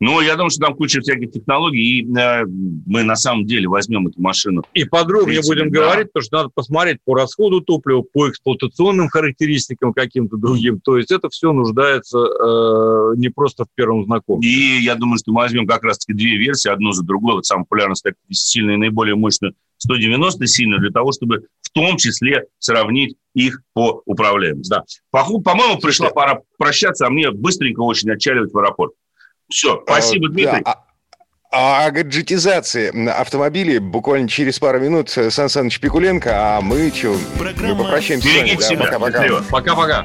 Ну, 0.00 0.20
я 0.20 0.34
думаю, 0.34 0.50
что 0.50 0.60
там 0.60 0.74
куча 0.74 1.00
всяких 1.00 1.32
технологий, 1.32 2.00
и 2.00 2.16
э, 2.16 2.44
мы 2.86 3.02
на 3.02 3.16
самом 3.16 3.46
деле 3.46 3.68
возьмем 3.68 4.06
эту 4.08 4.20
машину. 4.20 4.62
И 4.74 4.84
подробнее 4.84 5.40
принципе, 5.40 5.54
будем 5.54 5.72
да. 5.72 5.80
говорить, 5.80 6.12
потому 6.12 6.24
что 6.24 6.36
надо 6.36 6.50
посмотреть 6.54 6.98
по 7.04 7.14
расходу 7.14 7.60
топлива, 7.60 8.02
по 8.02 8.28
эксплуатационным 8.28 9.08
характеристикам 9.08 9.92
каким-то 9.92 10.36
другим. 10.36 10.80
То 10.80 10.96
есть 10.96 11.10
это 11.10 11.28
все 11.28 11.52
нуждается 11.52 12.18
э, 12.18 13.16
не 13.16 13.28
просто 13.28 13.64
в 13.64 13.68
первом 13.74 14.04
знакомстве. 14.04 14.50
И 14.50 14.82
я 14.82 14.94
думаю, 14.94 15.18
что 15.18 15.32
мы 15.32 15.42
возьмем 15.42 15.66
как 15.66 15.82
раз-таки 15.84 16.14
две 16.14 16.36
версии, 16.36 16.68
одну 16.68 16.92
за 16.92 17.04
другой. 17.04 17.34
Вот 17.34 17.46
самая 17.46 17.64
популярная 17.64 17.94
150 17.94 18.34
сильная 18.34 18.74
и 18.74 18.78
наиболее 18.78 19.14
мощная 19.14 19.52
190 19.78 20.46
сильная, 20.46 20.78
для 20.78 20.90
того, 20.90 21.12
чтобы 21.12 21.46
в 21.60 21.70
том 21.70 21.96
числе 21.96 22.44
сравнить 22.58 23.16
их 23.34 23.60
по 23.72 24.02
управляемости. 24.06 24.70
Да. 24.70 24.84
По-моему, 25.10 25.78
пришла 25.80 26.10
пора 26.10 26.40
прощаться, 26.56 27.06
а 27.06 27.10
мне 27.10 27.30
быстренько 27.30 27.80
очень 27.80 28.10
отчаливать 28.10 28.52
в 28.52 28.58
аэропорт. 28.58 28.92
Все, 29.50 29.82
спасибо, 29.84 30.26
а, 30.26 30.30
Дмитрий. 30.30 30.62
Да. 30.64 30.84
А 31.56 31.86
о 31.86 31.90
гаджетизации 31.92 33.08
автомобилей 33.08 33.78
буквально 33.78 34.28
через 34.28 34.58
пару 34.58 34.80
минут 34.80 35.08
Сан 35.08 35.48
Саныч 35.48 35.78
Пикуленко, 35.78 36.30
а 36.34 36.60
мы 36.60 36.90
что, 36.90 37.16
мы 37.38 37.76
попрощаемся. 37.76 38.26
Берегите 38.26 38.76
да, 38.76 38.84
Пока-пока. 38.84 39.42
Пока-пока. 39.50 40.04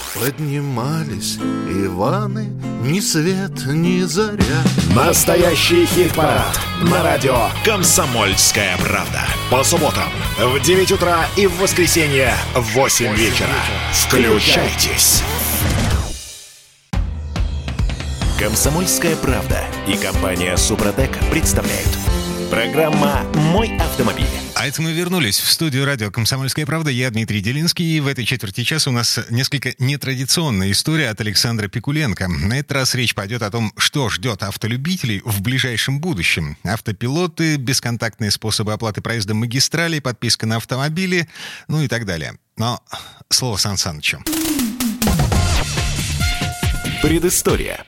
Поднимались 0.13 1.37
Иваны, 1.69 2.49
ни 2.83 2.99
свет, 2.99 3.65
ни 3.65 4.01
заря. 4.01 4.61
Настоящий 4.95 5.85
хит-парад 5.85 6.59
на 6.81 7.01
радио 7.01 7.49
«Комсомольская 7.63 8.77
правда». 8.77 9.21
По 9.49 9.63
субботам 9.63 10.09
в 10.37 10.59
9 10.59 10.91
утра 10.91 11.25
и 11.37 11.47
в 11.47 11.57
воскресенье 11.59 12.33
в 12.55 12.73
8 12.73 13.15
вечера. 13.15 13.47
Включайтесь. 13.93 15.23
«Комсомольская 18.37 19.15
правда» 19.15 19.63
и 19.87 19.95
компания 19.95 20.57
«Супротек» 20.57 21.11
представляют– 21.29 21.89
Программа 22.51 23.23
«Мой 23.53 23.77
автомобиль». 23.77 24.40
А 24.61 24.67
это 24.67 24.79
мы 24.83 24.91
вернулись 24.91 25.39
в 25.39 25.51
студию 25.51 25.85
радио 25.85 26.11
«Комсомольская 26.11 26.67
правда». 26.67 26.91
Я 26.91 27.09
Дмитрий 27.09 27.41
Делинский. 27.41 27.97
И 27.97 27.99
в 27.99 28.05
этой 28.05 28.25
четверти 28.25 28.63
часа 28.63 28.91
у 28.91 28.93
нас 28.93 29.19
несколько 29.31 29.73
нетрадиционная 29.79 30.69
история 30.69 31.09
от 31.09 31.19
Александра 31.19 31.67
Пикуленко. 31.67 32.27
На 32.27 32.59
этот 32.59 32.73
раз 32.73 32.93
речь 32.93 33.15
пойдет 33.15 33.41
о 33.41 33.49
том, 33.49 33.73
что 33.75 34.07
ждет 34.09 34.43
автолюбителей 34.43 35.23
в 35.25 35.41
ближайшем 35.41 35.99
будущем. 35.99 36.57
Автопилоты, 36.63 37.55
бесконтактные 37.55 38.29
способы 38.29 38.73
оплаты 38.73 39.01
проезда 39.01 39.33
магистралей, 39.33 39.99
подписка 39.99 40.45
на 40.45 40.57
автомобили, 40.57 41.27
ну 41.67 41.81
и 41.81 41.87
так 41.87 42.05
далее. 42.05 42.35
Но 42.55 42.83
слово 43.29 43.57
Сан 43.57 43.77
Санычу. 43.77 44.23
Предыстория. 47.01 47.83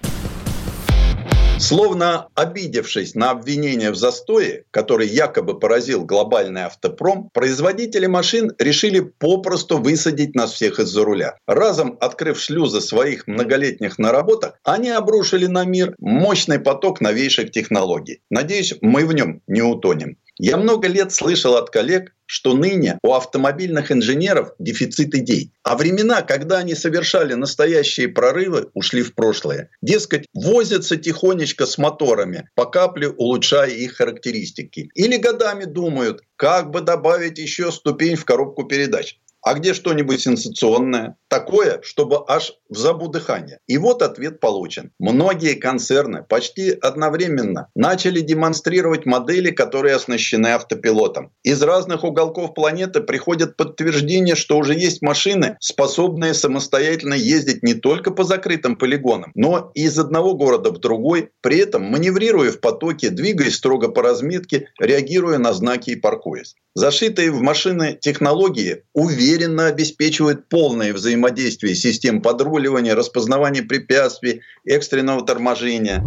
Словно 1.64 2.28
обидевшись 2.36 3.16
на 3.16 3.32
обвинение 3.32 3.92
в 3.92 3.96
застое, 3.96 4.66
который 4.70 5.08
якобы 5.08 5.58
поразил 5.58 6.04
глобальный 6.04 6.64
автопром, 6.64 7.30
производители 7.34 8.06
машин 8.06 8.52
решили 8.60 9.00
попросту 9.00 9.78
высадить 9.78 10.36
нас 10.36 10.52
всех 10.52 10.80
из-за 10.80 11.06
руля. 11.06 11.38
Разом 11.48 11.98
открыв 12.02 12.38
шлюзы 12.38 12.82
своих 12.82 13.28
многолетних 13.28 13.98
наработок, 13.98 14.60
они 14.66 14.90
обрушили 14.90 15.46
на 15.46 15.64
мир 15.64 15.96
мощный 16.00 16.60
поток 16.60 17.00
новейших 17.00 17.52
технологий. 17.52 18.20
Надеюсь, 18.30 18.76
мы 18.82 19.06
в 19.06 19.14
нем 19.14 19.42
не 19.48 19.62
утонем. 19.62 20.18
Я 20.40 20.58
много 20.58 20.88
лет 20.88 21.12
слышал 21.12 21.56
от 21.56 21.70
коллег, 21.70 22.14
что 22.26 22.54
ныне 22.54 22.98
у 23.04 23.14
автомобильных 23.14 23.92
инженеров 23.92 24.54
дефицит 24.58 25.14
идей. 25.14 25.52
А 25.64 25.76
времена, 25.76 26.22
когда 26.24 26.60
они 26.60 26.74
совершали 26.74 27.34
настоящие 27.34 28.08
прорывы, 28.08 28.70
ушли 28.74 29.04
в 29.04 29.14
прошлое. 29.14 29.70
Дескать, 29.82 30.26
возятся 30.34 30.98
тихонечко 30.98 31.66
с 31.66 31.78
моторами, 31.78 32.50
по 32.56 32.66
капле 32.66 33.10
улучшая 33.10 33.70
их 33.70 33.98
характеристики. 33.98 34.90
Или 34.96 35.18
годами 35.18 35.66
думают, 35.66 36.22
как 36.36 36.72
бы 36.72 36.82
добавить 36.82 37.38
еще 37.38 37.72
ступень 37.72 38.16
в 38.16 38.26
коробку 38.26 38.64
передач. 38.64 39.20
А 39.44 39.56
где 39.56 39.74
что-нибудь 39.74 40.22
сенсационное? 40.22 41.18
Такое, 41.28 41.82
чтобы 41.84 42.24
аж 42.28 42.54
в 42.70 42.78
забу 42.78 43.10
дыхания. 43.10 43.60
И 43.68 43.78
вот 43.78 44.02
ответ 44.02 44.40
получен. 44.40 44.92
Многие 45.00 45.56
концерны 45.56 46.24
почти 46.24 46.72
одновременно 46.72 47.68
начали 47.76 48.22
демонстрировать 48.22 49.06
модели, 49.06 49.52
которые 49.52 49.96
оснащены 49.96 50.48
автопилотом. 50.48 51.34
Из 51.44 51.62
разных 51.62 52.06
уголков 52.06 52.54
планеты 52.54 53.02
приходят 53.02 53.58
подтверждения, 53.58 54.36
что 54.36 54.58
уже 54.58 54.76
есть 54.76 55.02
машины, 55.02 55.58
способные 55.60 56.34
самостоятельно 56.34 57.16
ездить 57.16 57.64
не 57.64 57.74
только 57.74 58.12
по 58.12 58.24
закрытым 58.24 58.78
полигонам, 58.78 59.32
но 59.36 59.72
и 59.76 59.84
из 59.84 60.00
одного 60.00 60.36
города 60.36 60.72
в 60.72 60.80
другой, 60.80 61.32
при 61.42 61.58
этом 61.58 61.84
маневрируя 61.84 62.52
в 62.52 62.62
потоке, 62.62 63.10
двигаясь 63.10 63.56
строго 63.56 63.90
по 63.90 64.02
разметке, 64.04 64.70
реагируя 64.80 65.38
на 65.38 65.52
знаки 65.52 65.90
и 65.90 65.96
паркуясь. 65.98 66.56
Зашитые 66.76 67.30
в 67.30 67.40
машины 67.42 68.00
технологии 68.02 68.84
уверенно 68.94 69.68
обеспечивают 69.68 70.50
полное 70.50 70.92
взаимодействие 70.92 71.76
систем 71.76 72.20
подруливания, 72.20 72.96
распознавания 72.96 73.62
препятствий, 73.62 74.42
экстренного 74.66 75.24
торможения. 75.24 76.04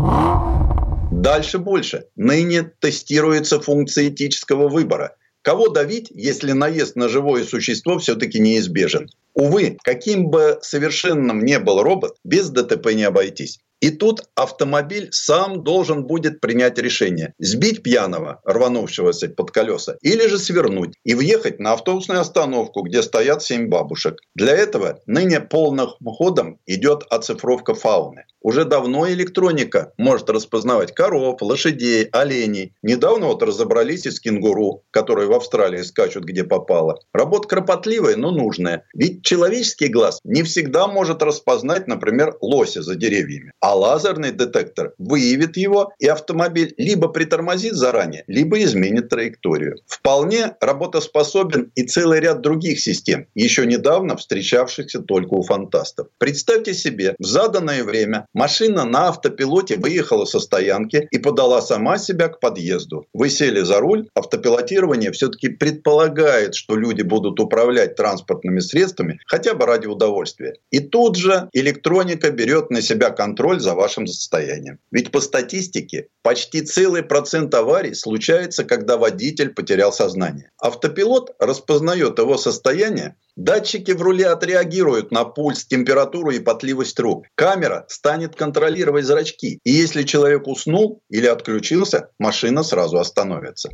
Дальше 1.12 1.58
больше. 1.58 2.06
Ныне 2.16 2.72
тестируется 2.80 3.60
функция 3.60 4.08
этического 4.08 4.68
выбора. 4.68 5.16
Кого 5.42 5.68
давить, 5.68 6.08
если 6.10 6.50
наезд 6.50 6.96
на 6.96 7.08
живое 7.08 7.44
существо 7.44 7.98
все-таки 7.98 8.40
неизбежен? 8.40 9.08
Увы, 9.34 9.78
каким 9.84 10.30
бы 10.30 10.58
совершенным 10.62 11.44
ни 11.44 11.56
был 11.58 11.80
робот, 11.80 12.16
без 12.24 12.50
ДТП 12.50 12.92
не 12.92 13.04
обойтись. 13.04 13.60
И 13.86 13.90
тут 13.90 14.24
автомобиль 14.34 15.10
сам 15.12 15.62
должен 15.62 16.06
будет 16.08 16.40
принять 16.40 16.76
решение. 16.76 17.34
Сбить 17.38 17.84
пьяного, 17.84 18.40
рванувшегося 18.44 19.28
под 19.28 19.52
колеса, 19.52 19.96
или 20.00 20.26
же 20.26 20.38
свернуть 20.38 20.94
и 21.04 21.14
въехать 21.14 21.60
на 21.60 21.72
автобусную 21.72 22.20
остановку, 22.20 22.82
где 22.82 23.00
стоят 23.00 23.44
семь 23.44 23.68
бабушек. 23.68 24.18
Для 24.34 24.56
этого 24.56 24.98
ныне 25.06 25.38
полным 25.38 25.90
ходом 26.04 26.58
идет 26.66 27.04
оцифровка 27.10 27.74
фауны. 27.74 28.24
Уже 28.46 28.64
давно 28.64 29.08
электроника 29.10 29.92
может 29.98 30.30
распознавать 30.30 30.94
коров, 30.94 31.42
лошадей, 31.42 32.08
оленей. 32.12 32.74
Недавно 32.80 33.26
вот 33.26 33.42
разобрались 33.42 34.06
и 34.06 34.10
с 34.12 34.20
кенгуру, 34.20 34.84
которые 34.92 35.26
в 35.26 35.32
Австралии 35.32 35.82
скачут 35.82 36.22
где 36.22 36.44
попало. 36.44 37.00
Работа 37.12 37.48
кропотливая, 37.48 38.14
но 38.14 38.30
нужная. 38.30 38.84
Ведь 38.94 39.24
человеческий 39.24 39.88
глаз 39.88 40.20
не 40.22 40.44
всегда 40.44 40.86
может 40.86 41.24
распознать, 41.24 41.88
например, 41.88 42.36
лося 42.40 42.82
за 42.82 42.94
деревьями. 42.94 43.50
А 43.60 43.75
лазерный 43.76 44.32
детектор 44.32 44.94
выявит 44.98 45.56
его, 45.56 45.92
и 45.98 46.06
автомобиль 46.06 46.74
либо 46.76 47.08
притормозит 47.08 47.74
заранее, 47.74 48.24
либо 48.26 48.62
изменит 48.62 49.08
траекторию. 49.08 49.78
Вполне 49.86 50.56
работоспособен 50.60 51.72
и 51.74 51.82
целый 51.84 52.20
ряд 52.20 52.40
других 52.40 52.80
систем, 52.80 53.26
еще 53.34 53.66
недавно 53.66 54.16
встречавшихся 54.16 55.00
только 55.00 55.34
у 55.34 55.42
фантастов. 55.42 56.08
Представьте 56.18 56.74
себе, 56.74 57.14
в 57.18 57.24
заданное 57.24 57.84
время 57.84 58.26
машина 58.32 58.84
на 58.84 59.08
автопилоте 59.08 59.76
выехала 59.76 60.24
со 60.24 60.40
стоянки 60.40 61.08
и 61.10 61.18
подала 61.18 61.60
сама 61.60 61.98
себя 61.98 62.28
к 62.28 62.40
подъезду. 62.40 63.06
Вы 63.12 63.30
сели 63.30 63.60
за 63.60 63.80
руль, 63.80 64.08
автопилотирование 64.14 65.12
все-таки 65.12 65.48
предполагает, 65.48 66.54
что 66.54 66.76
люди 66.76 67.02
будут 67.02 67.40
управлять 67.40 67.96
транспортными 67.96 68.60
средствами 68.60 69.20
хотя 69.26 69.54
бы 69.54 69.66
ради 69.66 69.86
удовольствия. 69.86 70.54
И 70.70 70.80
тут 70.80 71.16
же 71.16 71.48
электроника 71.52 72.30
берет 72.30 72.70
на 72.70 72.82
себя 72.82 73.10
контроль 73.10 73.55
контроль 73.56 73.60
за 73.60 73.74
вашим 73.74 74.06
состоянием. 74.06 74.78
Ведь 74.90 75.10
по 75.10 75.20
статистике 75.20 76.08
почти 76.22 76.62
целый 76.62 77.02
процент 77.02 77.54
аварий 77.54 77.94
случается, 77.94 78.64
когда 78.64 78.96
водитель 78.96 79.50
потерял 79.50 79.92
сознание. 79.92 80.50
Автопилот 80.58 81.34
распознает 81.38 82.18
его 82.18 82.38
состояние, 82.38 83.14
Датчики 83.36 83.92
в 83.92 84.00
руле 84.00 84.28
отреагируют 84.28 85.12
на 85.12 85.24
пульс, 85.26 85.66
температуру 85.66 86.30
и 86.30 86.40
потливость 86.40 86.98
рук. 86.98 87.26
Камера 87.34 87.84
станет 87.88 88.34
контролировать 88.34 89.04
зрачки. 89.04 89.60
И 89.62 89.72
если 89.72 90.04
человек 90.04 90.46
уснул 90.46 91.02
или 91.10 91.26
отключился, 91.26 92.08
машина 92.18 92.62
сразу 92.62 92.96
остановится. 92.96 93.68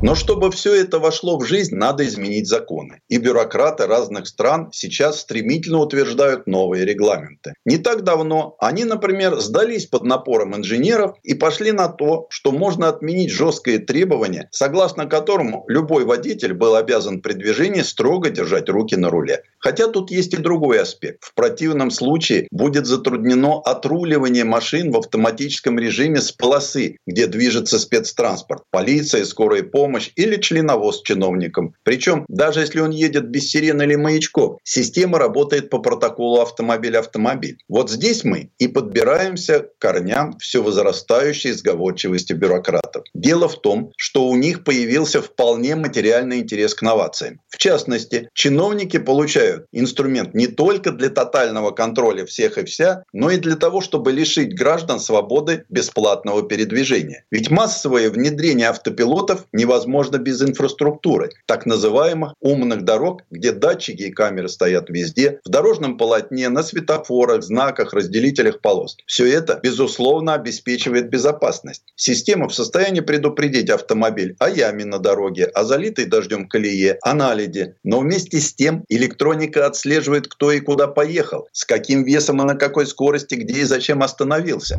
Но 0.00 0.14
чтобы 0.14 0.52
все 0.52 0.74
это 0.74 1.00
вошло 1.00 1.38
в 1.38 1.44
жизнь, 1.44 1.74
надо 1.74 2.06
изменить 2.06 2.46
законы. 2.46 3.00
И 3.08 3.18
бюрократы 3.18 3.86
разных 3.86 4.28
стран 4.28 4.68
сейчас 4.72 5.20
стремительно 5.20 5.78
утверждают 5.78 6.46
новые 6.46 6.84
регламенты. 6.84 7.54
Не 7.64 7.78
так 7.78 8.04
давно 8.04 8.54
они, 8.60 8.84
например, 8.84 9.40
сдались 9.40 9.86
под 9.86 10.04
напором 10.04 10.54
инженеров 10.54 11.16
и 11.24 11.34
пошли 11.34 11.72
на 11.72 11.88
то, 11.88 12.28
что 12.30 12.52
можно 12.52 12.88
отменить 12.88 13.32
жесткое 13.32 13.80
требование, 13.80 14.48
согласно 14.52 15.06
которому 15.06 15.64
любой 15.66 16.04
водитель 16.04 16.54
был 16.54 16.76
обязан 16.76 17.20
при 17.20 17.32
движении 17.32 17.82
строго 17.82 18.30
держать 18.30 18.68
руки 18.68 18.94
на 18.94 19.10
руле. 19.10 19.42
Хотя 19.58 19.88
тут 19.88 20.12
есть 20.12 20.32
и 20.32 20.36
другой 20.36 20.80
аспект. 20.80 21.24
В 21.24 21.34
противном 21.34 21.90
случае 21.90 22.46
будет 22.52 22.86
затруднено 22.86 23.60
отруливание 23.64 24.44
машин 24.44 24.92
в 24.92 24.98
автоматическом 24.98 25.76
режиме 25.76 26.20
с 26.20 26.30
полосы, 26.30 26.98
где 27.04 27.26
движется 27.26 27.80
спецтранспорт, 27.80 28.62
полиция, 28.70 29.24
скорая 29.24 29.64
помощь 29.64 29.87
или 30.16 30.36
членовоз 30.36 31.02
чиновником. 31.02 31.74
Причем, 31.82 32.24
даже 32.28 32.60
если 32.60 32.80
он 32.80 32.90
едет 32.90 33.28
без 33.28 33.50
сирены 33.50 33.82
или 33.82 33.96
маячков, 33.96 34.58
система 34.64 35.18
работает 35.18 35.70
по 35.70 35.78
протоколу 35.78 36.40
автомобиль-автомобиль. 36.40 37.58
Вот 37.68 37.90
здесь 37.90 38.24
мы 38.24 38.50
и 38.58 38.68
подбираемся 38.68 39.60
к 39.60 39.78
корням 39.78 40.38
все 40.38 40.62
возрастающей 40.62 41.52
сговорчивости 41.52 42.32
бюрократов. 42.32 43.04
Дело 43.14 43.48
в 43.48 43.60
том, 43.60 43.92
что 43.96 44.26
у 44.26 44.36
них 44.36 44.64
появился 44.64 45.22
вполне 45.22 45.76
материальный 45.76 46.40
интерес 46.40 46.74
к 46.74 46.82
новациям. 46.82 47.40
В 47.48 47.58
частности, 47.58 48.28
чиновники 48.34 48.98
получают 48.98 49.66
инструмент 49.72 50.34
не 50.34 50.46
только 50.46 50.92
для 50.92 51.10
тотального 51.10 51.70
контроля 51.70 52.24
всех 52.26 52.58
и 52.58 52.64
вся, 52.64 53.04
но 53.12 53.30
и 53.30 53.38
для 53.38 53.56
того, 53.56 53.80
чтобы 53.80 54.12
лишить 54.12 54.56
граждан 54.56 55.00
свободы 55.00 55.64
бесплатного 55.68 56.42
передвижения. 56.42 57.24
Ведь 57.30 57.50
массовое 57.50 58.10
внедрение 58.10 58.68
автопилотов 58.68 59.46
невозможно 59.52 59.77
без 60.18 60.42
инфраструктуры, 60.42 61.30
так 61.46 61.66
называемых 61.66 62.34
умных 62.40 62.84
дорог, 62.84 63.22
где 63.30 63.52
датчики 63.52 64.02
и 64.02 64.12
камеры 64.12 64.48
стоят 64.48 64.90
везде, 64.90 65.40
в 65.44 65.48
дорожном 65.48 65.98
полотне, 65.98 66.48
на 66.48 66.62
светофорах, 66.62 67.42
знаках, 67.42 67.92
разделителях 67.92 68.60
полос. 68.60 68.96
Все 69.06 69.26
это, 69.26 69.60
безусловно, 69.62 70.34
обеспечивает 70.34 71.10
безопасность. 71.10 71.82
Система 71.96 72.48
в 72.48 72.54
состоянии 72.54 73.00
предупредить 73.00 73.70
автомобиль 73.70 74.36
о 74.38 74.48
яме 74.48 74.84
на 74.84 74.98
дороге, 74.98 75.44
о 75.46 75.64
залитой 75.64 76.06
дождем 76.06 76.48
колее, 76.48 76.98
о 77.02 77.14
наледи. 77.14 77.74
Но 77.84 78.00
вместе 78.00 78.40
с 78.40 78.54
тем 78.54 78.84
электроника 78.88 79.66
отслеживает, 79.66 80.28
кто 80.28 80.52
и 80.52 80.60
куда 80.60 80.86
поехал, 80.86 81.48
с 81.52 81.64
каким 81.64 82.04
весом 82.04 82.42
и 82.42 82.44
на 82.44 82.54
какой 82.54 82.86
скорости, 82.86 83.34
где 83.34 83.60
и 83.60 83.64
зачем 83.64 84.02
остановился. 84.02 84.78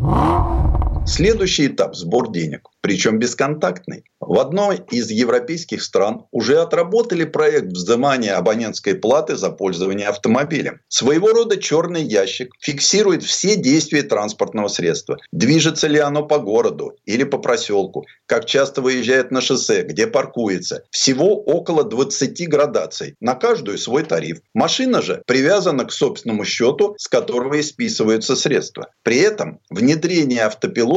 Следующий 1.12 1.66
этап– 1.66 1.95
сбор 1.95 2.32
денег, 2.32 2.70
причем 2.82 3.18
бесконтактный. 3.18 4.03
В 4.20 4.38
одной 4.38 4.84
из 4.91 5.10
европейских 5.10 5.82
стран 5.82 6.26
уже 6.32 6.62
отработали 6.62 7.24
проект 7.24 7.72
взимания 7.72 8.36
абонентской 8.36 8.93
платы 8.93 9.36
за 9.36 9.49
пользование 9.49 10.07
автомобилем. 10.07 10.82
Своего 10.88 11.30
рода 11.30 11.57
черный 11.57 12.03
ящик 12.03 12.51
фиксирует 12.60 13.24
все 13.24 13.55
действия 13.55 14.03
транспортного 14.03 14.68
средства. 14.68 15.18
Движется 15.32 15.88
ли 15.88 15.97
оно 15.97 16.28
по 16.28 16.38
городу 16.38 16.93
или 17.05 17.24
по 17.24 17.39
проселку, 17.39 18.05
как 18.28 18.45
часто 18.45 18.84
выезжает 18.84 19.32
на 19.32 19.41
шоссе, 19.41 19.82
где 19.82 20.05
паркуется. 20.05 20.84
Всего 20.91 21.41
около 21.41 21.84
20 21.84 22.47
градаций. 22.49 23.16
На 23.20 23.34
каждую 23.34 23.80
свой 23.80 24.03
тариф. 24.03 24.41
Машина 24.53 25.01
же 25.01 25.24
привязана 25.26 25.86
к 25.86 25.91
собственному 25.91 26.45
счету, 26.45 26.93
с 26.99 27.07
которого 27.07 27.55
и 27.55 27.64
списываются 27.64 28.36
средства. 28.36 28.89
При 29.01 29.18
этом 29.18 29.60
внедрение 29.72 30.43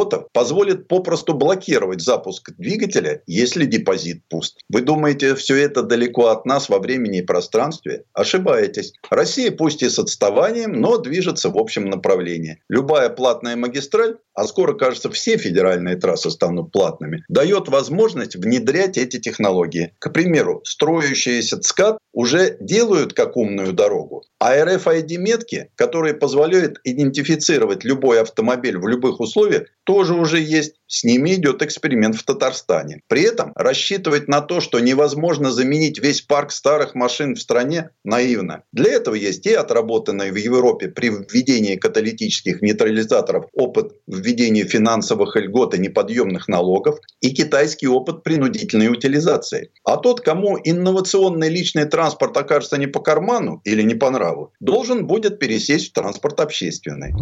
автопилотов 0.03 0.33
позволит 0.33 0.89
попросту 0.89 1.35
блокировать 1.35 2.01
запуск 2.01 2.53
двигателя 2.59 3.23
если 3.27 3.65
депозит 3.65 4.23
пуст. 4.29 4.59
Вы 4.69 4.83
думаете, 4.83 5.35
все 5.35 5.57
это 5.57 5.83
далеко 5.83 6.29
от 6.29 6.47
нас 6.47 6.69
во 6.69 6.79
времени 6.79 7.19
и 7.19 7.23
пространстве? 7.23 8.05
Ошибаетесь. 8.13 8.93
Россия 9.11 9.51
пусть 9.51 9.83
и 9.83 9.89
с 9.89 9.99
отставанием, 9.99 10.73
но 10.73 10.99
движется 10.99 11.51
в 11.51 11.59
общем 11.59 11.87
направлении. 11.87 12.63
Любая 12.69 13.09
платная 13.09 13.57
магистраль, 13.57 14.17
а 14.35 14.47
скоро, 14.47 14.75
кажется, 14.75 15.11
все 15.11 15.37
федеральные 15.37 15.97
трассы 15.97 16.31
станут 16.31 16.73
платными, 16.73 17.25
дает 17.29 17.69
возможность 17.69 18.37
внедрять 18.37 18.99
эти 18.99 19.19
технологии. 19.19 19.95
К 19.99 20.11
примеру, 20.11 20.63
строящиеся 20.65 21.61
ЦКАД 21.61 21.99
уже 22.13 22.57
делают 22.61 23.15
как 23.15 23.37
умную 23.37 23.73
дорогу, 23.73 24.25
а 24.39 24.57
RFID-метки, 24.57 25.71
которые 25.77 26.15
позволяют 26.15 26.79
идентифицировать 26.85 27.85
любой 27.85 28.21
автомобиль 28.21 28.79
в 28.79 28.87
любых 28.87 29.21
условиях, 29.21 29.69
тоже 29.85 30.15
уже 30.15 30.39
есть. 30.39 30.75
С 30.87 31.05
ними 31.05 31.35
идет 31.35 31.63
эксперимент 31.63 32.17
в 32.17 32.23
Татарстане. 32.23 33.01
При 33.09 33.23
этом 33.23 33.53
рассчитывать 33.55 34.29
на 34.29 34.43
то, 34.43 34.61
что 34.61 34.79
невозможно 34.79 35.51
заменить 35.51 35.99
весь 35.99 36.21
парк 36.21 36.53
старых 36.53 36.95
машин 36.95 37.35
в 37.35 37.41
стране, 37.41 37.91
наивно. 38.05 38.63
Для 38.73 38.93
этого 38.93 39.15
есть 39.15 39.47
и 39.47 39.55
отработанный 39.55 40.31
в 40.31 40.37
Европе 40.37 40.89
при 40.89 41.09
введении 41.09 41.77
каталитических 41.77 42.61
нейтрализаторов 42.61 43.47
опыт 43.55 43.93
введения 44.07 44.65
финансовых 44.65 45.35
льгот 45.37 45.75
и 45.75 45.79
неподъемных 45.79 46.47
налогов, 46.47 46.99
и 47.21 47.31
китайский 47.31 47.89
опыт 47.89 48.23
принудительной 48.23 48.89
утилизации. 48.89 49.71
А 49.85 49.97
тот, 49.97 50.21
кому 50.21 50.59
инновационный 50.63 51.49
личный 51.49 51.87
транспорт 51.87 52.02
окажется 52.11 52.79
не 52.79 52.87
по 52.87 53.01
карману 53.01 53.61
или 53.65 53.83
не 53.83 53.95
по 53.95 54.11
нраву, 54.11 54.53
должен 54.61 55.07
будет 55.07 55.39
пересесть 55.39 55.91
в 55.91 55.93
транспорт 55.93 56.41
общественный. 56.41 57.13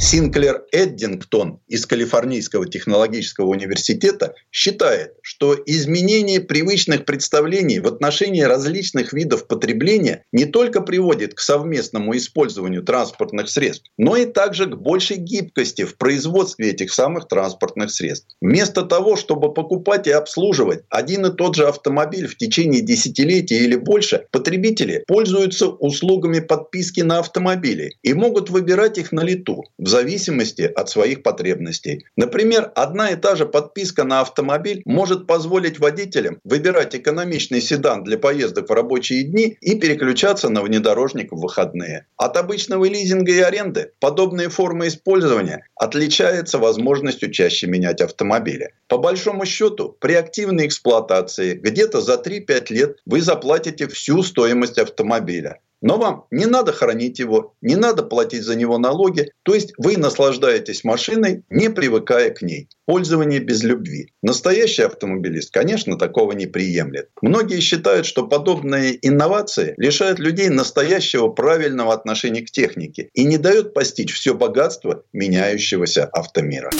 Синклер 0.00 0.64
Эддингтон 0.72 1.60
из 1.68 1.84
Калифорнийского 1.84 2.66
технологического 2.66 3.48
университета 3.48 4.34
считает, 4.50 5.12
что 5.20 5.54
изменение 5.66 6.40
привычных 6.40 7.04
представлений 7.04 7.80
в 7.80 7.86
отношении 7.86 8.40
различных 8.40 9.12
видов 9.12 9.46
потребления 9.46 10.24
не 10.32 10.46
только 10.46 10.80
приводит 10.80 11.34
к 11.34 11.40
совместному 11.40 12.16
использованию 12.16 12.82
транспортных 12.82 13.50
средств, 13.50 13.90
но 13.98 14.16
и 14.16 14.24
также 14.24 14.64
к 14.64 14.74
большей 14.74 15.18
гибкости 15.18 15.84
в 15.84 15.98
производстве 15.98 16.70
этих 16.70 16.94
самых 16.94 17.28
транспортных 17.28 17.90
средств. 17.90 18.34
Вместо 18.40 18.82
того, 18.82 19.16
чтобы 19.16 19.52
покупать 19.52 20.06
и 20.06 20.12
обслуживать 20.12 20.84
один 20.88 21.26
и 21.26 21.36
тот 21.36 21.56
же 21.56 21.68
автомобиль 21.68 22.26
в 22.26 22.38
течение 22.38 22.80
десятилетия 22.80 23.58
или 23.58 23.69
больше, 23.76 24.26
потребители 24.30 25.04
пользуются 25.06 25.68
услугами 25.68 26.40
подписки 26.40 27.00
на 27.00 27.18
автомобили 27.18 27.96
и 28.02 28.14
могут 28.14 28.50
выбирать 28.50 28.98
их 28.98 29.12
на 29.12 29.20
лету 29.20 29.64
в 29.78 29.88
зависимости 29.88 30.62
от 30.62 30.88
своих 30.88 31.22
потребностей. 31.22 32.04
Например, 32.16 32.70
одна 32.74 33.10
и 33.10 33.16
та 33.16 33.36
же 33.36 33.46
подписка 33.46 34.04
на 34.04 34.20
автомобиль 34.20 34.82
может 34.84 35.26
позволить 35.26 35.78
водителям 35.78 36.38
выбирать 36.44 36.94
экономичный 36.94 37.60
седан 37.60 38.04
для 38.04 38.18
поездок 38.18 38.68
в 38.68 38.72
рабочие 38.72 39.22
дни 39.24 39.56
и 39.60 39.78
переключаться 39.78 40.48
на 40.48 40.62
внедорожник 40.62 41.32
в 41.32 41.40
выходные. 41.40 42.06
От 42.16 42.36
обычного 42.36 42.84
лизинга 42.84 43.32
и 43.32 43.40
аренды 43.40 43.92
подобные 44.00 44.48
формы 44.48 44.88
использования 44.88 45.66
отличаются 45.76 46.58
возможностью 46.58 47.30
чаще 47.30 47.66
менять 47.66 48.00
автомобили. 48.00 48.74
По 48.88 48.98
большому 48.98 49.46
счету, 49.46 49.96
при 50.00 50.14
активной 50.14 50.66
эксплуатации 50.66 51.54
где-то 51.54 52.00
за 52.00 52.14
3-5 52.14 52.72
лет 52.72 52.96
вы 53.06 53.20
заплатите 53.20 53.59
всю 53.68 54.22
стоимость 54.22 54.78
автомобиля. 54.78 55.60
Но 55.82 55.96
вам 55.96 56.26
не 56.30 56.44
надо 56.44 56.72
хранить 56.72 57.18
его, 57.18 57.54
не 57.62 57.74
надо 57.74 58.02
платить 58.02 58.42
за 58.42 58.54
него 58.54 58.78
налоги. 58.78 59.32
То 59.42 59.54
есть 59.54 59.72
вы 59.78 59.96
наслаждаетесь 59.96 60.84
машиной, 60.84 61.42
не 61.48 61.70
привыкая 61.70 62.30
к 62.30 62.42
ней. 62.42 62.68
Пользование 62.84 63.40
без 63.40 63.62
любви. 63.62 64.12
Настоящий 64.22 64.82
автомобилист, 64.82 65.52
конечно, 65.52 65.96
такого 65.96 66.32
не 66.32 66.46
приемлет. 66.46 67.08
Многие 67.22 67.60
считают, 67.60 68.04
что 68.04 68.26
подобные 68.26 68.98
инновации 69.06 69.74
лишают 69.78 70.18
людей 70.18 70.50
настоящего 70.50 71.28
правильного 71.28 71.94
отношения 71.94 72.42
к 72.42 72.50
технике 72.50 73.08
и 73.14 73.24
не 73.24 73.38
дают 73.38 73.72
постичь 73.72 74.12
все 74.12 74.34
богатство 74.34 75.04
меняющегося 75.12 76.04
автомира. 76.04 76.70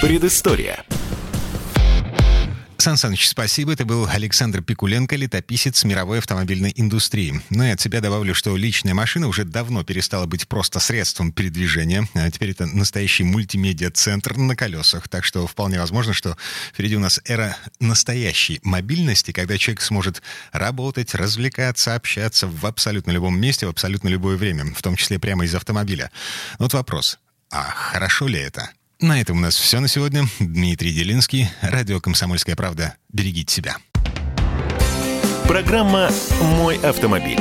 Предыстория. 0.00 0.84
Сан 2.84 2.98
Саныч, 2.98 3.28
спасибо. 3.28 3.72
Это 3.72 3.86
был 3.86 4.06
Александр 4.06 4.60
Пикуленко, 4.60 5.16
летописец 5.16 5.84
мировой 5.84 6.18
автомобильной 6.18 6.70
индустрии. 6.76 7.40
Ну 7.48 7.64
и 7.64 7.70
от 7.70 7.80
себя 7.80 8.02
добавлю, 8.02 8.34
что 8.34 8.54
личная 8.58 8.92
машина 8.92 9.26
уже 9.26 9.44
давно 9.44 9.84
перестала 9.84 10.26
быть 10.26 10.46
просто 10.46 10.80
средством 10.80 11.32
передвижения. 11.32 12.06
А 12.12 12.30
теперь 12.30 12.50
это 12.50 12.66
настоящий 12.66 13.24
мультимедиа-центр 13.24 14.36
на 14.36 14.54
колесах. 14.54 15.08
Так 15.08 15.24
что 15.24 15.46
вполне 15.46 15.80
возможно, 15.80 16.12
что 16.12 16.36
впереди 16.74 16.96
у 16.96 17.00
нас 17.00 17.22
эра 17.24 17.56
настоящей 17.80 18.60
мобильности, 18.62 19.32
когда 19.32 19.56
человек 19.56 19.80
сможет 19.80 20.20
работать, 20.52 21.14
развлекаться, 21.14 21.94
общаться 21.94 22.46
в 22.46 22.66
абсолютно 22.66 23.12
любом 23.12 23.40
месте, 23.40 23.64
в 23.64 23.70
абсолютно 23.70 24.08
любое 24.08 24.36
время, 24.36 24.74
в 24.74 24.82
том 24.82 24.94
числе 24.96 25.18
прямо 25.18 25.46
из 25.46 25.54
автомобиля. 25.54 26.10
Вот 26.58 26.74
вопрос. 26.74 27.18
А 27.50 27.62
хорошо 27.62 28.28
ли 28.28 28.38
это? 28.38 28.68
На 29.00 29.20
этом 29.20 29.38
у 29.38 29.40
нас 29.40 29.56
все 29.56 29.80
на 29.80 29.88
сегодня. 29.88 30.24
Дмитрий 30.38 30.92
Делинский, 30.92 31.50
радио 31.62 32.00
«Комсомольская 32.00 32.56
правда». 32.56 32.96
Берегите 33.12 33.54
себя. 33.54 33.76
Программа 35.46 36.10
«Мой 36.40 36.76
автомобиль». 36.78 37.40